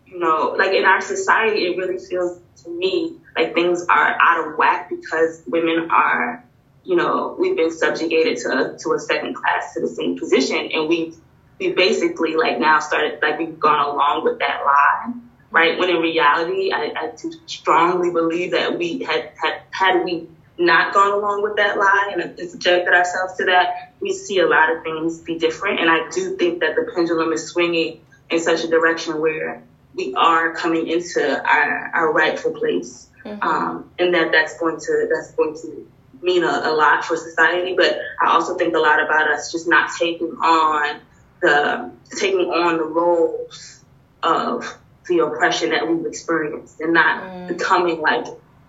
you 0.06 0.18
know, 0.18 0.54
like 0.58 0.72
in 0.72 0.84
our 0.84 1.00
society, 1.00 1.66
it 1.66 1.78
really 1.78 1.98
feels 1.98 2.40
to 2.64 2.70
me 2.70 3.18
like 3.36 3.54
things 3.54 3.84
are 3.88 4.16
out 4.20 4.48
of 4.48 4.58
whack 4.58 4.90
because 4.90 5.42
women 5.46 5.90
are, 5.90 6.44
you 6.84 6.96
know, 6.96 7.36
we've 7.38 7.56
been 7.56 7.72
subjugated 7.72 8.38
to 8.38 8.76
to 8.80 8.92
a 8.92 8.98
second 8.98 9.34
class 9.34 9.74
citizen 9.74 10.18
position, 10.18 10.70
and 10.72 10.88
we've 10.88 11.16
we 11.58 11.72
basically 11.72 12.34
like 12.36 12.58
now 12.58 12.80
started 12.80 13.20
like 13.22 13.38
we've 13.38 13.58
gone 13.58 13.94
along 13.94 14.24
with 14.24 14.38
that 14.40 14.60
lie 14.64 15.12
right? 15.54 15.78
When 15.78 15.88
in 15.88 16.02
reality, 16.02 16.72
I, 16.72 16.92
I 16.96 17.12
strongly 17.46 18.10
believe 18.10 18.50
that 18.50 18.76
we 18.76 19.04
had, 19.04 19.30
had, 19.40 19.62
had 19.70 20.04
we 20.04 20.28
not 20.58 20.92
gone 20.92 21.12
along 21.12 21.44
with 21.44 21.56
that 21.56 21.78
lie 21.78 22.12
and 22.12 22.50
subjected 22.50 22.92
ourselves 22.92 23.36
to 23.36 23.44
that, 23.44 23.92
we 24.00 24.12
see 24.12 24.40
a 24.40 24.48
lot 24.48 24.74
of 24.74 24.82
things 24.82 25.20
be 25.20 25.38
different. 25.38 25.78
And 25.78 25.88
I 25.88 26.10
do 26.10 26.36
think 26.36 26.58
that 26.60 26.74
the 26.74 26.90
pendulum 26.92 27.32
is 27.32 27.46
swinging 27.46 28.00
in 28.30 28.40
such 28.40 28.64
a 28.64 28.68
direction 28.68 29.20
where 29.20 29.62
we 29.94 30.12
are 30.14 30.54
coming 30.54 30.88
into 30.88 31.22
our, 31.22 31.90
our 31.94 32.12
rightful 32.12 32.50
place. 32.50 33.08
Mm-hmm. 33.24 33.42
Um, 33.42 33.90
and 33.98 34.14
that 34.14 34.32
that's 34.32 34.58
going 34.58 34.78
to, 34.78 35.08
that's 35.12 35.32
going 35.32 35.54
to 35.54 35.90
mean 36.22 36.44
a, 36.44 36.62
a 36.64 36.74
lot 36.74 37.04
for 37.04 37.16
society. 37.16 37.74
But 37.76 37.98
I 38.20 38.30
also 38.32 38.56
think 38.56 38.74
a 38.74 38.78
lot 38.78 39.02
about 39.02 39.30
us 39.30 39.50
just 39.52 39.68
not 39.68 39.90
taking 39.98 40.32
on 40.32 41.00
the, 41.40 41.90
taking 42.16 42.50
on 42.50 42.76
the 42.76 42.84
roles 42.84 43.80
of 44.22 44.78
the 45.08 45.18
oppression 45.18 45.70
that 45.70 45.86
we've 45.86 46.06
experienced 46.06 46.80
and 46.80 46.94
not 46.94 47.22
mm. 47.22 47.48
becoming 47.48 48.00
like 48.00 48.26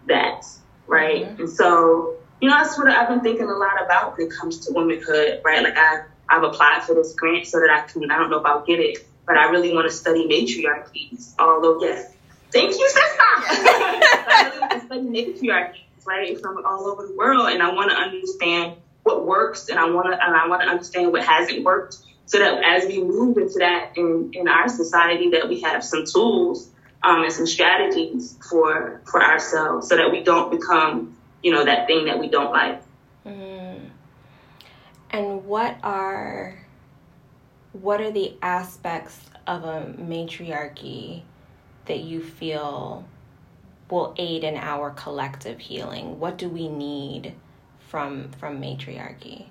that, 0.07 0.45
right? 0.87 1.25
Mm-hmm. 1.25 1.41
And 1.41 1.49
so, 1.49 2.17
you 2.41 2.49
know, 2.49 2.57
that's 2.57 2.77
what 2.77 2.89
I've 2.89 3.07
been 3.07 3.21
thinking 3.21 3.49
a 3.49 3.53
lot 3.53 3.81
about 3.83 4.17
when 4.17 4.27
it 4.27 4.33
comes 4.33 4.67
to 4.67 4.73
womanhood, 4.73 5.41
right? 5.45 5.63
Like 5.63 5.77
I, 5.77 6.03
I've 6.27 6.43
applied 6.43 6.83
for 6.83 6.93
this 6.93 7.13
grant 7.13 7.47
so 7.47 7.59
that 7.59 7.69
I 7.69 7.89
can, 7.89 8.11
I 8.11 8.17
don't 8.17 8.29
know 8.29 8.39
if 8.39 8.45
I'll 8.45 8.65
get 8.65 8.79
it, 8.79 8.97
but 9.25 9.37
I 9.37 9.45
really 9.45 9.73
want 9.73 9.89
to 9.89 9.95
study 9.95 10.27
matriarchies. 10.27 11.33
Although, 11.39 11.81
yes, 11.81 12.11
thank 12.55 12.79
you, 12.79 12.89
sister. 12.89 13.01
I 13.19 14.51
really 14.55 14.79
to 14.79 14.85
study 14.85 15.01
matriarchies, 15.01 16.05
right, 16.05 16.39
from 16.39 16.65
all 16.65 16.87
over 16.87 17.05
the 17.05 17.15
world, 17.15 17.49
and 17.49 17.61
I 17.61 17.71
want 17.73 17.91
to 17.91 17.97
understand 17.97 18.77
what 19.03 19.25
works, 19.25 19.69
and 19.69 19.77
I 19.77 19.89
want 19.89 20.07
to, 20.07 20.13
and 20.13 20.35
I 20.35 20.47
want 20.47 20.61
to 20.61 20.67
understand 20.67 21.11
what 21.11 21.23
hasn't 21.23 21.63
worked, 21.63 21.97
so 22.25 22.39
that 22.39 22.63
as 22.63 22.85
we 22.87 23.03
move 23.03 23.37
into 23.37 23.59
that 23.59 23.91
in, 23.97 24.31
in 24.33 24.47
our 24.47 24.67
society, 24.69 25.29
that 25.31 25.47
we 25.47 25.61
have 25.61 25.83
some 25.83 26.05
tools 26.05 26.69
um, 27.03 27.23
and 27.23 27.31
some 27.31 27.45
strategies 27.45 28.37
for 28.49 29.01
for 29.05 29.21
ourselves, 29.21 29.89
so 29.89 29.97
that 29.97 30.11
we 30.11 30.23
don't 30.23 30.49
become, 30.49 31.15
you 31.43 31.51
know, 31.51 31.65
that 31.65 31.87
thing 31.87 32.05
that 32.05 32.17
we 32.17 32.29
don't 32.29 32.51
like. 32.51 32.81
Mm. 33.25 33.89
And 35.11 35.45
what 35.45 35.77
are 35.83 36.65
what 37.73 37.99
are 38.01 38.11
the 38.11 38.35
aspects 38.41 39.19
of 39.45 39.63
a 39.63 39.93
matriarchy 39.97 41.23
that 41.85 41.99
you 41.99 42.23
feel 42.23 43.05
will 43.89 44.15
aid 44.17 44.43
in 44.43 44.55
our 44.55 44.91
collective 44.91 45.59
healing? 45.59 46.19
What 46.19 46.37
do 46.37 46.49
we 46.49 46.67
need 46.67 47.33
from 47.87 48.31
from 48.39 48.59
matriarchy? 48.59 49.45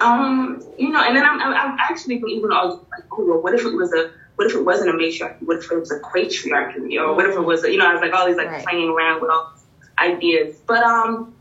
Um, 0.00 0.62
you 0.78 0.90
know, 0.90 1.02
and 1.02 1.16
then 1.16 1.24
I'm, 1.24 1.40
I'm 1.40 1.76
actually 1.78 2.16
even 2.16 2.52
I 2.52 2.64
was 2.64 2.80
like, 2.90 3.04
oh, 3.12 3.24
well, 3.24 3.42
what 3.42 3.54
if 3.54 3.64
it 3.64 3.74
was 3.74 3.92
a, 3.92 4.12
what 4.36 4.46
if 4.46 4.54
it 4.54 4.64
wasn't 4.64 4.90
a 4.90 4.92
matriarchy? 4.92 5.44
What 5.44 5.58
if 5.58 5.70
it 5.70 5.78
was 5.78 5.90
a 5.90 5.98
quatriarchy? 5.98 7.00
Or 7.00 7.14
what 7.14 7.26
if 7.26 7.34
it 7.34 7.40
was, 7.40 7.64
a, 7.64 7.72
you 7.72 7.78
know, 7.78 7.88
I 7.88 7.94
was 7.94 8.02
like 8.02 8.12
all 8.12 8.26
these 8.26 8.36
like 8.36 8.48
right. 8.48 8.64
playing 8.64 8.90
around 8.90 9.20
with 9.20 9.30
all 9.30 9.52
ideas. 9.98 10.56
But 10.66 10.84
um, 10.84 11.34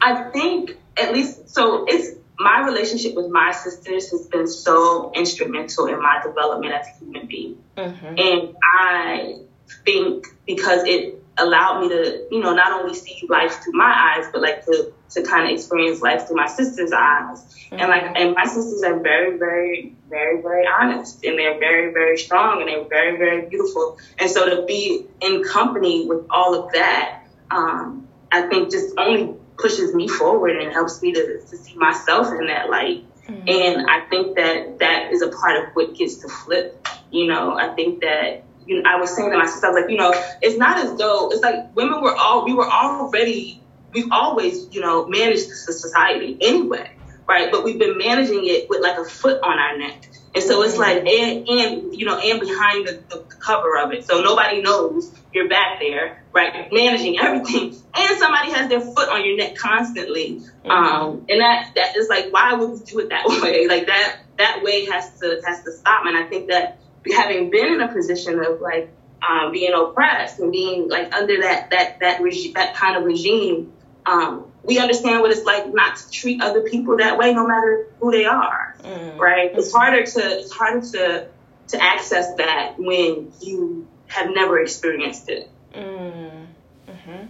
I 0.00 0.30
think 0.30 0.76
at 0.96 1.12
least 1.12 1.48
so 1.50 1.84
it's 1.88 2.18
my 2.40 2.64
relationship 2.64 3.14
with 3.14 3.30
my 3.30 3.52
sisters 3.52 4.10
has 4.10 4.26
been 4.26 4.46
so 4.46 5.12
instrumental 5.14 5.86
in 5.86 6.00
my 6.00 6.20
development 6.24 6.72
as 6.72 6.86
a 6.88 6.98
human 6.98 7.26
being, 7.26 7.62
mm-hmm. 7.76 8.06
and 8.06 8.56
I 8.64 9.40
think 9.84 10.26
because 10.46 10.84
it 10.84 11.22
allowed 11.36 11.80
me 11.82 11.88
to, 11.90 12.26
you 12.30 12.40
know, 12.40 12.54
not 12.54 12.80
only 12.80 12.94
see 12.94 13.26
life 13.28 13.62
through 13.62 13.74
my 13.74 14.14
eyes, 14.16 14.26
but 14.32 14.42
like 14.42 14.64
to 14.64 14.92
to 15.10 15.22
kind 15.22 15.44
of 15.44 15.50
experience 15.50 16.00
life 16.00 16.26
through 16.26 16.36
my 16.36 16.46
sister's 16.46 16.92
eyes. 16.92 17.42
Mm-hmm. 17.42 17.80
And 17.80 17.88
like, 17.88 18.04
and 18.16 18.34
my 18.34 18.44
sisters 18.44 18.82
are 18.84 19.00
very, 19.00 19.36
very, 19.38 19.94
very, 20.08 20.40
very 20.40 20.66
honest, 20.66 21.24
and 21.24 21.38
they're 21.38 21.58
very, 21.58 21.92
very 21.92 22.16
strong, 22.16 22.60
and 22.60 22.68
they're 22.68 22.88
very, 22.88 23.18
very 23.18 23.48
beautiful. 23.48 23.98
And 24.18 24.30
so 24.30 24.48
to 24.56 24.66
be 24.66 25.06
in 25.20 25.42
company 25.42 26.06
with 26.06 26.26
all 26.30 26.54
of 26.54 26.72
that, 26.72 27.22
um, 27.50 28.08
I 28.32 28.42
think 28.42 28.70
just 28.70 28.94
only 28.96 29.34
pushes 29.60 29.94
me 29.94 30.08
forward 30.08 30.56
and 30.56 30.72
helps 30.72 31.02
me 31.02 31.12
to, 31.12 31.40
to 31.40 31.56
see 31.56 31.74
myself 31.76 32.28
in 32.32 32.46
that 32.46 32.70
light. 32.70 33.04
Mm-hmm. 33.26 33.48
And 33.48 33.90
I 33.90 34.00
think 34.08 34.36
that 34.36 34.78
that 34.78 35.12
is 35.12 35.22
a 35.22 35.28
part 35.28 35.62
of 35.62 35.74
what 35.74 35.94
gets 35.94 36.16
to 36.16 36.28
flip. 36.28 36.86
You 37.10 37.26
know, 37.26 37.56
I 37.56 37.74
think 37.74 38.00
that 38.00 38.44
you 38.66 38.82
know, 38.82 38.90
I 38.90 38.96
was 38.96 39.14
saying 39.14 39.30
to 39.30 39.38
my 39.38 39.46
sister, 39.46 39.66
I 39.66 39.70
was 39.70 39.82
like, 39.82 39.90
you 39.90 39.96
know, 39.96 40.12
it's 40.42 40.56
not 40.56 40.78
as 40.78 40.96
though 40.96 41.30
it's 41.30 41.42
like 41.42 41.74
women 41.74 42.00
were 42.00 42.14
all 42.14 42.44
we 42.44 42.54
were 42.54 42.68
already 42.68 43.60
we've 43.92 44.10
always, 44.10 44.72
you 44.72 44.80
know, 44.80 45.06
managed 45.06 45.48
the 45.48 45.72
society 45.72 46.36
anyway, 46.40 46.96
right? 47.26 47.50
But 47.50 47.64
we've 47.64 47.78
been 47.78 47.98
managing 47.98 48.46
it 48.46 48.68
with 48.68 48.80
like 48.82 48.98
a 48.98 49.04
foot 49.04 49.42
on 49.42 49.58
our 49.58 49.76
neck. 49.76 50.08
And 50.34 50.44
so 50.44 50.62
it's 50.62 50.76
like, 50.76 50.98
and, 50.98 51.48
and 51.48 51.94
you 51.94 52.06
know, 52.06 52.16
and 52.18 52.40
behind 52.40 52.86
the, 52.86 53.02
the, 53.08 53.24
cover 53.40 53.78
of 53.78 53.90
it. 53.92 54.04
So 54.04 54.20
nobody 54.20 54.60
knows 54.60 55.12
you're 55.32 55.48
back 55.48 55.80
there, 55.80 56.22
right? 56.32 56.70
Managing 56.70 57.18
everything. 57.18 57.74
And 57.94 58.18
somebody 58.18 58.52
has 58.52 58.68
their 58.68 58.80
foot 58.80 59.08
on 59.08 59.24
your 59.24 59.36
neck 59.36 59.56
constantly. 59.56 60.40
Mm-hmm. 60.64 60.70
Um, 60.70 61.26
and 61.28 61.40
that, 61.40 61.72
that 61.74 61.96
is 61.96 62.08
like, 62.08 62.32
why 62.32 62.52
would 62.52 62.70
we 62.70 62.78
do 62.84 62.98
it 63.00 63.08
that 63.08 63.26
way? 63.42 63.66
Like 63.66 63.86
that, 63.86 64.20
that 64.36 64.62
way 64.62 64.84
has 64.86 65.18
to, 65.20 65.40
has 65.44 65.64
to 65.64 65.72
stop. 65.72 66.04
And 66.06 66.16
I 66.16 66.24
think 66.24 66.48
that 66.48 66.78
having 67.16 67.50
been 67.50 67.66
in 67.66 67.80
a 67.80 67.88
position 67.88 68.38
of 68.40 68.60
like, 68.60 68.90
um, 69.26 69.52
being 69.52 69.72
oppressed 69.74 70.38
and 70.38 70.52
being 70.52 70.88
like 70.88 71.12
under 71.14 71.40
that, 71.40 71.70
that, 71.70 72.00
that 72.00 72.20
regime, 72.20 72.52
that 72.54 72.74
kind 72.74 72.96
of 72.96 73.04
regime, 73.04 73.72
um, 74.06 74.46
we 74.62 74.78
understand 74.78 75.20
what 75.20 75.30
it's 75.30 75.44
like 75.44 75.72
not 75.72 75.96
to 75.96 76.10
treat 76.10 76.42
other 76.42 76.62
people 76.62 76.96
that 76.98 77.18
way, 77.18 77.32
no 77.32 77.46
matter 77.46 77.86
who 77.98 78.10
they 78.10 78.24
are, 78.24 78.76
mm. 78.82 79.18
right? 79.18 79.50
It's 79.54 79.72
harder 79.72 80.04
to 80.04 80.38
it's 80.40 80.52
harder 80.52 80.80
to 80.92 81.28
to 81.68 81.82
access 81.82 82.34
that 82.34 82.74
when 82.78 83.32
you 83.40 83.86
have 84.06 84.30
never 84.30 84.60
experienced 84.60 85.28
it. 85.28 85.50
Mm. 85.74 86.46
Mm-hmm. 86.88 87.26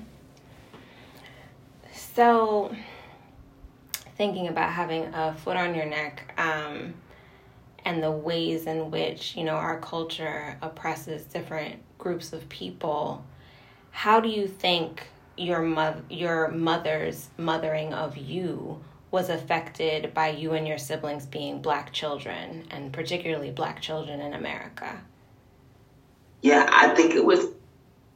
So, 1.93 2.75
thinking 4.16 4.49
about 4.49 4.73
having 4.73 5.05
a 5.14 5.35
foot 5.35 5.57
on 5.57 5.75
your 5.75 5.87
neck, 5.87 6.35
um, 6.39 6.95
and 7.85 8.03
the 8.03 8.11
ways 8.11 8.66
in 8.66 8.91
which 8.91 9.37
you 9.37 9.45
know 9.45 9.55
our 9.55 9.79
culture 9.81 10.57
oppresses 10.62 11.25
different 11.25 11.77
groups 11.99 12.33
of 12.33 12.49
people, 12.49 13.25
how 13.91 14.21
do 14.21 14.29
you 14.29 14.49
think 14.49 15.07
your 15.41 15.62
mother 15.62 16.03
your 16.11 16.49
mother's 16.49 17.28
mothering 17.38 17.95
of 17.95 18.16
you 18.16 18.82
was 19.11 19.28
affected 19.28 20.14
by 20.14 20.28
you 20.28 20.53
and 20.53 20.68
your 20.68 20.78
siblings 20.78 21.26
being 21.26 21.61
black 21.61 21.93
children, 21.93 22.64
and 22.70 22.93
particularly 22.93 23.51
black 23.51 23.80
children 23.80 24.20
in 24.20 24.34
America? 24.34 25.01
Yeah, 26.43 26.68
I 26.70 26.95
think 26.95 27.14
it 27.14 27.24
was 27.24 27.47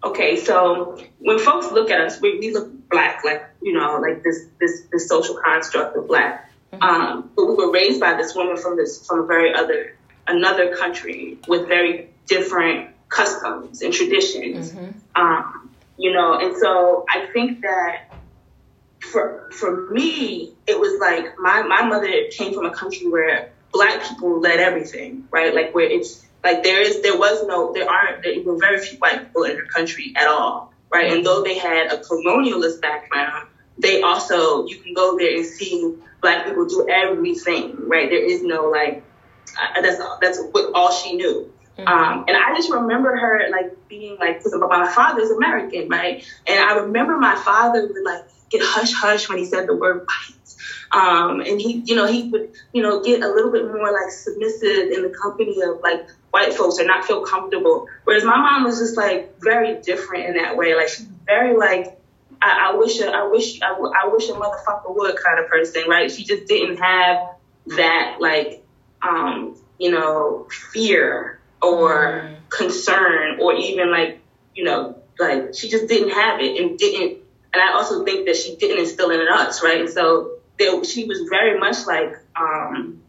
okay. 0.04 0.36
So 0.36 1.02
when 1.18 1.38
folks 1.38 1.72
look 1.72 1.90
at 1.90 2.00
us, 2.00 2.20
we, 2.20 2.38
we 2.38 2.52
look 2.52 2.70
black, 2.90 3.24
like 3.24 3.44
you 3.60 3.72
know, 3.72 3.98
like 4.00 4.22
this 4.22 4.46
this 4.60 4.82
this 4.92 5.08
social 5.08 5.36
construct 5.36 5.96
of 5.96 6.06
black. 6.06 6.50
Mm-hmm. 6.72 6.82
Um, 6.82 7.30
but 7.34 7.46
we 7.46 7.54
were 7.54 7.72
raised 7.72 8.00
by 8.00 8.14
this 8.14 8.34
woman 8.34 8.56
from 8.56 8.76
this 8.76 9.04
from 9.06 9.20
a 9.20 9.26
very 9.26 9.54
other 9.54 9.96
another 10.26 10.76
country 10.76 11.38
with 11.48 11.66
very 11.68 12.10
different 12.26 12.90
customs 13.08 13.82
and 13.82 13.92
traditions. 13.92 14.72
Mm-hmm. 14.72 15.20
Um, 15.20 15.63
you 15.96 16.12
know, 16.12 16.38
and 16.38 16.56
so 16.56 17.04
I 17.08 17.26
think 17.32 17.62
that 17.62 18.10
for 19.00 19.50
for 19.52 19.90
me, 19.90 20.54
it 20.66 20.78
was 20.78 21.00
like 21.00 21.38
my 21.38 21.62
my 21.62 21.82
mother 21.82 22.10
came 22.30 22.54
from 22.54 22.66
a 22.66 22.74
country 22.74 23.08
where 23.08 23.52
black 23.72 24.08
people 24.08 24.40
led 24.40 24.60
everything, 24.60 25.28
right? 25.30 25.54
Like 25.54 25.74
where 25.74 25.88
it's 25.88 26.26
like 26.42 26.62
there 26.62 26.80
is 26.80 27.02
there 27.02 27.18
was 27.18 27.46
no 27.46 27.72
there 27.72 27.88
aren't 27.88 28.22
there 28.22 28.40
were 28.42 28.58
very 28.58 28.80
few 28.80 28.98
white 28.98 29.26
people 29.26 29.44
in 29.44 29.56
her 29.56 29.66
country 29.66 30.12
at 30.16 30.26
all, 30.26 30.72
right? 30.92 31.12
And 31.12 31.24
though 31.24 31.42
they 31.42 31.58
had 31.58 31.92
a 31.92 31.98
colonialist 31.98 32.80
background, 32.80 33.48
they 33.78 34.02
also 34.02 34.66
you 34.66 34.78
can 34.78 34.94
go 34.94 35.16
there 35.16 35.36
and 35.36 35.46
see 35.46 35.96
black 36.20 36.46
people 36.46 36.66
do 36.66 36.88
everything, 36.88 37.76
right? 37.88 38.08
There 38.08 38.24
is 38.24 38.42
no 38.42 38.70
like 38.70 39.04
uh, 39.60 39.80
that's 39.80 40.00
that's 40.20 40.40
what 40.52 40.72
all 40.74 40.92
she 40.92 41.16
knew. 41.16 41.52
Mm-hmm. 41.78 41.88
Um, 41.88 42.24
and 42.28 42.36
I 42.36 42.54
just 42.54 42.70
remember 42.70 43.16
her 43.16 43.48
like 43.50 43.88
being 43.88 44.16
like, 44.18 44.38
because 44.38 44.54
my 44.54 44.88
father's 44.88 45.30
American, 45.30 45.88
right? 45.88 46.24
And 46.46 46.58
I 46.58 46.76
remember 46.76 47.18
my 47.18 47.36
father 47.36 47.86
would 47.86 48.04
like 48.04 48.24
get 48.50 48.62
hush 48.62 48.92
hush 48.92 49.28
when 49.28 49.38
he 49.38 49.44
said 49.44 49.66
the 49.66 49.74
word 49.74 50.06
white. 50.06 50.54
Um, 50.92 51.40
and 51.40 51.60
he, 51.60 51.82
you 51.84 51.96
know, 51.96 52.06
he 52.06 52.28
would, 52.30 52.52
you 52.72 52.82
know, 52.82 53.02
get 53.02 53.22
a 53.22 53.28
little 53.28 53.50
bit 53.50 53.66
more 53.66 53.92
like 53.92 54.12
submissive 54.12 54.92
in 54.92 55.02
the 55.02 55.12
company 55.20 55.60
of 55.62 55.80
like 55.80 56.06
white 56.30 56.54
folks 56.54 56.78
or 56.78 56.84
not 56.84 57.04
feel 57.04 57.24
comfortable. 57.24 57.88
Whereas 58.04 58.22
my 58.22 58.36
mom 58.36 58.62
was 58.62 58.78
just 58.78 58.96
like 58.96 59.40
very 59.40 59.80
different 59.82 60.26
in 60.26 60.34
that 60.36 60.56
way. 60.56 60.76
Like 60.76 60.88
she's 60.88 61.06
very 61.26 61.56
like, 61.56 61.98
I, 62.40 62.70
I 62.70 62.76
wish, 62.76 63.00
a, 63.00 63.10
I 63.10 63.26
wish, 63.26 63.60
I, 63.60 63.72
I 63.72 64.08
wish 64.08 64.28
a 64.28 64.34
motherfucker 64.34 64.94
would 64.94 65.16
kind 65.16 65.40
of 65.40 65.48
person, 65.48 65.88
right? 65.88 66.08
She 66.08 66.22
just 66.22 66.46
didn't 66.46 66.76
have 66.76 67.30
that 67.76 68.18
like, 68.20 68.64
um, 69.02 69.56
you 69.78 69.90
know, 69.90 70.46
fear 70.72 71.40
or 71.64 72.30
concern 72.48 73.40
or 73.40 73.54
even 73.54 73.90
like, 73.90 74.20
you 74.54 74.64
know, 74.64 74.96
like 75.18 75.54
she 75.54 75.68
just 75.68 75.88
didn't 75.88 76.10
have 76.10 76.40
it 76.40 76.60
and 76.60 76.78
didn't. 76.78 77.18
And 77.52 77.62
I 77.62 77.74
also 77.74 78.04
think 78.04 78.26
that 78.26 78.36
she 78.36 78.56
didn't 78.56 78.80
instill 78.80 79.10
it 79.10 79.20
in 79.20 79.28
us, 79.28 79.62
right? 79.62 79.80
And 79.80 79.90
so 79.90 80.38
there, 80.58 80.82
she 80.84 81.04
was 81.04 81.20
very 81.30 81.58
much 81.58 81.86
like, 81.86 82.18
um, 82.36 83.00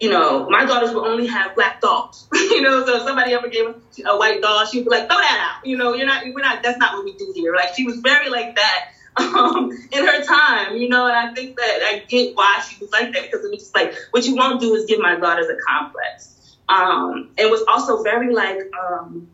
you 0.00 0.10
know, 0.10 0.48
my 0.48 0.64
daughters 0.64 0.92
will 0.92 1.04
only 1.04 1.26
have 1.26 1.54
black 1.54 1.80
dolls, 1.80 2.28
you 2.32 2.62
know, 2.62 2.86
so 2.86 2.96
if 2.96 3.02
somebody 3.02 3.32
ever 3.32 3.48
gave 3.48 3.66
a 4.06 4.16
white 4.16 4.40
doll, 4.40 4.64
she'd 4.64 4.84
be 4.84 4.90
like, 4.90 5.08
throw 5.08 5.16
that 5.16 5.56
out. 5.56 5.66
You 5.66 5.76
know, 5.76 5.94
you're 5.94 6.06
not, 6.06 6.24
we're 6.24 6.40
not, 6.40 6.62
that's 6.62 6.78
not 6.78 6.94
what 6.94 7.04
we 7.04 7.14
do 7.14 7.32
here. 7.34 7.54
Like 7.54 7.74
she 7.74 7.84
was 7.84 7.98
very 7.98 8.30
like 8.30 8.56
that 8.56 8.90
um, 9.18 9.70
in 9.90 10.06
her 10.06 10.24
time, 10.24 10.76
you 10.76 10.88
know, 10.88 11.06
and 11.06 11.16
I 11.16 11.34
think 11.34 11.56
that 11.56 11.80
I 11.82 12.04
get 12.06 12.36
why 12.36 12.62
she 12.68 12.78
was 12.80 12.92
like 12.92 13.12
that 13.12 13.24
because 13.24 13.44
it 13.44 13.50
was 13.50 13.60
just 13.60 13.74
like, 13.74 13.94
what 14.12 14.24
you 14.24 14.36
won't 14.36 14.60
do 14.60 14.74
is 14.74 14.86
give 14.86 15.00
my 15.00 15.16
daughters 15.16 15.48
a 15.48 15.56
complex. 15.66 16.37
Um, 16.68 17.30
and 17.38 17.50
was 17.50 17.62
also 17.66 18.02
very 18.02 18.34
like, 18.34 18.58
um, 18.74 19.28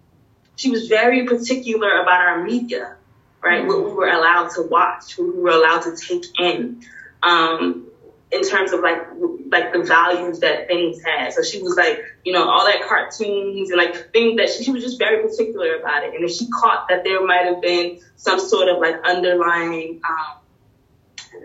she 0.57 0.71
was 0.71 0.89
very 0.89 1.27
particular 1.27 2.01
about 2.01 2.21
our 2.21 2.45
media, 2.45 2.97
right? 3.43 3.63
Mm-hmm. 3.63 3.69
What 3.69 3.85
we 3.87 3.93
were 3.93 4.09
allowed 4.09 4.51
to 4.51 4.63
watch, 4.63 5.19
what 5.19 5.35
we 5.35 5.43
were 5.43 5.51
allowed 5.51 5.83
to 5.83 5.97
take 5.97 6.25
in. 6.39 6.85
Um, 7.23 7.89
in 8.35 8.43
terms 8.43 8.73
of 8.73 8.81
like 8.81 9.01
like 9.49 9.73
the 9.73 9.83
values 9.85 10.41
that 10.41 10.67
things 10.67 11.03
had. 11.05 11.33
So 11.33 11.43
she 11.43 11.63
was 11.63 11.77
like, 11.77 12.01
you 12.25 12.33
know, 12.33 12.49
all 12.49 12.67
that 12.67 12.83
cartoons 12.87 13.71
and 13.71 13.79
like 13.79 14.13
things 14.13 14.37
that 14.39 14.51
she, 14.51 14.65
she 14.65 14.73
was 14.73 14.83
just 14.83 14.99
very 14.99 15.23
particular 15.23 15.77
about 15.77 16.03
it. 16.03 16.15
And 16.15 16.25
if 16.25 16.33
she 16.33 16.49
caught 16.49 16.89
that 16.89 17.05
there 17.05 17.25
might 17.25 17.45
have 17.45 17.63
been 17.63 18.01
some 18.17 18.41
sort 18.41 18.69
of 18.69 18.79
like 18.79 18.97
underlying, 19.05 20.01
um, 20.09 21.43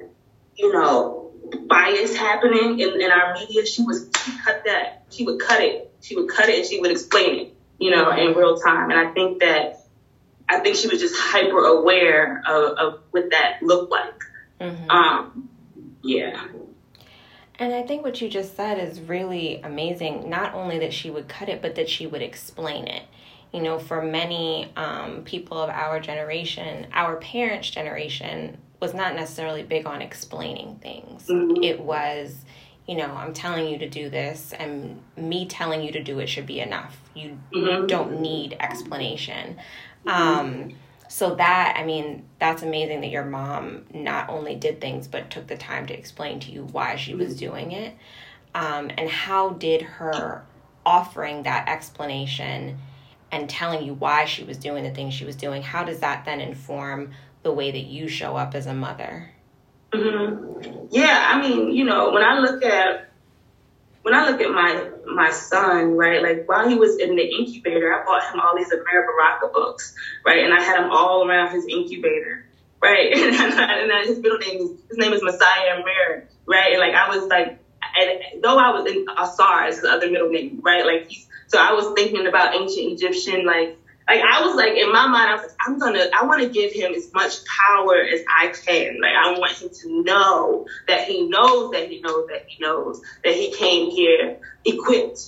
you 0.56 0.74
know, 0.74 1.29
bias 1.68 2.16
happening 2.16 2.80
in, 2.80 3.02
in 3.02 3.12
our 3.12 3.34
media, 3.34 3.66
she 3.66 3.84
was 3.84 4.10
she 4.26 4.32
cut 4.44 4.64
that. 4.66 5.04
She 5.10 5.24
would 5.26 5.40
cut 5.40 5.62
it. 5.62 5.94
She 6.02 6.16
would 6.16 6.30
cut 6.30 6.50
it 6.50 6.60
and 6.60 6.66
she 6.66 6.80
would 6.80 6.92
explain 6.92 7.40
it, 7.40 7.56
you 7.80 7.92
know, 7.92 8.12
in 8.12 8.34
real 8.34 8.58
time. 8.58 8.92
And 8.92 9.00
I 9.00 9.12
think 9.12 9.40
that 9.40 9.86
I 10.48 10.60
think 10.60 10.76
she 10.76 10.88
was 10.88 11.00
just 11.00 11.16
hyper 11.16 11.64
aware 11.66 12.42
of, 12.48 12.78
of 12.78 13.02
what 13.12 13.30
that 13.32 13.62
looked 13.62 13.92
like. 13.92 14.24
Mm-hmm. 14.60 14.90
Um, 14.90 15.50
yeah. 16.02 16.48
And 17.60 17.74
I 17.74 17.84
think 17.84 18.04
what 18.04 18.22
you 18.22 18.30
just 18.30 18.56
said 18.56 18.80
is 18.80 19.02
really 19.02 19.62
amazing. 19.62 20.30
Not 20.30 20.54
only 20.54 20.80
that 20.80 20.94
she 20.94 21.12
would 21.12 21.28
cut 21.28 21.50
it, 21.50 21.62
but 21.62 21.76
that 21.76 21.90
she 21.90 22.08
would 22.08 22.22
explain 22.22 22.88
it. 22.88 23.04
You 23.52 23.62
know, 23.62 23.80
for 23.80 24.02
many 24.02 24.72
um, 24.76 25.24
people 25.24 25.58
of 25.58 25.70
our 25.70 26.00
generation, 26.00 26.88
our 26.94 27.18
parents' 27.18 27.70
generation 27.70 28.58
was 28.80 28.94
not 28.94 29.16
necessarily 29.16 29.64
big 29.64 29.86
on 29.86 30.02
explaining 30.02 30.76
things. 30.78 31.28
Mm-hmm. 31.28 31.64
It 31.64 31.80
was, 31.80 32.36
you 32.88 32.96
know, 32.96 33.12
I'm 33.12 33.34
telling 33.34 33.68
you 33.68 33.78
to 33.80 33.90
do 33.90 34.10
this, 34.10 34.54
and 34.54 35.02
me 35.18 35.46
telling 35.46 35.82
you 35.82 35.92
to 35.92 36.04
do 36.04 36.20
it 36.20 36.28
should 36.28 36.46
be 36.46 36.60
enough. 36.60 36.98
You 37.14 37.38
mm-hmm. 37.54 37.88
don't 37.88 38.22
need 38.22 38.56
explanation. 38.60 39.58
Mm-hmm. 40.06 40.10
Um, 40.10 40.76
so 41.10 41.34
that 41.36 41.74
i 41.76 41.84
mean 41.84 42.24
that's 42.38 42.62
amazing 42.62 43.02
that 43.02 43.10
your 43.10 43.26
mom 43.26 43.84
not 43.94 44.30
only 44.30 44.56
did 44.56 44.80
things 44.80 45.08
but 45.08 45.30
took 45.30 45.48
the 45.48 45.58
time 45.58 45.86
to 45.88 45.94
explain 45.94 46.40
to 46.40 46.52
you 46.52 46.64
why 46.66 46.96
she 46.96 47.14
was 47.14 47.30
mm-hmm. 47.30 47.52
doing 47.52 47.72
it 47.74 47.96
um, 48.56 48.90
and 48.98 49.10
how 49.10 49.50
did 49.50 49.82
her 49.82 50.46
offering 50.86 51.44
that 51.44 51.68
explanation 51.68 52.78
and 53.32 53.50
telling 53.50 53.84
you 53.84 53.94
why 53.94 54.26
she 54.26 54.44
was 54.44 54.58
doing 54.58 54.84
the 54.84 54.92
things 54.92 55.14
she 55.14 55.26
was 55.26 55.36
doing 55.36 55.62
how 55.62 55.84
does 55.84 56.00
that 56.00 56.24
then 56.26 56.40
inform 56.40 57.12
the 57.44 57.52
way 57.52 57.72
that 57.72 57.86
you 57.86 58.08
show 58.08 58.36
up 58.36 58.56
as 58.56 58.66
a 58.66 58.74
mother 58.74 59.30
mm-hmm. 59.92 60.86
yeah 60.92 61.30
i 61.30 61.42
mean 61.42 61.72
you 61.72 61.86
know 61.86 62.12
when 62.12 62.24
i 62.24 62.40
look 62.40 62.64
at 62.64 63.10
when 64.02 64.14
I 64.14 64.30
look 64.30 64.42
at 64.42 64.50
my 64.50 64.90
my 65.06 65.32
son, 65.32 65.96
right, 65.96 66.22
like 66.22 66.48
while 66.48 66.68
he 66.68 66.76
was 66.76 66.98
in 66.98 67.16
the 67.16 67.24
incubator, 67.24 67.94
I 67.94 68.06
bought 68.06 68.34
him 68.34 68.40
all 68.40 68.56
these 68.56 68.70
Amiri 68.70 69.06
Baraka 69.06 69.48
books, 69.54 69.94
right, 70.26 70.44
and 70.44 70.54
I 70.54 70.62
had 70.62 70.84
him 70.84 70.92
all 70.92 71.28
around 71.28 71.54
his 71.54 71.66
incubator, 71.68 72.46
right, 72.82 73.14
and, 73.14 73.36
and 73.36 74.08
his 74.08 74.20
middle 74.20 74.38
name 74.38 74.62
is 74.62 74.72
his 74.90 74.98
name 74.98 75.14
is 75.14 75.22
Messiah 75.22 75.76
Amir, 75.76 76.28
right, 76.46 76.72
and 76.72 76.80
like 76.80 76.94
I 76.94 77.10
was 77.10 77.28
like, 77.28 77.60
and 78.00 78.44
though 78.44 78.58
I 78.58 78.72
was 78.72 78.90
in 78.92 79.06
Asar 79.18 79.68
is 79.68 79.76
his 79.76 79.86
other 79.86 80.10
middle 80.10 80.30
name, 80.30 80.62
right, 80.64 80.86
like 80.86 81.10
he's 81.10 81.28
so 81.48 81.60
I 81.60 81.74
was 81.74 81.94
thinking 81.96 82.26
about 82.28 82.56
ancient 82.56 82.94
Egyptian 82.94 83.46
like 83.46 83.78
like 84.10 84.22
I 84.22 84.42
was 84.46 84.56
like 84.56 84.74
in 84.76 84.92
my 84.92 85.08
mind, 85.08 85.30
I 85.30 85.34
was 85.36 85.44
like, 85.44 85.58
I'm 85.66 85.78
gonna, 85.78 86.06
I 86.20 86.26
want 86.26 86.42
to 86.42 86.50
give 86.50 86.74
him 86.74 86.94
as 86.94 87.14
much 87.14 87.34
power 87.46 87.96
as 88.02 88.22
I 88.28 88.48
can. 88.48 89.00
Like 89.02 89.14
I 89.14 89.38
want 89.38 89.52
him 89.62 89.70
to 89.70 90.04
know 90.04 90.66
that 90.88 91.08
he 91.08 91.28
knows 91.28 91.72
that 91.72 91.90
he 91.90 92.02
knows 92.02 92.28
that 92.28 92.46
he 92.48 92.64
knows 92.64 93.02
that 93.24 93.34
he 93.34 93.54
came 93.54 93.92
here 93.92 94.40
equipped 94.66 95.20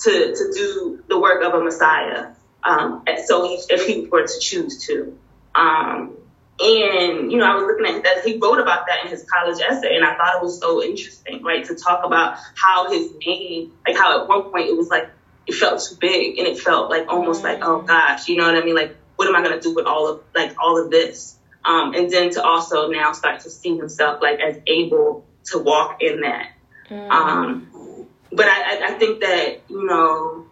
to 0.00 0.10
to 0.10 0.52
do 0.54 1.04
the 1.08 1.20
work 1.20 1.42
of 1.44 1.52
a 1.54 1.62
Messiah. 1.62 2.28
Um, 2.62 3.04
so 3.26 3.46
he, 3.46 3.58
if 3.68 3.86
he 3.86 4.06
were 4.06 4.26
to 4.26 4.40
choose 4.40 4.86
to. 4.86 5.18
Um, 5.54 6.16
and, 6.62 7.32
you 7.32 7.38
know, 7.38 7.46
I 7.46 7.54
was 7.54 7.64
looking 7.64 7.96
at 7.96 8.04
that. 8.04 8.24
He 8.24 8.36
wrote 8.36 8.60
about 8.60 8.86
that 8.86 9.04
in 9.04 9.10
his 9.10 9.24
college 9.24 9.60
essay, 9.62 9.96
and 9.96 10.04
I 10.04 10.14
thought 10.14 10.36
it 10.36 10.42
was 10.42 10.60
so 10.60 10.82
interesting, 10.82 11.42
right? 11.42 11.64
To 11.64 11.74
talk 11.74 12.04
about 12.04 12.36
how 12.54 12.90
his 12.90 13.12
name, 13.24 13.72
like 13.86 13.96
how 13.96 14.22
at 14.22 14.28
one 14.28 14.50
point 14.50 14.68
it 14.68 14.76
was 14.76 14.88
like 14.88 15.10
it 15.50 15.56
felt 15.56 15.82
too 15.82 15.96
big 15.96 16.38
and 16.38 16.46
it 16.46 16.58
felt 16.58 16.90
like 16.90 17.08
almost 17.08 17.42
like 17.42 17.58
oh 17.62 17.82
gosh 17.82 18.28
you 18.28 18.36
know 18.36 18.46
what 18.46 18.56
i 18.56 18.64
mean? 18.64 18.74
Like 18.74 18.96
what 19.16 19.28
am 19.28 19.36
i 19.36 19.42
going 19.42 19.58
to 19.58 19.60
do 19.60 19.74
with 19.74 19.86
all 19.86 20.08
of 20.08 20.22
like 20.34 20.54
all 20.58 20.82
of 20.82 20.90
this? 20.90 21.36
Um, 21.62 21.92
and 21.94 22.10
then 22.10 22.30
to 22.30 22.42
also 22.42 22.88
now 22.88 23.12
start 23.12 23.40
to 23.40 23.50
see 23.50 23.76
himself 23.76 24.22
like 24.22 24.40
as 24.40 24.56
able 24.66 25.26
to 25.46 25.58
walk 25.58 26.00
in 26.00 26.22
that. 26.22 26.52
Mm. 26.88 27.10
um, 27.10 28.06
but 28.32 28.46
I, 28.46 28.80
I 28.86 28.92
think 28.94 29.20
that 29.20 29.60
you 29.68 29.86
know 29.86 30.46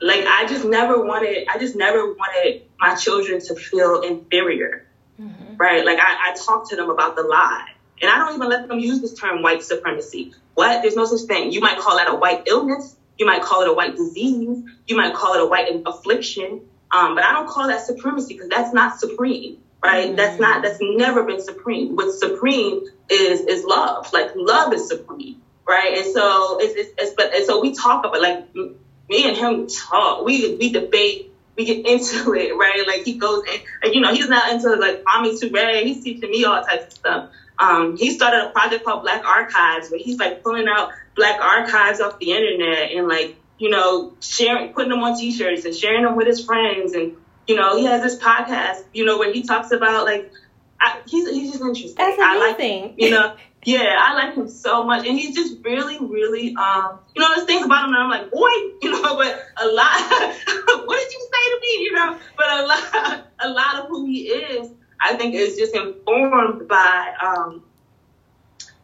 like 0.00 0.24
i 0.26 0.46
just 0.46 0.64
never 0.64 1.04
wanted 1.04 1.46
i 1.52 1.58
just 1.58 1.74
never 1.74 2.14
wanted 2.14 2.62
my 2.80 2.94
children 2.94 3.40
to 3.40 3.54
feel 3.56 4.00
inferior. 4.02 4.84
Mm-hmm. 5.20 5.56
right? 5.56 5.84
Like 5.84 5.98
I, 5.98 6.30
I 6.30 6.36
talk 6.36 6.70
to 6.70 6.76
them 6.76 6.90
about 6.90 7.16
the 7.16 7.22
lie 7.22 7.72
and 8.00 8.10
I 8.10 8.18
don't 8.18 8.34
even 8.34 8.48
let 8.48 8.68
them 8.68 8.78
use 8.78 9.00
this 9.00 9.14
term 9.14 9.42
white 9.42 9.62
supremacy. 9.62 10.32
What? 10.54 10.82
There's 10.82 10.96
no 10.96 11.04
such 11.04 11.26
thing. 11.26 11.52
You 11.52 11.60
might 11.60 11.78
call 11.78 11.96
that 11.96 12.08
a 12.08 12.14
white 12.14 12.44
illness. 12.46 12.96
You 13.16 13.26
might 13.26 13.42
call 13.42 13.62
it 13.62 13.68
a 13.68 13.72
white 13.72 13.96
disease. 13.96 14.62
You 14.86 14.96
might 14.96 15.14
call 15.14 15.34
it 15.34 15.40
a 15.40 15.46
white 15.46 15.68
affliction. 15.86 16.62
Um, 16.90 17.14
but 17.14 17.24
I 17.24 17.32
don't 17.32 17.48
call 17.48 17.68
that 17.68 17.84
supremacy 17.84 18.34
because 18.34 18.48
that's 18.48 18.72
not 18.72 18.98
supreme, 18.98 19.58
right? 19.82 20.06
Mm-hmm. 20.06 20.16
That's 20.16 20.40
not, 20.40 20.62
that's 20.62 20.78
never 20.80 21.24
been 21.24 21.42
supreme. 21.42 21.96
What's 21.96 22.18
supreme 22.18 22.84
is, 23.10 23.40
is 23.40 23.64
love. 23.64 24.12
Like 24.12 24.30
love 24.34 24.72
is 24.72 24.88
supreme, 24.88 25.42
right? 25.66 25.98
And 25.98 26.06
so 26.06 26.58
it's, 26.60 26.74
it's, 26.74 26.94
it's 26.96 27.14
but, 27.14 27.34
and 27.34 27.44
so 27.44 27.60
we 27.60 27.74
talk 27.74 28.04
about 28.04 28.20
like 28.20 28.54
me 28.54 29.28
and 29.28 29.36
him 29.36 29.66
talk, 29.68 30.24
we, 30.24 30.54
we 30.54 30.72
debate 30.72 31.28
we 31.58 31.64
get 31.64 31.84
into 31.84 32.32
it, 32.34 32.56
right? 32.56 32.86
Like 32.86 33.02
he 33.02 33.14
goes 33.14 33.42
in, 33.44 33.60
like, 33.82 33.94
you 33.94 34.00
know, 34.00 34.14
he's 34.14 34.28
not 34.28 34.52
into 34.52 34.76
like 34.76 35.02
Kwame 35.02 35.38
Ture. 35.38 35.84
He's 35.84 36.02
teaching 36.02 36.30
me 36.30 36.44
all 36.44 36.62
types 36.62 36.86
of 36.86 36.92
stuff. 36.92 37.30
Um, 37.58 37.96
he 37.96 38.10
started 38.10 38.46
a 38.46 38.50
project 38.50 38.84
called 38.84 39.02
Black 39.02 39.24
Archives 39.24 39.90
where 39.90 40.00
he's 40.00 40.18
like 40.18 40.42
pulling 40.42 40.68
out 40.68 40.90
black 41.16 41.40
archives 41.40 42.00
off 42.00 42.18
the 42.18 42.30
internet 42.30 42.92
and 42.92 43.08
like, 43.08 43.36
you 43.58 43.70
know, 43.70 44.14
sharing, 44.20 44.72
putting 44.72 44.90
them 44.90 45.00
on 45.00 45.18
t-shirts 45.18 45.64
and 45.64 45.74
sharing 45.74 46.04
them 46.04 46.16
with 46.16 46.28
his 46.28 46.44
friends. 46.44 46.92
And, 46.92 47.16
you 47.46 47.56
know, 47.56 47.76
he 47.76 47.84
has 47.86 48.02
this 48.02 48.18
podcast, 48.18 48.84
you 48.94 49.04
know, 49.04 49.18
where 49.18 49.32
he 49.32 49.42
talks 49.42 49.72
about 49.72 50.04
like, 50.04 50.32
I, 50.80 51.00
he's, 51.08 51.28
he's 51.28 51.50
just 51.50 51.62
interesting. 51.62 51.96
That's 51.96 52.16
amazing. 52.16 52.24
I 52.24 52.38
like, 52.38 52.60
him, 52.60 52.94
you 52.96 53.10
know, 53.10 53.34
yeah, 53.64 53.96
I 53.98 54.14
like 54.14 54.34
him 54.34 54.48
so 54.48 54.84
much. 54.84 55.06
And 55.06 55.18
he's 55.18 55.34
just 55.34 55.64
really, 55.64 55.98
really, 55.98 56.54
um, 56.54 57.00
you 57.14 57.20
know, 57.20 57.28
there's 57.34 57.46
things 57.46 57.66
about 57.66 57.86
him 57.86 57.92
that 57.92 58.00
I'm 58.00 58.10
like, 58.10 58.30
boy, 58.30 58.48
you 58.80 58.92
know, 58.92 59.16
but 59.16 59.42
a 59.60 59.66
lot, 59.66 60.00
what 60.86 61.00
did 61.00 61.12
you 61.12 61.28
say 61.32 61.50
to 61.50 61.58
me, 61.60 61.82
you 61.82 61.92
know, 61.94 62.18
but 62.36 62.46
a 62.46 62.66
lot, 62.66 63.26
a 63.40 63.48
lot 63.50 63.74
of 63.80 63.88
who 63.88 64.06
he 64.06 64.28
is, 64.28 64.70
I 65.00 65.14
think 65.14 65.34
is 65.34 65.56
just 65.56 65.74
informed 65.74 66.68
by, 66.68 67.14
um, 67.22 67.62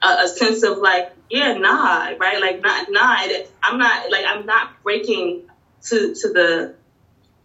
a, 0.02 0.24
a 0.24 0.28
sense 0.28 0.62
of 0.62 0.78
like, 0.78 1.12
yeah, 1.30 1.54
nah, 1.54 2.12
right? 2.18 2.40
Like, 2.40 2.60
not, 2.60 2.86
nah, 2.90 3.16
I'm 3.62 3.78
not, 3.78 4.10
like, 4.10 4.24
I'm 4.26 4.46
not 4.46 4.82
breaking 4.82 5.50
to, 5.84 6.14
to 6.14 6.32
the, 6.32 6.74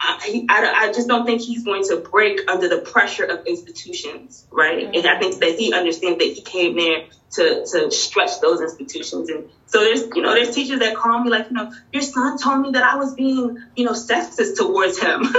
I, 0.01 0.45
I, 0.49 0.73
I, 0.85 0.93
just 0.93 1.09
don't 1.09 1.25
think 1.25 1.41
he's 1.41 1.63
going 1.65 1.83
to 1.89 1.97
break 1.97 2.49
under 2.49 2.69
the 2.69 2.77
pressure 2.77 3.25
of 3.25 3.45
institutions, 3.45 4.45
right? 4.49 4.85
Mm-hmm. 4.85 4.95
And 4.95 5.07
I 5.07 5.19
think 5.19 5.39
that 5.39 5.59
he 5.59 5.73
understands 5.73 6.19
that 6.19 6.25
he 6.25 6.41
came 6.41 6.77
there 6.77 7.07
to 7.31 7.65
to 7.65 7.91
stretch 7.91 8.39
those 8.41 8.61
institutions. 8.61 9.29
And 9.29 9.49
so 9.67 9.81
there's 9.81 10.03
you 10.15 10.21
know 10.21 10.33
there's 10.33 10.53
teachers 10.55 10.79
that 10.79 10.95
call 10.95 11.23
me 11.23 11.29
like 11.29 11.49
you 11.49 11.55
know 11.55 11.71
your 11.91 12.01
son 12.01 12.37
told 12.37 12.61
me 12.61 12.71
that 12.71 12.83
I 12.83 12.95
was 12.95 13.13
being 13.13 13.57
you 13.75 13.85
know 13.85 13.91
sexist 13.91 14.57
towards 14.57 14.99
him. 14.99 15.23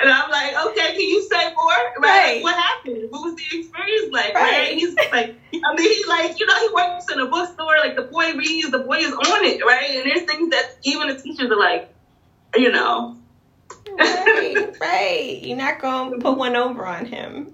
And 0.00 0.10
I'm 0.10 0.30
like, 0.30 0.66
okay, 0.66 0.92
can 0.92 1.00
you 1.00 1.22
say 1.22 1.54
more? 1.54 1.66
Right? 1.66 1.98
right. 1.98 2.42
What 2.42 2.56
happened? 2.56 3.10
What 3.10 3.22
was 3.22 3.36
the 3.36 3.58
experience 3.58 4.12
like? 4.12 4.34
Right. 4.34 4.68
right? 4.68 4.72
He's 4.72 4.94
like, 4.94 5.36
I 5.52 5.74
mean, 5.74 5.88
he's 5.88 6.06
like, 6.06 6.38
you 6.38 6.46
know, 6.46 6.58
he 6.58 6.74
works 6.74 7.10
in 7.12 7.20
a 7.20 7.26
bookstore. 7.26 7.78
Like 7.78 7.96
the 7.96 8.02
boy 8.02 8.32
reads, 8.34 8.70
the 8.70 8.80
boy 8.80 8.98
is 8.98 9.12
on 9.12 9.44
it, 9.44 9.64
right? 9.64 9.90
And 9.90 10.10
there's 10.10 10.22
things 10.22 10.50
that 10.50 10.76
even 10.82 11.08
the 11.08 11.20
teachers 11.20 11.50
are 11.50 11.58
like, 11.58 11.94
you 12.56 12.72
know. 12.72 13.16
right, 13.98 14.76
right. 14.80 15.38
You're 15.42 15.56
not 15.56 15.80
gonna 15.80 16.18
put 16.18 16.36
one 16.36 16.56
over 16.56 16.86
on 16.86 17.06
him. 17.06 17.53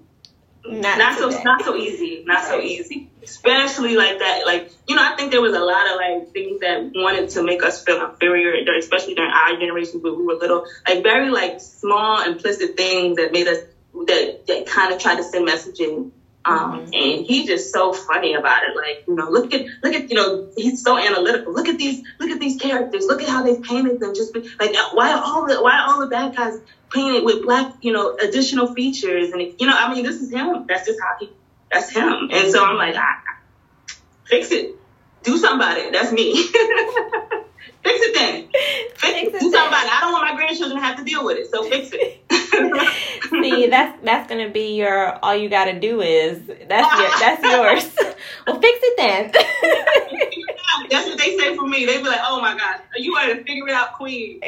Not, 0.63 0.97
not 0.97 1.17
so 1.17 1.29
not 1.43 1.63
so 1.63 1.75
easy. 1.75 2.23
Not 2.25 2.45
so 2.45 2.59
easy. 2.59 3.09
Especially 3.23 3.95
like 3.95 4.19
that. 4.19 4.45
Like 4.45 4.71
you 4.87 4.95
know, 4.95 5.03
I 5.03 5.15
think 5.15 5.31
there 5.31 5.41
was 5.41 5.55
a 5.55 5.59
lot 5.59 5.89
of 5.89 5.95
like 5.97 6.31
things 6.33 6.59
that 6.61 6.91
wanted 6.93 7.29
to 7.31 7.43
make 7.43 7.63
us 7.63 7.83
feel 7.83 8.03
inferior, 8.03 8.63
especially 8.77 9.15
during 9.15 9.31
our 9.31 9.57
generation 9.57 10.01
when 10.01 10.17
we 10.17 10.23
were 10.23 10.35
little. 10.35 10.65
Like 10.87 11.03
very 11.03 11.29
like 11.29 11.61
small 11.61 12.21
implicit 12.23 12.77
things 12.77 13.17
that 13.17 13.31
made 13.31 13.47
us 13.47 13.59
that 14.07 14.47
that 14.47 14.65
kind 14.67 14.93
of 14.93 14.99
tried 14.99 15.15
to 15.15 15.23
send 15.23 15.47
messaging 15.47 16.11
um, 16.43 16.79
mm-hmm. 16.79 16.85
and 16.85 17.25
he's 17.25 17.47
just 17.47 17.71
so 17.71 17.93
funny 17.93 18.33
about 18.33 18.63
it. 18.63 18.75
Like, 18.75 19.05
you 19.07 19.15
know, 19.15 19.29
look 19.29 19.53
at, 19.53 19.65
look 19.83 19.93
at, 19.93 20.09
you 20.09 20.15
know, 20.15 20.49
he's 20.57 20.83
so 20.83 20.97
analytical. 20.97 21.53
Look 21.53 21.67
at 21.67 21.77
these, 21.77 22.03
look 22.19 22.31
at 22.31 22.39
these 22.39 22.59
characters. 22.59 23.05
Look 23.05 23.21
at 23.21 23.29
how 23.29 23.43
they 23.43 23.59
painted 23.59 23.99
them. 23.99 24.15
Just 24.15 24.35
like, 24.35 24.75
why 24.93 25.13
are 25.13 25.21
all 25.23 25.47
the, 25.47 25.61
why 25.61 25.85
all 25.87 25.99
the 25.99 26.07
bad 26.07 26.35
guys 26.35 26.59
painted 26.89 27.23
with 27.23 27.43
black, 27.43 27.75
you 27.81 27.91
know, 27.91 28.17
additional 28.17 28.73
features? 28.73 29.31
And, 29.31 29.41
you 29.59 29.67
know, 29.67 29.75
I 29.77 29.93
mean, 29.93 30.03
this 30.03 30.21
is 30.21 30.31
him. 30.31 30.65
That's 30.67 30.87
just 30.87 30.99
how 30.99 31.15
he, 31.19 31.29
that's 31.71 31.91
him. 31.91 32.29
And 32.31 32.51
so 32.51 32.65
I'm 32.65 32.75
like, 32.75 32.95
I, 32.95 33.17
fix 34.25 34.51
it. 34.51 34.75
Do 35.23 35.37
something 35.37 35.57
about 35.57 35.77
it. 35.77 35.93
That's 35.93 36.11
me. 36.11 36.33
fix 36.43 36.55
it 37.83 38.15
then. 38.15 38.47
Fix, 38.95 39.19
fix 39.19 39.27
it. 39.27 39.39
Do 39.39 39.51
something 39.51 39.67
about 39.67 39.85
it. 39.85 39.93
I 39.93 39.99
don't 40.01 40.11
want 40.11 40.27
my 40.27 40.35
grandchildren 40.35 40.79
to 40.79 40.85
have 40.85 40.97
to 40.97 41.03
deal 41.03 41.23
with 41.23 41.37
it. 41.37 41.51
So 41.51 41.63
fix 41.69 41.91
it. 41.93 42.21
See, 43.29 43.60
that's 43.71 44.03
that's 44.03 44.29
gonna 44.29 44.49
be 44.49 44.75
your 44.75 45.13
all 45.23 45.35
you 45.35 45.49
gotta 45.49 45.79
do 45.79 46.01
is 46.01 46.45
that's 46.45 46.99
your 46.99 47.09
that's 47.19 47.43
yours. 47.43 47.95
well 48.47 48.59
fix 48.59 48.79
it 48.81 48.97
then. 48.97 49.31
that's 50.89 51.07
what 51.07 51.17
they 51.17 51.37
say 51.37 51.55
for 51.55 51.67
me. 51.67 51.85
They 51.85 51.97
be 51.97 52.03
like, 52.03 52.19
Oh 52.23 52.41
my 52.41 52.57
god, 52.57 52.81
you 52.97 53.15
are 53.15 53.27
to 53.27 53.43
figure 53.43 53.67
it 53.67 53.73
out, 53.73 53.93
queen. 53.93 54.41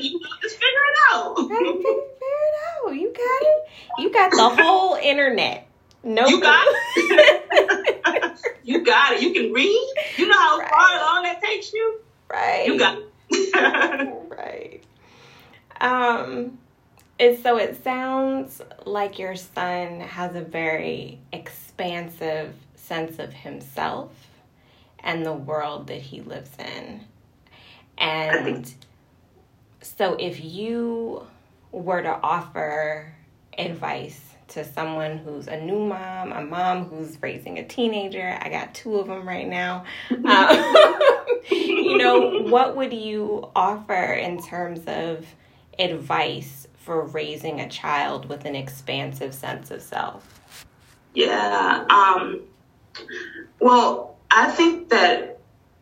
you 0.00 0.20
just 0.42 0.56
figure 0.56 0.84
it 0.90 0.98
out. 1.12 1.36
figure 1.36 1.60
it 1.60 2.56
out. 2.86 2.94
You 2.94 3.12
got 3.12 3.42
it. 3.42 3.68
You 3.98 4.12
got 4.12 4.30
the 4.30 4.62
whole 4.62 4.94
internet. 4.94 5.68
No, 6.04 6.26
you 6.26 6.40
got 6.40 6.64
it. 6.66 8.38
you 8.64 8.84
got 8.84 9.12
it. 9.12 9.22
You 9.22 9.32
can 9.32 9.52
read. 9.52 9.92
You 10.16 10.26
know 10.28 10.38
how 10.38 10.58
right. 10.58 10.70
far 10.70 10.96
along 10.96 11.22
that 11.24 11.42
takes 11.42 11.72
you. 11.72 12.00
Right. 12.28 12.66
You 12.66 12.78
got 12.78 12.98
it. 12.98 14.12
right. 14.28 14.82
Um, 15.80 16.58
and 17.22 17.38
so 17.38 17.56
it 17.56 17.84
sounds 17.84 18.60
like 18.84 19.20
your 19.20 19.36
son 19.36 20.00
has 20.00 20.34
a 20.34 20.40
very 20.40 21.20
expansive 21.32 22.52
sense 22.74 23.20
of 23.20 23.32
himself 23.32 24.10
and 24.98 25.24
the 25.24 25.32
world 25.32 25.86
that 25.86 26.00
he 26.00 26.20
lives 26.20 26.50
in. 26.58 27.02
And 27.96 28.74
so 29.82 30.16
if 30.18 30.44
you 30.44 31.24
were 31.70 32.02
to 32.02 32.10
offer 32.24 33.14
advice 33.56 34.20
to 34.48 34.64
someone 34.64 35.18
who's 35.18 35.46
a 35.46 35.60
new 35.60 35.78
mom, 35.78 36.32
a 36.32 36.44
mom 36.44 36.86
who's 36.86 37.22
raising 37.22 37.60
a 37.60 37.64
teenager, 37.64 38.36
I 38.42 38.48
got 38.48 38.74
two 38.74 38.96
of 38.96 39.06
them 39.06 39.28
right 39.28 39.46
now. 39.46 39.84
Um, 40.24 41.00
you 41.52 41.98
know, 41.98 42.42
what 42.42 42.76
would 42.76 42.92
you 42.92 43.48
offer 43.54 43.94
in 43.94 44.42
terms 44.42 44.80
of 44.88 45.24
advice 45.78 46.61
for 46.82 47.04
raising 47.06 47.60
a 47.60 47.68
child 47.68 48.28
with 48.28 48.44
an 48.44 48.56
expansive 48.56 49.32
sense 49.34 49.70
of 49.70 49.80
self? 49.80 50.66
Yeah. 51.14 51.84
Um, 51.88 52.42
well, 53.60 54.16
I 54.30 54.50
think 54.50 54.88
that 54.88 55.38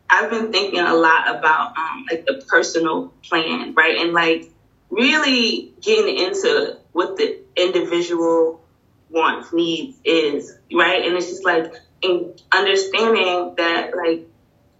I've 0.09 0.29
been 0.29 0.51
thinking 0.51 0.79
a 0.79 0.93
lot 0.93 1.35
about 1.35 1.75
um, 1.77 2.05
like 2.09 2.25
the 2.25 2.43
personal 2.47 3.13
plan, 3.23 3.73
right? 3.73 3.97
And 3.97 4.13
like 4.13 4.51
really 4.89 5.73
getting 5.81 6.17
into 6.17 6.77
what 6.91 7.17
the 7.17 7.39
individual 7.55 8.61
wants, 9.09 9.51
needs 9.53 9.97
is, 10.03 10.55
right? 10.71 11.03
And 11.03 11.15
it's 11.15 11.29
just 11.29 11.45
like 11.45 11.73
in 12.01 12.33
understanding 12.51 13.55
that 13.57 13.95
like 13.95 14.27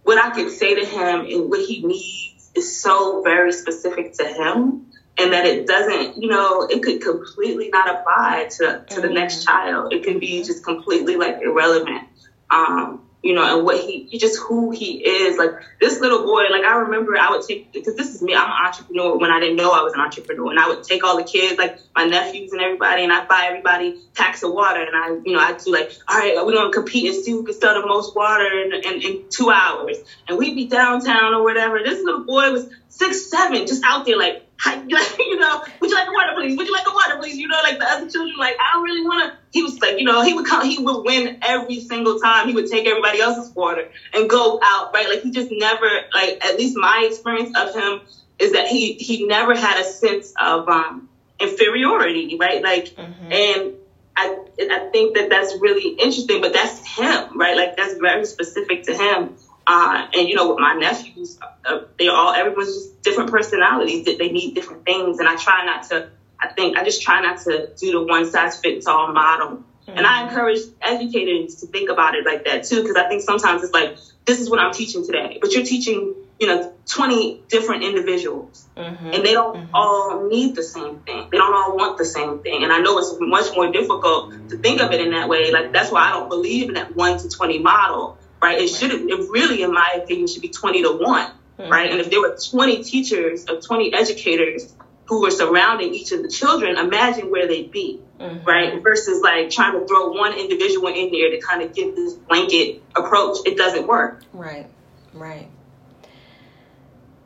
what 0.04 0.18
I 0.18 0.30
could 0.30 0.50
say 0.50 0.74
to 0.74 0.86
him 0.86 1.26
and 1.26 1.50
what 1.50 1.60
he 1.66 1.84
needs 1.84 2.50
is 2.54 2.80
so 2.80 3.22
very 3.22 3.52
specific 3.52 4.14
to 4.14 4.26
him 4.26 4.91
and 5.18 5.32
that 5.32 5.46
it 5.46 5.66
doesn't, 5.66 6.20
you 6.20 6.28
know, 6.28 6.62
it 6.62 6.82
could 6.82 7.00
completely 7.02 7.68
not 7.68 7.88
apply 7.88 8.48
to, 8.58 8.84
to 8.88 9.00
the 9.00 9.10
next 9.10 9.44
child. 9.44 9.92
It 9.92 10.04
can 10.04 10.18
be 10.18 10.42
just 10.42 10.64
completely 10.64 11.16
like 11.16 11.40
irrelevant. 11.42 12.08
Um, 12.50 13.08
you 13.22 13.34
know, 13.34 13.56
and 13.56 13.64
what 13.64 13.78
he, 13.78 14.18
just 14.18 14.36
who 14.40 14.72
he 14.72 14.94
is. 14.96 15.38
Like 15.38 15.50
this 15.80 16.00
little 16.00 16.24
boy, 16.24 16.48
like 16.50 16.64
I 16.64 16.78
remember 16.78 17.16
I 17.16 17.30
would 17.30 17.46
take, 17.46 17.72
because 17.72 17.94
this 17.94 18.14
is 18.14 18.20
me, 18.20 18.34
I'm 18.34 18.48
an 18.48 18.66
entrepreneur 18.66 19.16
when 19.16 19.30
I 19.30 19.38
didn't 19.38 19.56
know 19.56 19.70
I 19.70 19.82
was 19.82 19.92
an 19.92 20.00
entrepreneur. 20.00 20.50
And 20.50 20.58
I 20.58 20.68
would 20.68 20.82
take 20.82 21.04
all 21.04 21.16
the 21.16 21.22
kids, 21.22 21.56
like 21.56 21.78
my 21.94 22.04
nephews 22.04 22.52
and 22.52 22.60
everybody, 22.60 23.04
and 23.04 23.12
I'd 23.12 23.28
buy 23.28 23.46
everybody 23.46 24.00
packs 24.14 24.42
of 24.42 24.52
water. 24.52 24.82
And 24.82 24.96
I, 24.96 25.08
you 25.24 25.36
know, 25.36 25.38
I'd 25.38 25.58
do 25.58 25.72
like, 25.72 25.92
all 26.08 26.18
right, 26.18 26.34
we're 26.44 26.52
going 26.52 26.72
to 26.72 26.76
compete 26.76 27.14
and 27.14 27.24
see 27.24 27.30
who 27.30 27.44
can 27.44 27.54
sell 27.54 27.80
the 27.80 27.86
most 27.86 28.16
water 28.16 28.44
in, 28.44 28.72
in, 28.72 29.00
in 29.00 29.24
two 29.30 29.50
hours. 29.50 29.98
And 30.26 30.36
we'd 30.36 30.56
be 30.56 30.66
downtown 30.66 31.32
or 31.32 31.44
whatever. 31.44 31.78
This 31.84 32.02
little 32.02 32.24
boy 32.24 32.50
was 32.50 32.68
six, 32.88 33.30
seven, 33.30 33.68
just 33.68 33.84
out 33.84 34.04
there 34.04 34.18
like, 34.18 34.48
you 35.18 35.36
know, 35.38 35.64
would 35.80 35.90
you 35.90 35.96
like 35.96 36.08
a 36.08 36.12
water, 36.12 36.32
please? 36.36 36.56
Would 36.56 36.66
you 36.66 36.72
like 36.72 36.86
a 36.86 36.92
water, 36.92 37.16
please? 37.18 37.36
You 37.36 37.48
know, 37.48 37.60
like 37.62 37.78
the 37.78 37.84
other 37.84 38.08
children, 38.08 38.36
like, 38.38 38.56
I 38.60 38.74
don't 38.74 38.84
really 38.84 39.02
want 39.02 39.32
to. 39.32 39.38
He 39.50 39.62
was 39.62 39.78
like, 39.80 39.98
you 39.98 40.04
know, 40.04 40.22
he 40.22 40.34
would 40.34 40.46
come, 40.46 40.64
he 40.64 40.78
would 40.78 41.02
win 41.02 41.38
every 41.42 41.80
single 41.80 42.20
time. 42.20 42.48
He 42.48 42.54
would 42.54 42.68
take 42.68 42.86
everybody 42.86 43.20
else's 43.20 43.54
water 43.54 43.90
and 44.14 44.30
go 44.30 44.60
out, 44.62 44.94
right? 44.94 45.08
Like, 45.08 45.22
he 45.22 45.30
just 45.30 45.48
never, 45.50 45.88
like, 46.14 46.44
at 46.44 46.56
least 46.56 46.76
my 46.76 47.06
experience 47.08 47.56
of 47.56 47.74
him 47.74 48.00
is 48.38 48.52
that 48.52 48.68
he, 48.68 48.94
he 48.94 49.26
never 49.26 49.54
had 49.54 49.80
a 49.80 49.84
sense 49.84 50.32
of, 50.40 50.68
um, 50.68 51.08
inferiority, 51.40 52.36
right? 52.38 52.62
Like, 52.62 52.86
mm-hmm. 52.86 53.32
and 53.32 53.74
I, 54.16 54.38
I 54.70 54.88
think 54.92 55.16
that 55.16 55.28
that's 55.28 55.54
really 55.60 55.88
interesting, 55.88 56.40
but 56.40 56.52
that's 56.52 56.86
him, 56.86 57.38
right? 57.38 57.56
Like, 57.56 57.76
that's 57.76 57.94
very 57.94 58.26
specific 58.26 58.84
to 58.84 58.96
him. 58.96 59.36
Uh, 59.66 60.08
and 60.14 60.28
you 60.28 60.34
know, 60.34 60.48
with 60.48 60.58
my 60.58 60.74
nephews, 60.74 61.38
uh, 61.64 61.80
they 61.98 62.08
all 62.08 62.32
everyone's 62.32 62.68
just 62.68 63.02
different 63.02 63.30
personalities. 63.30 64.06
That 64.06 64.18
they 64.18 64.30
need 64.30 64.54
different 64.54 64.84
things, 64.84 65.18
and 65.18 65.28
I 65.28 65.36
try 65.36 65.64
not 65.64 65.88
to. 65.90 66.10
I 66.40 66.48
think 66.48 66.76
I 66.76 66.84
just 66.84 67.02
try 67.02 67.20
not 67.20 67.38
to 67.42 67.70
do 67.78 67.92
the 67.92 68.02
one 68.04 68.28
size 68.30 68.60
fits 68.60 68.86
all 68.86 69.12
model. 69.12 69.64
Mm-hmm. 69.86 69.98
And 69.98 70.06
I 70.06 70.24
encourage 70.24 70.60
educators 70.80 71.56
to 71.56 71.66
think 71.66 71.90
about 71.90 72.14
it 72.14 72.24
like 72.24 72.44
that 72.44 72.64
too, 72.64 72.82
because 72.82 72.96
I 72.96 73.08
think 73.08 73.22
sometimes 73.22 73.62
it's 73.64 73.72
like 73.72 73.96
this 74.24 74.40
is 74.40 74.48
what 74.48 74.58
I'm 74.58 74.72
teaching 74.72 75.04
today, 75.04 75.38
but 75.40 75.52
you're 75.52 75.64
teaching 75.64 76.14
you 76.40 76.46
know 76.48 76.72
20 76.86 77.42
different 77.48 77.84
individuals, 77.84 78.66
mm-hmm. 78.76 79.06
and 79.06 79.24
they 79.24 79.32
don't 79.32 79.56
mm-hmm. 79.56 79.74
all 79.74 80.28
need 80.28 80.56
the 80.56 80.62
same 80.62 80.98
thing. 81.00 81.28
They 81.30 81.38
don't 81.38 81.54
all 81.54 81.76
want 81.76 81.98
the 81.98 82.04
same 82.04 82.40
thing, 82.40 82.64
and 82.64 82.72
I 82.72 82.80
know 82.80 82.98
it's 82.98 83.14
much 83.20 83.54
more 83.54 83.70
difficult 83.70 84.48
to 84.50 84.58
think 84.58 84.80
of 84.80 84.92
it 84.92 85.00
in 85.00 85.10
that 85.12 85.28
way. 85.28 85.52
Like 85.52 85.72
that's 85.72 85.90
why 85.90 86.08
I 86.08 86.10
don't 86.10 86.28
believe 86.28 86.68
in 86.68 86.74
that 86.74 86.96
one 86.96 87.18
to 87.18 87.28
20 87.28 87.58
model 87.60 88.18
right? 88.42 88.60
It 88.60 88.68
should, 88.68 88.90
it 88.90 89.30
really, 89.30 89.62
in 89.62 89.72
my 89.72 90.00
opinion, 90.02 90.26
should 90.26 90.42
be 90.42 90.48
20 90.48 90.82
to 90.82 90.98
1, 90.98 90.98
mm-hmm. 90.98 91.70
right? 91.70 91.90
And 91.90 92.00
if 92.00 92.10
there 92.10 92.20
were 92.20 92.36
20 92.36 92.82
teachers 92.82 93.46
or 93.48 93.60
20 93.60 93.94
educators 93.94 94.74
who 95.06 95.22
were 95.22 95.30
surrounding 95.30 95.94
each 95.94 96.12
of 96.12 96.22
the 96.22 96.28
children, 96.28 96.76
imagine 96.76 97.30
where 97.30 97.46
they'd 97.46 97.70
be, 97.70 98.00
mm-hmm. 98.18 98.44
right? 98.44 98.82
Versus 98.82 99.22
like 99.22 99.50
trying 99.50 99.78
to 99.78 99.86
throw 99.86 100.10
one 100.10 100.36
individual 100.36 100.88
in 100.88 101.12
there 101.12 101.30
to 101.30 101.40
kind 101.40 101.62
of 101.62 101.72
get 101.74 101.94
this 101.94 102.14
blanket 102.14 102.82
approach. 102.96 103.38
It 103.46 103.56
doesn't 103.56 103.86
work. 103.86 104.22
Right, 104.32 104.66
right. 105.12 105.48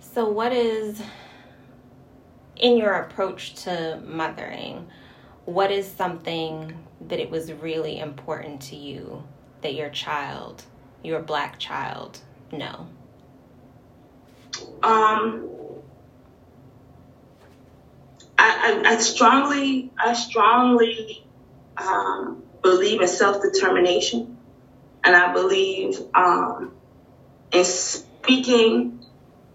So, 0.01 0.29
what 0.29 0.53
is 0.53 1.03
in 2.57 2.77
your 2.77 2.93
approach 2.93 3.55
to 3.65 4.01
mothering? 4.07 4.89
What 5.45 5.71
is 5.71 5.87
something 5.87 6.77
that 7.09 7.21
it 7.21 7.31
was 7.31 7.53
really 7.53 8.01
important 8.01 8.61
to 8.63 8.77
you 8.77 9.23
that 9.63 9.75
your 9.75 9.91
child, 9.91 10.65
your 11.07 11.21
black 11.21 11.59
child, 11.59 12.19
know? 12.53 12.89
Um, 14.83 15.49
I, 18.39 18.83
I, 18.85 18.93
I 18.93 18.97
strongly, 18.99 19.93
I 19.99 20.13
strongly 20.15 21.25
um, 21.77 22.43
believe 22.63 23.01
in 23.01 23.09
self 23.09 23.43
determination, 23.43 24.37
and 25.05 25.17
I 25.17 25.33
believe 25.33 25.99
um, 26.15 26.73
in 27.53 27.65
speaking, 27.65 29.05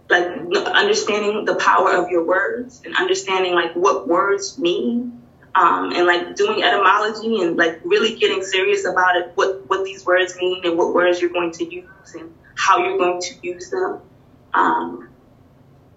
like 0.10 0.26
understanding 0.28 1.46
the 1.46 1.56
power 1.56 1.92
of 1.92 2.10
your 2.10 2.26
words 2.26 2.82
and 2.86 2.96
understanding 2.96 3.54
like 3.54 3.74
what 3.76 4.08
words 4.08 4.58
mean. 4.58 5.21
Um, 5.54 5.92
and 5.92 6.08
like 6.08 6.36
doing 6.36 6.64
etymology 6.64 7.42
and 7.42 7.58
like 7.58 7.82
really 7.84 8.16
getting 8.16 8.42
serious 8.44 8.86
about 8.86 9.18
it, 9.18 9.32
what, 9.36 9.70
what 9.70 9.84
these 9.84 10.06
words 10.06 10.36
mean 10.38 10.66
and 10.66 10.78
what 10.78 10.94
words 10.94 11.20
you're 11.20 11.30
going 11.30 11.52
to 11.54 11.66
use 11.66 12.16
and 12.18 12.34
how 12.56 12.78
you're 12.78 12.98
going 12.98 13.22
to 13.22 13.34
use 13.42 13.70
them. 13.70 14.00
Um, 14.54 15.10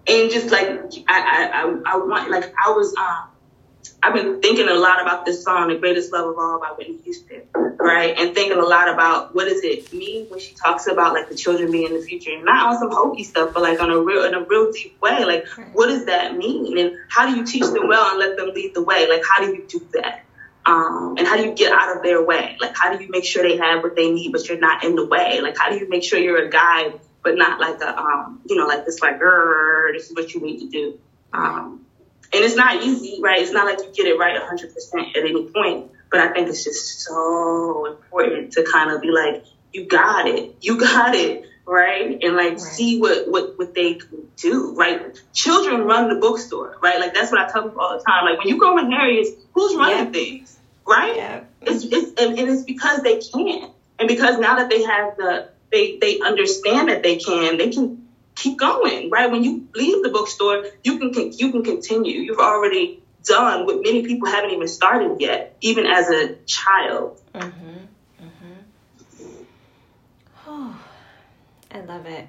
and 0.07 0.29
just 0.29 0.51
like 0.51 0.67
I, 1.07 1.49
I, 1.53 1.81
I 1.85 1.97
want 1.97 2.29
like 2.29 2.53
I 2.63 2.71
was 2.71 2.95
um 2.95 3.29
I've 4.01 4.13
been 4.13 4.41
thinking 4.41 4.67
a 4.69 4.73
lot 4.73 5.01
about 5.01 5.25
this 5.25 5.43
song, 5.43 5.69
The 5.69 5.75
Greatest 5.75 6.11
Love 6.11 6.29
of 6.29 6.37
All 6.37 6.59
by 6.59 6.69
Whitney 6.77 6.97
Houston, 7.03 7.43
right? 7.53 8.17
And 8.17 8.33
thinking 8.33 8.57
a 8.57 8.65
lot 8.65 8.89
about 8.89 9.35
what 9.35 9.45
does 9.45 9.63
it 9.63 9.91
mean 9.93 10.27
when 10.29 10.39
she 10.39 10.53
talks 10.55 10.87
about 10.87 11.13
like 11.13 11.29
the 11.29 11.35
children 11.35 11.71
being 11.71 11.87
in 11.87 11.99
the 11.99 12.05
future, 12.05 12.31
and 12.31 12.45
not 12.45 12.67
on 12.67 12.79
some 12.79 12.91
hokey 12.91 13.23
stuff, 13.23 13.53
but 13.53 13.63
like 13.63 13.81
on 13.81 13.91
a 13.91 13.99
real 13.99 14.23
in 14.25 14.33
a 14.33 14.41
real 14.41 14.71
deep 14.71 14.99
way. 15.01 15.25
Like, 15.25 15.47
what 15.73 15.87
does 15.87 16.05
that 16.05 16.37
mean? 16.37 16.77
And 16.77 16.97
how 17.09 17.29
do 17.29 17.35
you 17.35 17.45
teach 17.45 17.63
them 17.63 17.87
well 17.87 18.09
and 18.11 18.19
let 18.19 18.37
them 18.37 18.53
lead 18.53 18.73
the 18.73 18.83
way? 18.83 19.07
Like, 19.07 19.23
how 19.27 19.45
do 19.45 19.53
you 19.53 19.65
do 19.67 19.85
that? 19.93 20.23
Um, 20.65 21.15
and 21.17 21.27
how 21.27 21.37
do 21.37 21.43
you 21.43 21.53
get 21.53 21.71
out 21.71 21.95
of 21.95 22.01
their 22.01 22.23
way? 22.23 22.57
Like, 22.59 22.75
how 22.75 22.95
do 22.95 23.03
you 23.03 23.09
make 23.11 23.23
sure 23.23 23.43
they 23.43 23.57
have 23.57 23.83
what 23.83 23.95
they 23.95 24.11
need, 24.11 24.31
but 24.31 24.47
you're 24.49 24.59
not 24.59 24.83
in 24.83 24.95
the 24.95 25.05
way? 25.05 25.39
Like, 25.41 25.57
how 25.57 25.69
do 25.69 25.77
you 25.77 25.87
make 25.87 26.03
sure 26.03 26.17
you're 26.17 26.47
a 26.47 26.49
guide 26.49 26.99
but 27.23 27.35
not 27.37 27.59
like 27.59 27.81
a, 27.81 27.99
um, 27.99 28.39
you 28.47 28.55
know, 28.55 28.67
like 28.67 28.85
this, 28.85 29.01
like, 29.01 29.19
girl, 29.19 29.91
this 29.93 30.09
is 30.09 30.15
what 30.15 30.33
you 30.33 30.41
need 30.41 30.59
to 30.59 30.69
do. 30.69 30.99
Um, 31.33 31.84
and 32.35 32.43
it's 32.43 32.55
not 32.55 32.83
easy, 32.83 33.19
right? 33.21 33.39
It's 33.39 33.51
not 33.51 33.65
like 33.65 33.79
you 33.79 33.91
get 33.93 34.07
it 34.07 34.19
right 34.19 34.39
100% 34.39 35.09
at 35.09 35.17
any 35.17 35.49
point, 35.49 35.91
but 36.11 36.19
I 36.19 36.33
think 36.33 36.49
it's 36.49 36.63
just 36.63 37.01
so 37.01 37.85
important 37.85 38.53
to 38.53 38.63
kind 38.63 38.91
of 38.91 39.01
be 39.01 39.09
like, 39.09 39.45
you 39.73 39.85
got 39.85 40.27
it, 40.27 40.55
you 40.61 40.77
got 40.79 41.15
it, 41.15 41.45
right? 41.65 42.19
And 42.21 42.35
like 42.35 42.51
right. 42.51 42.59
see 42.59 42.99
what, 42.99 43.29
what, 43.29 43.57
what 43.57 43.73
they 43.73 43.99
do, 44.35 44.75
right? 44.75 45.17
Children 45.33 45.81
run 45.81 46.09
the 46.09 46.15
bookstore, 46.15 46.77
right? 46.81 46.99
Like 46.99 47.13
that's 47.13 47.31
what 47.31 47.41
I 47.41 47.51
tell 47.51 47.63
people 47.63 47.79
all 47.81 47.97
the 47.97 48.03
time. 48.03 48.25
Like 48.25 48.39
when 48.39 48.49
you 48.49 48.59
go 48.59 48.77
in 48.77 48.91
Harriett's, 48.91 49.31
who's 49.53 49.75
running 49.75 50.05
yeah. 50.05 50.11
things, 50.11 50.57
right? 50.85 51.15
Yeah. 51.15 51.43
It's, 51.61 51.85
it's, 51.85 52.21
and, 52.21 52.37
and 52.37 52.49
it's 52.49 52.63
because 52.63 53.01
they 53.01 53.19
can. 53.19 53.71
And 53.97 54.09
because 54.09 54.37
now 54.39 54.57
that 54.57 54.69
they 54.69 54.83
have 54.83 55.15
the, 55.15 55.49
they 55.71 55.97
they 55.97 56.19
understand 56.19 56.89
that 56.89 57.03
they 57.03 57.17
can 57.17 57.57
they 57.57 57.69
can 57.69 58.04
keep 58.35 58.59
going 58.59 59.09
right? 59.09 59.31
When 59.31 59.43
you 59.43 59.67
leave 59.73 60.03
the 60.03 60.09
bookstore 60.09 60.65
you 60.83 60.99
can 60.99 61.31
you 61.33 61.51
can 61.51 61.63
continue. 61.63 62.21
You've 62.21 62.39
already 62.39 63.01
done 63.23 63.65
what 63.65 63.77
many 63.77 64.03
people 64.03 64.29
haven't 64.29 64.51
even 64.51 64.67
started 64.67 65.19
yet 65.19 65.57
even 65.61 65.85
as 65.85 66.09
a 66.09 66.35
child. 66.45 67.21
Mm-hmm. 67.33 68.23
Mm-hmm. 68.23 69.43
Oh, 70.47 70.81
i 71.71 71.79
love 71.81 72.05
it. 72.05 72.27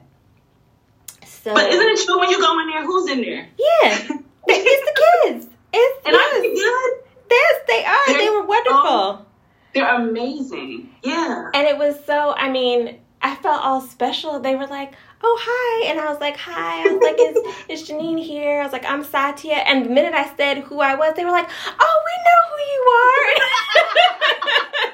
So 1.26 1.54
but 1.54 1.70
isn't 1.70 1.86
it 1.86 2.04
true 2.04 2.18
when 2.18 2.30
you 2.30 2.40
go 2.40 2.58
in 2.60 2.68
there 2.68 2.84
who's 2.84 3.10
in 3.10 3.20
there? 3.20 3.48
Yeah. 3.58 4.08
It's 4.48 4.84
the 4.84 5.32
kids. 5.32 5.46
It's 5.72 6.06
and 6.06 6.14
they 6.14 6.54
good? 6.54 6.92
Yes 7.28 7.60
they 7.66 7.84
are. 7.84 8.06
They're, 8.06 8.18
they 8.18 8.30
were 8.30 8.46
wonderful. 8.46 8.80
oh, 8.80 9.26
they're 9.74 9.94
amazing. 9.96 10.94
Yeah. 11.02 11.50
And 11.52 11.66
it 11.66 11.76
was 11.76 11.96
so 12.04 12.32
i 12.36 12.48
mean 12.48 13.00
I 13.22 13.34
felt 13.34 13.62
all 13.64 13.80
special. 13.80 14.38
They 14.40 14.54
were 14.54 14.66
like, 14.66 14.92
"Oh 15.28 15.36
hi," 15.40 15.90
and 15.90 16.00
I 16.00 16.08
was 16.08 16.20
like, 16.20 16.36
"Hi." 16.36 16.88
I 16.88 16.92
was 16.92 17.02
like, 17.02 17.18
"Is 17.18 17.36
is 17.82 17.88
Jeannine 17.88 18.16
here?" 18.16 18.60
I 18.60 18.62
was 18.62 18.72
like, 18.72 18.84
"I'm 18.84 19.02
Satya." 19.02 19.54
And 19.54 19.84
the 19.84 19.90
minute 19.90 20.14
I 20.14 20.26
said 20.36 20.58
who 20.58 20.80
I 20.80 20.94
was, 20.94 21.14
they 21.16 21.24
were 21.24 21.32
like, 21.32 21.48
"Oh, 21.66 21.96
we 22.08 22.14
know 22.26 22.40
who 22.52 22.60
you 22.74 22.82
are." 23.02 23.26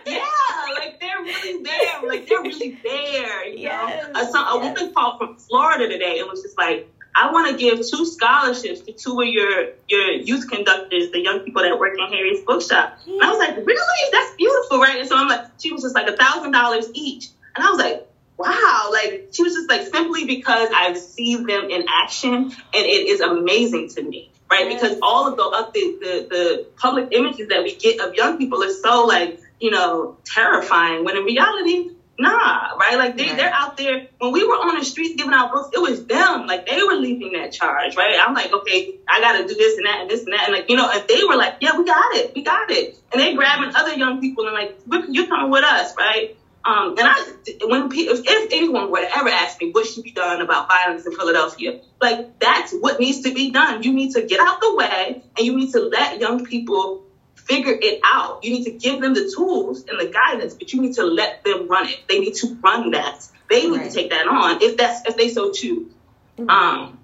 yeah, 0.06 0.74
like 0.80 1.00
they're 1.00 1.20
really 1.20 1.62
there. 1.62 2.08
Like 2.08 2.26
they're 2.28 2.40
really 2.40 2.78
there. 2.82 3.46
You 3.46 3.58
yes, 3.58 4.08
know, 4.14 4.20
a, 4.20 4.24
some, 4.26 4.46
a 4.48 4.58
woman 4.58 4.94
called 4.94 5.18
from 5.18 5.36
Florida 5.36 5.86
today 5.86 6.18
and 6.20 6.28
was 6.30 6.42
just 6.42 6.56
like, 6.56 6.88
I 7.14 7.30
want 7.30 7.50
to 7.50 7.56
give 7.58 7.78
two 7.86 8.06
scholarships 8.06 8.80
to 8.80 8.92
two 8.92 9.20
of 9.20 9.28
your 9.28 9.68
your 9.88 10.12
youth 10.12 10.48
conductors, 10.48 11.10
the 11.10 11.20
young 11.20 11.40
people 11.40 11.60
that 11.62 11.78
work 11.78 11.92
in 11.98 12.06
Harriett's 12.10 12.40
bookshop. 12.46 12.98
And 13.06 13.20
I 13.20 13.28
was 13.28 13.38
like, 13.38 13.56
really? 13.66 14.02
That's 14.12 14.34
beautiful, 14.36 14.80
right? 14.80 14.98
And 14.98 15.08
so 15.08 15.16
I'm 15.16 15.28
like, 15.28 15.44
she 15.58 15.72
was 15.72 15.82
just 15.82 15.94
like 15.94 16.08
a 16.08 16.16
thousand 16.16 16.52
dollars 16.52 16.88
each. 16.94 17.28
And 17.54 17.62
I 17.62 17.70
was 17.70 17.78
like, 17.78 18.08
wow, 18.42 18.90
like 18.92 19.28
she 19.32 19.42
was 19.42 19.54
just 19.54 19.68
like 19.68 19.86
simply 19.86 20.24
because 20.24 20.68
I've 20.74 20.98
seen 20.98 21.46
them 21.46 21.70
in 21.70 21.84
action 21.88 22.34
and 22.34 22.54
it 22.74 23.08
is 23.08 23.20
amazing 23.20 23.90
to 23.90 24.02
me, 24.02 24.30
right? 24.50 24.68
Yes. 24.68 24.80
Because 24.80 24.98
all 25.02 25.28
of 25.28 25.36
the, 25.36 25.72
the, 25.72 26.26
the, 26.28 26.66
public 26.76 27.08
images 27.12 27.48
that 27.48 27.62
we 27.62 27.74
get 27.76 28.00
of 28.00 28.14
young 28.14 28.38
people 28.38 28.62
are 28.62 28.72
so 28.72 29.04
like, 29.06 29.40
you 29.60 29.70
know, 29.70 30.16
terrifying 30.24 31.04
when 31.04 31.16
in 31.16 31.22
reality, 31.22 31.90
nah, 32.18 32.74
right? 32.74 32.96
Like 32.96 33.16
they, 33.16 33.28
right. 33.28 33.36
they're 33.36 33.52
out 33.52 33.76
there. 33.76 34.08
When 34.18 34.32
we 34.32 34.44
were 34.44 34.54
on 34.54 34.78
the 34.78 34.84
streets 34.84 35.14
giving 35.16 35.32
out 35.32 35.52
books, 35.52 35.70
it 35.72 35.80
was 35.80 36.04
them. 36.06 36.46
Like 36.46 36.68
they 36.68 36.82
were 36.82 36.94
leading 36.94 37.32
that 37.32 37.52
charge, 37.52 37.96
right? 37.96 38.16
I'm 38.20 38.34
like, 38.34 38.52
okay, 38.52 38.96
I 39.08 39.20
got 39.20 39.40
to 39.40 39.46
do 39.46 39.54
this 39.54 39.76
and 39.76 39.86
that 39.86 40.00
and 40.00 40.10
this 40.10 40.24
and 40.24 40.32
that. 40.32 40.48
And 40.48 40.56
like, 40.56 40.68
you 40.68 40.76
know, 40.76 40.90
and 40.90 41.06
they 41.08 41.24
were 41.24 41.36
like, 41.36 41.56
yeah, 41.60 41.76
we 41.76 41.84
got 41.84 42.16
it. 42.16 42.32
We 42.34 42.42
got 42.42 42.70
it. 42.70 42.98
And 43.12 43.20
they 43.20 43.34
grabbing 43.34 43.74
other 43.76 43.94
young 43.94 44.20
people 44.20 44.46
and 44.46 44.54
like, 44.54 44.76
you're 45.10 45.28
coming 45.28 45.50
with 45.50 45.64
us, 45.64 45.94
right? 45.96 46.36
Um, 46.64 46.96
and 46.96 47.08
I, 47.08 47.14
when 47.62 47.90
if, 47.92 48.22
if 48.24 48.52
anyone 48.52 48.90
would 48.92 49.04
ever 49.04 49.28
ask 49.28 49.60
me 49.60 49.70
what 49.72 49.86
should 49.86 50.04
be 50.04 50.12
done 50.12 50.40
about 50.40 50.68
violence 50.68 51.04
in 51.04 51.12
Philadelphia, 51.12 51.80
like 52.00 52.38
that's 52.38 52.72
what 52.72 53.00
needs 53.00 53.22
to 53.22 53.34
be 53.34 53.50
done. 53.50 53.82
You 53.82 53.92
need 53.92 54.12
to 54.12 54.22
get 54.22 54.38
out 54.38 54.60
the 54.60 54.74
way 54.74 55.22
and 55.36 55.46
you 55.46 55.56
need 55.56 55.72
to 55.72 55.80
let 55.80 56.20
young 56.20 56.44
people 56.44 57.02
figure 57.34 57.76
it 57.80 58.00
out. 58.04 58.44
You 58.44 58.52
need 58.52 58.64
to 58.64 58.70
give 58.70 59.00
them 59.00 59.14
the 59.14 59.32
tools 59.34 59.84
and 59.88 59.98
the 59.98 60.06
guidance, 60.06 60.54
but 60.54 60.72
you 60.72 60.80
need 60.80 60.94
to 60.94 61.04
let 61.04 61.42
them 61.42 61.66
run 61.66 61.88
it. 61.88 61.98
They 62.08 62.20
need 62.20 62.34
to 62.36 62.56
run 62.62 62.92
that. 62.92 63.26
They 63.50 63.68
need 63.68 63.78
right. 63.78 63.90
to 63.90 63.96
take 63.96 64.10
that 64.10 64.28
on 64.28 64.62
if 64.62 64.76
that's 64.76 65.08
if 65.08 65.16
they 65.16 65.28
so 65.28 65.50
choose. 65.50 65.90
Mm-hmm. 66.38 66.48
Um, 66.48 66.98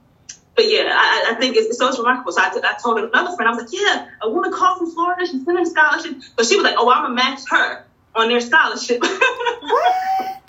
but 0.55 0.69
yeah, 0.69 0.91
I, 0.93 1.33
I 1.33 1.35
think 1.35 1.57
it's, 1.57 1.67
it's 1.67 1.79
so 1.79 1.89
it's 1.89 1.99
remarkable. 1.99 2.33
So 2.33 2.43
I, 2.43 2.51
t- 2.51 2.61
I 2.63 2.75
told 2.83 2.99
another 2.99 3.37
friend, 3.37 3.49
I 3.49 3.55
was 3.55 3.63
like, 3.63 3.73
yeah, 3.73 4.09
a 4.23 4.31
woman 4.31 4.53
called 4.53 4.79
from 4.79 4.91
Florida, 4.91 5.27
she's 5.27 5.45
sending 5.45 5.65
a 5.65 5.67
scholarship, 5.67 6.17
but 6.37 6.47
she 6.47 6.57
was 6.57 6.65
like, 6.65 6.77
oh, 6.79 6.91
I'm 6.91 7.03
gonna 7.03 7.15
match 7.15 7.41
her 7.51 7.85
on 8.15 8.29
their 8.29 8.41
scholarship. 8.41 9.01
what? 9.01 9.95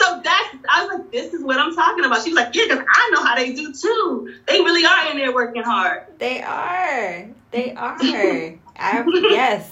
so 0.00 0.20
that's 0.22 0.56
I 0.68 0.84
was 0.84 0.98
like, 0.98 1.12
this 1.12 1.34
is 1.34 1.42
what 1.42 1.58
I'm 1.58 1.74
talking 1.74 2.04
about. 2.04 2.22
She 2.22 2.30
was 2.30 2.36
like, 2.36 2.54
yeah, 2.54 2.64
because 2.68 2.84
I 2.88 3.10
know 3.12 3.24
how 3.24 3.34
they 3.36 3.52
do 3.52 3.72
too. 3.72 4.34
They 4.46 4.60
really 4.60 4.84
are 4.84 5.10
in 5.10 5.18
there 5.18 5.34
working 5.34 5.62
hard. 5.62 6.04
They 6.18 6.42
are. 6.42 7.28
They 7.50 7.74
are. 7.74 7.96
I, 8.00 9.04
yes, 9.30 9.70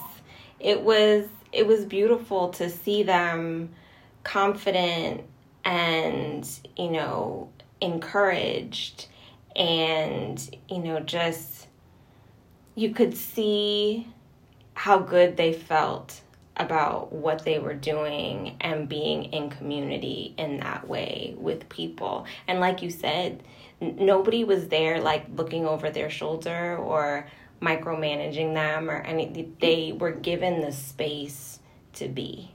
it 0.61 0.83
was. 0.83 1.27
It 1.51 1.67
was 1.67 1.85
beautiful 1.87 2.51
to 2.51 2.69
see 2.69 3.05
them 3.05 3.71
confident 4.23 5.25
and 5.65 6.49
you 6.77 6.91
know 6.91 7.49
encouraged 7.81 9.07
and 9.57 10.57
you 10.69 10.79
know 10.79 11.01
just 11.01 11.69
you 12.75 12.91
could 12.91 13.17
see 13.17 14.07
how 14.75 14.99
good 14.99 15.37
they 15.37 15.53
felt 15.53 16.21
about 16.59 17.13
what 17.13 17.45
they 17.45 17.59
were 17.59 17.75
doing 17.75 18.57
and 18.61 18.89
being 18.89 19.25
in 19.25 19.51
community 19.51 20.35
in 20.39 20.59
that 20.61 20.87
way 20.89 21.35
with 21.39 21.69
people. 21.69 22.27
And 22.47 22.61
like 22.61 22.83
you 22.83 22.91
said, 22.91 23.43
n- 23.81 23.97
nobody 24.01 24.45
was 24.45 24.69
there 24.69 25.01
like 25.01 25.27
looking 25.37 25.67
over 25.67 25.91
their 25.91 26.11
shoulder 26.11 26.77
or 26.77 27.27
micromanaging 27.63 28.55
them 28.55 28.91
or 28.91 28.97
any 29.03 29.51
they 29.61 29.93
were 29.99 30.13
given 30.13 30.61
the 30.61 30.73
space 30.73 31.59
to 31.95 32.09
be. 32.09 32.51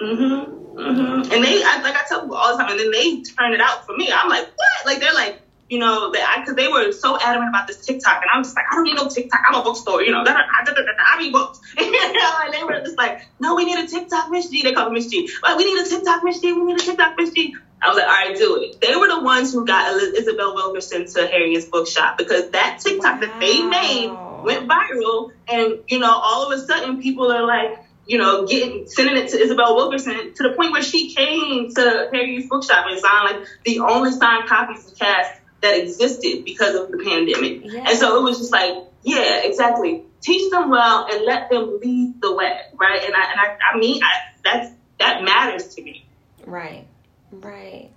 Mhm. 0.00 0.46
Mhm. 0.74 1.32
And 1.32 1.44
they 1.44 1.62
I, 1.64 1.80
like 1.82 1.96
I 1.96 2.02
tell 2.08 2.22
people 2.22 2.36
all 2.36 2.56
the 2.56 2.62
time 2.62 2.70
and 2.72 2.80
then 2.80 2.90
they 2.92 3.22
turn 3.22 3.52
it 3.52 3.60
out 3.60 3.84
for 3.84 3.96
me. 3.96 4.12
I'm 4.12 4.28
like, 4.28 4.46
"What?" 4.46 4.86
Like 4.86 5.00
they're 5.00 5.12
like 5.12 5.40
you 5.68 5.78
know, 5.78 6.12
that 6.12 6.36
I, 6.36 6.44
cause 6.44 6.54
they 6.54 6.68
were 6.68 6.92
so 6.92 7.18
adamant 7.20 7.50
about 7.50 7.66
this 7.66 7.84
TikTok. 7.84 8.22
And 8.22 8.30
I'm 8.32 8.42
just 8.42 8.56
like, 8.56 8.64
I 8.70 8.74
don't 8.74 8.84
need 8.84 8.96
no 8.96 9.08
TikTok. 9.08 9.40
I'm 9.48 9.60
a 9.60 9.62
bookstore, 9.62 10.02
you 10.02 10.12
know, 10.12 10.24
da, 10.24 10.32
da, 10.32 10.40
da, 10.64 10.72
da, 10.72 10.82
da, 10.82 10.92
I 10.98 11.18
read 11.18 11.32
books. 11.32 11.60
you 11.76 11.90
know, 11.92 12.34
and 12.44 12.54
they 12.54 12.64
were 12.64 12.80
just 12.80 12.96
like, 12.96 13.20
no, 13.38 13.54
we 13.54 13.64
need 13.64 13.78
a 13.78 13.86
TikTok, 13.86 14.30
Miss 14.30 14.48
G. 14.48 14.62
They 14.62 14.72
call 14.72 14.88
me 14.88 14.94
Miss 14.94 15.08
G. 15.08 15.28
But 15.42 15.56
we 15.56 15.64
need 15.64 15.84
a 15.84 15.88
TikTok, 15.88 16.24
Miss 16.24 16.40
G. 16.40 16.52
We 16.52 16.64
need 16.64 16.80
a 16.80 16.84
TikTok, 16.84 17.14
Miss 17.18 17.30
G. 17.30 17.54
I 17.80 17.88
was 17.88 17.96
like, 17.96 18.06
all 18.06 18.12
right, 18.12 18.36
do 18.36 18.62
it. 18.62 18.80
They 18.80 18.96
were 18.96 19.08
the 19.08 19.20
ones 19.20 19.52
who 19.52 19.64
got 19.64 19.94
Isabel 20.02 20.54
Wilkerson 20.54 21.06
to 21.06 21.26
Harriett's 21.26 21.66
bookshop 21.66 22.18
because 22.18 22.50
that 22.50 22.80
TikTok 22.82 23.04
wow. 23.04 23.20
that 23.20 23.40
they 23.40 23.62
made 23.62 24.08
went 24.42 24.68
viral. 24.68 25.30
And, 25.48 25.80
you 25.86 25.98
know, 26.00 26.10
all 26.10 26.50
of 26.50 26.58
a 26.58 26.60
sudden 26.64 27.00
people 27.00 27.30
are 27.30 27.46
like, 27.46 27.78
you 28.06 28.18
know, 28.18 28.46
getting 28.46 28.88
sending 28.88 29.16
it 29.16 29.28
to 29.30 29.38
Isabel 29.38 29.76
Wilkerson 29.76 30.32
to 30.34 30.42
the 30.42 30.54
point 30.56 30.72
where 30.72 30.82
she 30.82 31.14
came 31.14 31.72
to 31.74 32.08
Harriett's 32.12 32.48
bookshop 32.48 32.86
and 32.88 32.98
signed 32.98 33.24
like 33.24 33.48
the 33.64 33.80
only 33.80 34.10
signed 34.12 34.48
copies 34.48 34.90
of 34.90 34.98
Caste 34.98 35.38
that 35.60 35.76
existed 35.76 36.44
because 36.44 36.74
of 36.74 36.90
the 36.90 36.98
pandemic. 36.98 37.62
Yeah. 37.64 37.86
And 37.88 37.98
so 37.98 38.18
it 38.18 38.22
was 38.22 38.38
just 38.38 38.52
like, 38.52 38.74
yeah, 39.02 39.40
exactly. 39.44 40.04
Teach 40.20 40.50
them 40.50 40.70
well 40.70 41.06
and 41.10 41.24
let 41.24 41.50
them 41.50 41.78
lead 41.80 42.20
the 42.20 42.34
way, 42.34 42.60
right? 42.74 43.02
And 43.04 43.14
I 43.14 43.30
and 43.30 43.40
I, 43.40 43.56
I 43.72 43.78
mean, 43.78 44.02
I, 44.02 44.08
that's 44.44 44.72
that 44.98 45.22
matters 45.22 45.74
to 45.74 45.82
me. 45.82 46.06
Right, 46.44 46.86
right. 47.30 47.90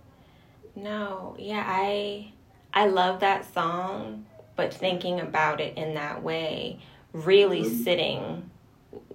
No, 0.75 1.35
yeah, 1.39 1.63
I 1.65 2.31
I 2.73 2.87
love 2.87 3.21
that 3.21 3.51
song, 3.53 4.25
but 4.55 4.73
thinking 4.73 5.19
about 5.19 5.59
it 5.59 5.77
in 5.77 5.95
that 5.95 6.21
way, 6.21 6.79
really 7.13 7.63
mm-hmm. 7.63 7.83
sitting 7.83 8.49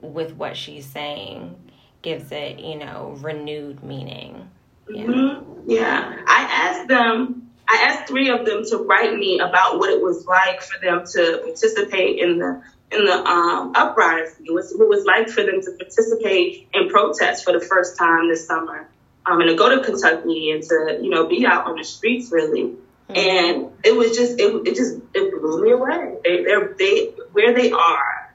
with 0.00 0.32
what 0.32 0.56
she's 0.56 0.86
saying 0.86 1.56
gives 2.02 2.30
it, 2.32 2.58
you 2.58 2.76
know, 2.78 3.16
renewed 3.20 3.82
meaning. 3.82 4.50
Yeah. 4.88 5.04
Mm-hmm. 5.04 5.70
yeah. 5.70 6.16
I 6.26 6.42
asked 6.42 6.88
them, 6.88 7.50
I 7.68 7.88
asked 7.88 8.08
three 8.08 8.28
of 8.30 8.46
them 8.46 8.64
to 8.70 8.78
write 8.78 9.14
me 9.14 9.38
about 9.40 9.78
what 9.78 9.90
it 9.90 10.00
was 10.00 10.24
like 10.26 10.62
for 10.62 10.78
them 10.80 11.04
to 11.04 11.40
participate 11.44 12.18
in 12.18 12.38
the 12.38 12.62
in 12.92 13.04
the 13.04 13.14
um, 13.14 13.72
uprising. 13.74 14.46
It 14.46 14.52
was 14.52 14.72
what 14.76 14.84
it 14.84 14.88
was 14.88 15.04
like 15.04 15.28
for 15.28 15.42
them 15.42 15.60
to 15.60 15.70
participate 15.72 16.68
in 16.72 16.88
protests 16.88 17.42
for 17.42 17.52
the 17.52 17.64
first 17.64 17.98
time 17.98 18.28
this 18.28 18.46
summer, 18.46 18.88
um, 19.26 19.40
and 19.40 19.50
to 19.50 19.56
go 19.56 19.74
to 19.74 19.84
Kentucky 19.84 20.52
and 20.52 20.62
to 20.62 21.00
you 21.02 21.10
know 21.10 21.26
be 21.26 21.44
out 21.46 21.66
on 21.66 21.76
the 21.76 21.84
streets 21.84 22.30
really. 22.30 22.74
Mm-hmm. 23.08 23.16
And 23.16 23.72
it 23.84 23.96
was 23.96 24.16
just 24.16 24.38
it, 24.38 24.66
it 24.66 24.74
just 24.74 24.98
it 25.14 25.40
blew 25.40 25.62
me 25.62 25.70
away. 25.70 26.16
They 26.24 26.44
they 26.44 26.54
they 26.78 27.06
where 27.32 27.54
they 27.54 27.70
are 27.72 28.26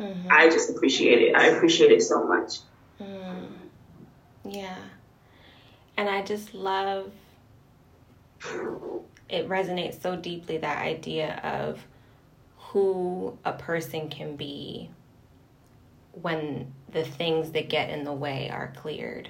Mm-hmm. 0.00 0.28
I 0.30 0.48
just 0.48 0.70
appreciate 0.70 1.20
it. 1.20 1.36
I 1.36 1.48
appreciate 1.48 1.92
it 1.92 2.02
so 2.02 2.24
much. 2.26 2.58
Mm. 3.00 3.48
Yeah. 4.44 4.78
And 5.96 6.08
I 6.08 6.22
just 6.22 6.54
love 6.54 7.12
it 9.28 9.48
resonates 9.48 10.02
so 10.02 10.16
deeply 10.16 10.58
that 10.58 10.78
idea 10.78 11.40
of 11.42 11.86
who 12.56 13.38
a 13.44 13.52
person 13.52 14.08
can 14.08 14.36
be 14.36 14.90
when 16.12 16.72
the 16.92 17.04
things 17.04 17.52
that 17.52 17.68
get 17.68 17.90
in 17.90 18.04
the 18.04 18.12
way 18.12 18.50
are 18.50 18.72
cleared. 18.76 19.28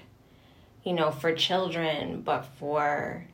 You 0.85 0.95
know, 0.95 1.11
for 1.11 1.35
children, 1.35 2.23
but 2.23 2.47
for 2.59 3.27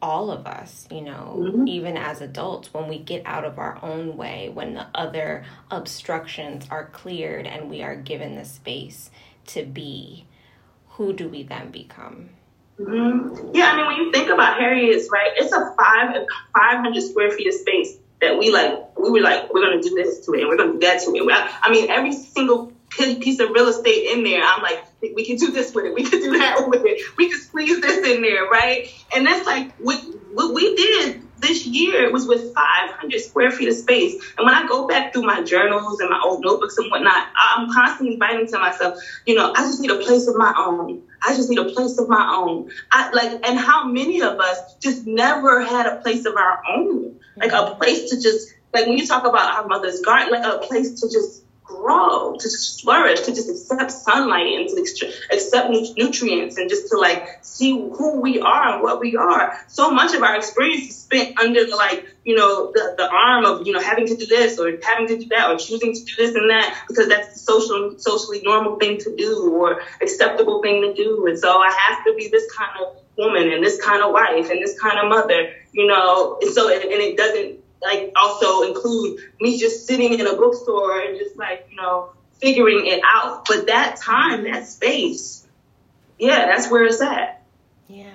all 0.00 0.30
of 0.30 0.46
us, 0.46 0.86
you 0.90 1.00
know, 1.00 1.36
mm-hmm. 1.38 1.68
even 1.68 1.96
as 1.96 2.20
adults, 2.20 2.72
when 2.72 2.88
we 2.88 2.98
get 2.98 3.22
out 3.24 3.44
of 3.44 3.58
our 3.58 3.78
own 3.82 4.16
way, 4.16 4.50
when 4.52 4.74
the 4.74 4.86
other 4.94 5.44
obstructions 5.70 6.66
are 6.70 6.86
cleared 6.86 7.46
and 7.46 7.70
we 7.70 7.82
are 7.82 7.96
given 7.96 8.36
the 8.36 8.44
space 8.44 9.10
to 9.46 9.64
be, 9.64 10.26
who 10.90 11.12
do 11.12 11.28
we 11.28 11.42
then 11.42 11.70
become? 11.70 12.30
Mm-hmm. 12.78 13.54
Yeah, 13.54 13.70
I 13.70 13.76
mean, 13.76 13.86
when 13.86 13.96
you 13.96 14.12
think 14.12 14.30
about 14.30 14.58
Harriett's, 14.58 15.08
right, 15.12 15.30
it's 15.36 15.52
a 15.52 15.74
five 15.78 16.26
500 16.54 17.02
square 17.02 17.30
feet 17.30 17.46
of 17.48 17.54
space 17.54 17.96
that 18.20 18.38
we 18.38 18.50
like, 18.50 18.98
we 18.98 19.10
were 19.10 19.20
like, 19.20 19.52
we're 19.52 19.70
to 19.70 19.80
do 19.80 19.94
this 19.94 20.24
to 20.26 20.32
it 20.32 20.40
and 20.40 20.48
we're 20.48 20.56
to 20.56 20.72
do 20.72 20.78
that 20.80 21.02
to 21.02 21.14
it. 21.14 21.22
I, 21.30 21.58
I 21.62 21.70
mean, 21.70 21.90
every 21.90 22.12
single 22.12 22.72
piece 22.96 23.40
of 23.40 23.50
real 23.50 23.68
estate 23.68 24.12
in 24.12 24.24
there. 24.24 24.42
I'm 24.42 24.62
like, 24.62 24.84
we 25.00 25.24
can 25.24 25.36
do 25.36 25.50
this 25.50 25.74
with 25.74 25.86
it. 25.86 25.94
We 25.94 26.04
can 26.04 26.20
do 26.20 26.38
that 26.38 26.64
with 26.68 26.82
it. 26.84 27.02
We 27.16 27.30
can 27.30 27.40
squeeze 27.40 27.80
this 27.80 28.06
in 28.06 28.22
there, 28.22 28.44
right? 28.46 28.88
And 29.14 29.26
that's 29.26 29.46
like 29.46 29.72
what, 29.76 29.98
what 30.32 30.54
we 30.54 30.74
did 30.74 31.23
this 31.44 31.66
year 31.66 32.04
it 32.04 32.12
was 32.12 32.26
with 32.26 32.54
500 32.54 33.20
square 33.20 33.50
feet 33.50 33.68
of 33.68 33.74
space. 33.74 34.14
And 34.36 34.46
when 34.46 34.54
I 34.54 34.66
go 34.66 34.86
back 34.86 35.12
through 35.12 35.22
my 35.22 35.42
journals 35.42 36.00
and 36.00 36.10
my 36.10 36.20
old 36.24 36.42
notebooks 36.42 36.76
and 36.78 36.90
whatnot, 36.90 37.28
I'm 37.36 37.72
constantly 37.72 38.14
inviting 38.14 38.46
to 38.48 38.58
myself, 38.58 38.98
you 39.26 39.34
know, 39.34 39.52
I 39.54 39.60
just 39.62 39.80
need 39.80 39.90
a 39.90 39.98
place 39.98 40.26
of 40.26 40.36
my 40.36 40.54
own. 40.56 41.02
I 41.26 41.34
just 41.34 41.48
need 41.48 41.58
a 41.58 41.70
place 41.70 41.98
of 41.98 42.08
my 42.08 42.34
own. 42.34 42.70
I 42.90 43.10
like, 43.10 43.46
and 43.46 43.58
how 43.58 43.86
many 43.86 44.22
of 44.22 44.38
us 44.38 44.74
just 44.76 45.06
never 45.06 45.62
had 45.62 45.86
a 45.86 45.96
place 45.96 46.26
of 46.26 46.36
our 46.36 46.62
own, 46.68 47.18
like 47.36 47.52
a 47.52 47.56
mm-hmm. 47.56 47.78
place 47.78 48.10
to 48.10 48.20
just, 48.20 48.54
like 48.72 48.86
when 48.86 48.98
you 48.98 49.06
talk 49.06 49.24
about 49.24 49.58
our 49.58 49.66
mother's 49.66 50.00
garden, 50.00 50.30
like 50.32 50.44
a 50.44 50.58
place 50.58 51.00
to 51.00 51.08
just 51.08 51.43
grow, 51.64 52.34
to 52.34 52.42
just 52.42 52.82
flourish, 52.82 53.22
to 53.22 53.34
just 53.34 53.48
accept 53.48 53.90
sunlight 53.90 54.46
and 54.46 54.68
to 54.68 55.12
accept 55.32 55.70
nutrients 55.96 56.58
and 56.58 56.68
just 56.68 56.88
to 56.90 56.98
like 56.98 57.38
see 57.42 57.72
who 57.72 58.20
we 58.20 58.38
are 58.38 58.74
and 58.74 58.82
what 58.82 59.00
we 59.00 59.16
are. 59.16 59.58
So 59.68 59.90
much 59.90 60.14
of 60.14 60.22
our 60.22 60.36
experience 60.36 60.90
is 60.90 60.96
spent 60.96 61.38
under 61.38 61.64
the 61.64 61.74
like, 61.74 62.06
you 62.22 62.36
know, 62.36 62.70
the, 62.72 62.94
the 62.98 63.10
arm 63.10 63.46
of, 63.46 63.66
you 63.66 63.72
know, 63.72 63.80
having 63.80 64.06
to 64.06 64.16
do 64.16 64.26
this 64.26 64.58
or 64.58 64.78
having 64.82 65.08
to 65.08 65.18
do 65.18 65.26
that 65.30 65.50
or 65.50 65.56
choosing 65.56 65.94
to 65.94 66.04
do 66.04 66.12
this 66.18 66.34
and 66.34 66.50
that 66.50 66.84
because 66.86 67.08
that's 67.08 67.32
the 67.32 67.38
social, 67.38 67.98
socially 67.98 68.42
normal 68.44 68.76
thing 68.76 68.98
to 68.98 69.16
do 69.16 69.50
or 69.54 69.80
acceptable 70.02 70.60
thing 70.60 70.82
to 70.82 70.94
do. 70.94 71.26
And 71.26 71.38
so 71.38 71.58
I 71.58 71.74
have 71.88 72.04
to 72.04 72.14
be 72.14 72.28
this 72.28 72.44
kind 72.54 72.70
of 72.82 72.96
woman 73.16 73.50
and 73.50 73.64
this 73.64 73.80
kind 73.82 74.02
of 74.02 74.12
wife 74.12 74.50
and 74.50 74.62
this 74.62 74.78
kind 74.78 74.98
of 74.98 75.08
mother, 75.08 75.54
you 75.72 75.86
know, 75.86 76.38
and 76.42 76.52
so, 76.52 76.68
and 76.68 76.84
it 76.84 77.16
doesn't, 77.16 77.63
like 77.82 78.12
also 78.16 78.62
include 78.62 79.20
me 79.40 79.58
just 79.58 79.86
sitting 79.86 80.18
in 80.18 80.26
a 80.26 80.36
bookstore 80.36 81.00
and 81.00 81.18
just 81.18 81.36
like, 81.36 81.66
you 81.70 81.76
know, 81.76 82.10
figuring 82.40 82.86
it 82.86 83.00
out. 83.04 83.46
But 83.46 83.66
that 83.66 83.96
time, 83.96 84.44
that 84.44 84.66
space, 84.66 85.46
yeah, 86.18 86.46
that's 86.46 86.70
where 86.70 86.84
it's 86.84 87.00
at. 87.00 87.42
Yeah. 87.88 88.10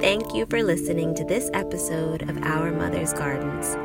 Thank 0.00 0.34
you 0.34 0.46
for 0.50 0.62
listening 0.62 1.14
to 1.14 1.24
this 1.24 1.50
episode 1.54 2.28
of 2.28 2.42
Our 2.42 2.72
Mother's 2.72 3.12
Gardens. 3.12 3.76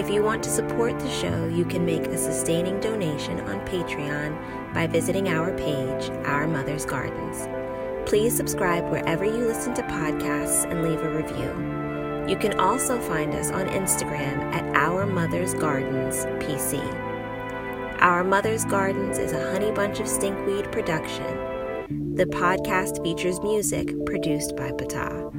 If 0.00 0.08
you 0.08 0.22
want 0.22 0.42
to 0.44 0.50
support 0.50 0.98
the 0.98 1.10
show, 1.10 1.48
you 1.48 1.64
can 1.64 1.84
make 1.84 2.06
a 2.06 2.16
sustaining 2.16 2.80
donation 2.80 3.40
on 3.40 3.66
Patreon 3.66 4.72
by 4.72 4.86
visiting 4.86 5.28
our 5.28 5.56
page, 5.56 6.10
Our 6.24 6.46
Mother's 6.46 6.86
Gardens. 6.86 7.48
Please 8.08 8.34
subscribe 8.34 8.90
wherever 8.90 9.24
you 9.24 9.46
listen 9.46 9.74
to 9.74 9.82
podcasts 9.82 10.64
and 10.70 10.82
leave 10.82 11.02
a 11.02 11.10
review. 11.10 11.79
You 12.30 12.36
can 12.36 12.60
also 12.60 13.00
find 13.00 13.34
us 13.34 13.50
on 13.50 13.66
Instagram 13.66 14.38
at 14.54 14.76
Our 14.76 15.04
Mother's 15.04 15.52
Gardens 15.52 16.26
PC. 16.38 16.78
Our 18.00 18.22
Mother's 18.22 18.64
Gardens 18.64 19.18
is 19.18 19.32
a 19.32 19.50
Honey 19.50 19.72
Bunch 19.72 19.98
of 19.98 20.06
Stinkweed 20.06 20.70
production. 20.70 22.14
The 22.14 22.26
podcast 22.26 23.02
features 23.02 23.40
music 23.42 23.92
produced 24.06 24.54
by 24.54 24.70
Pata. 24.70 25.32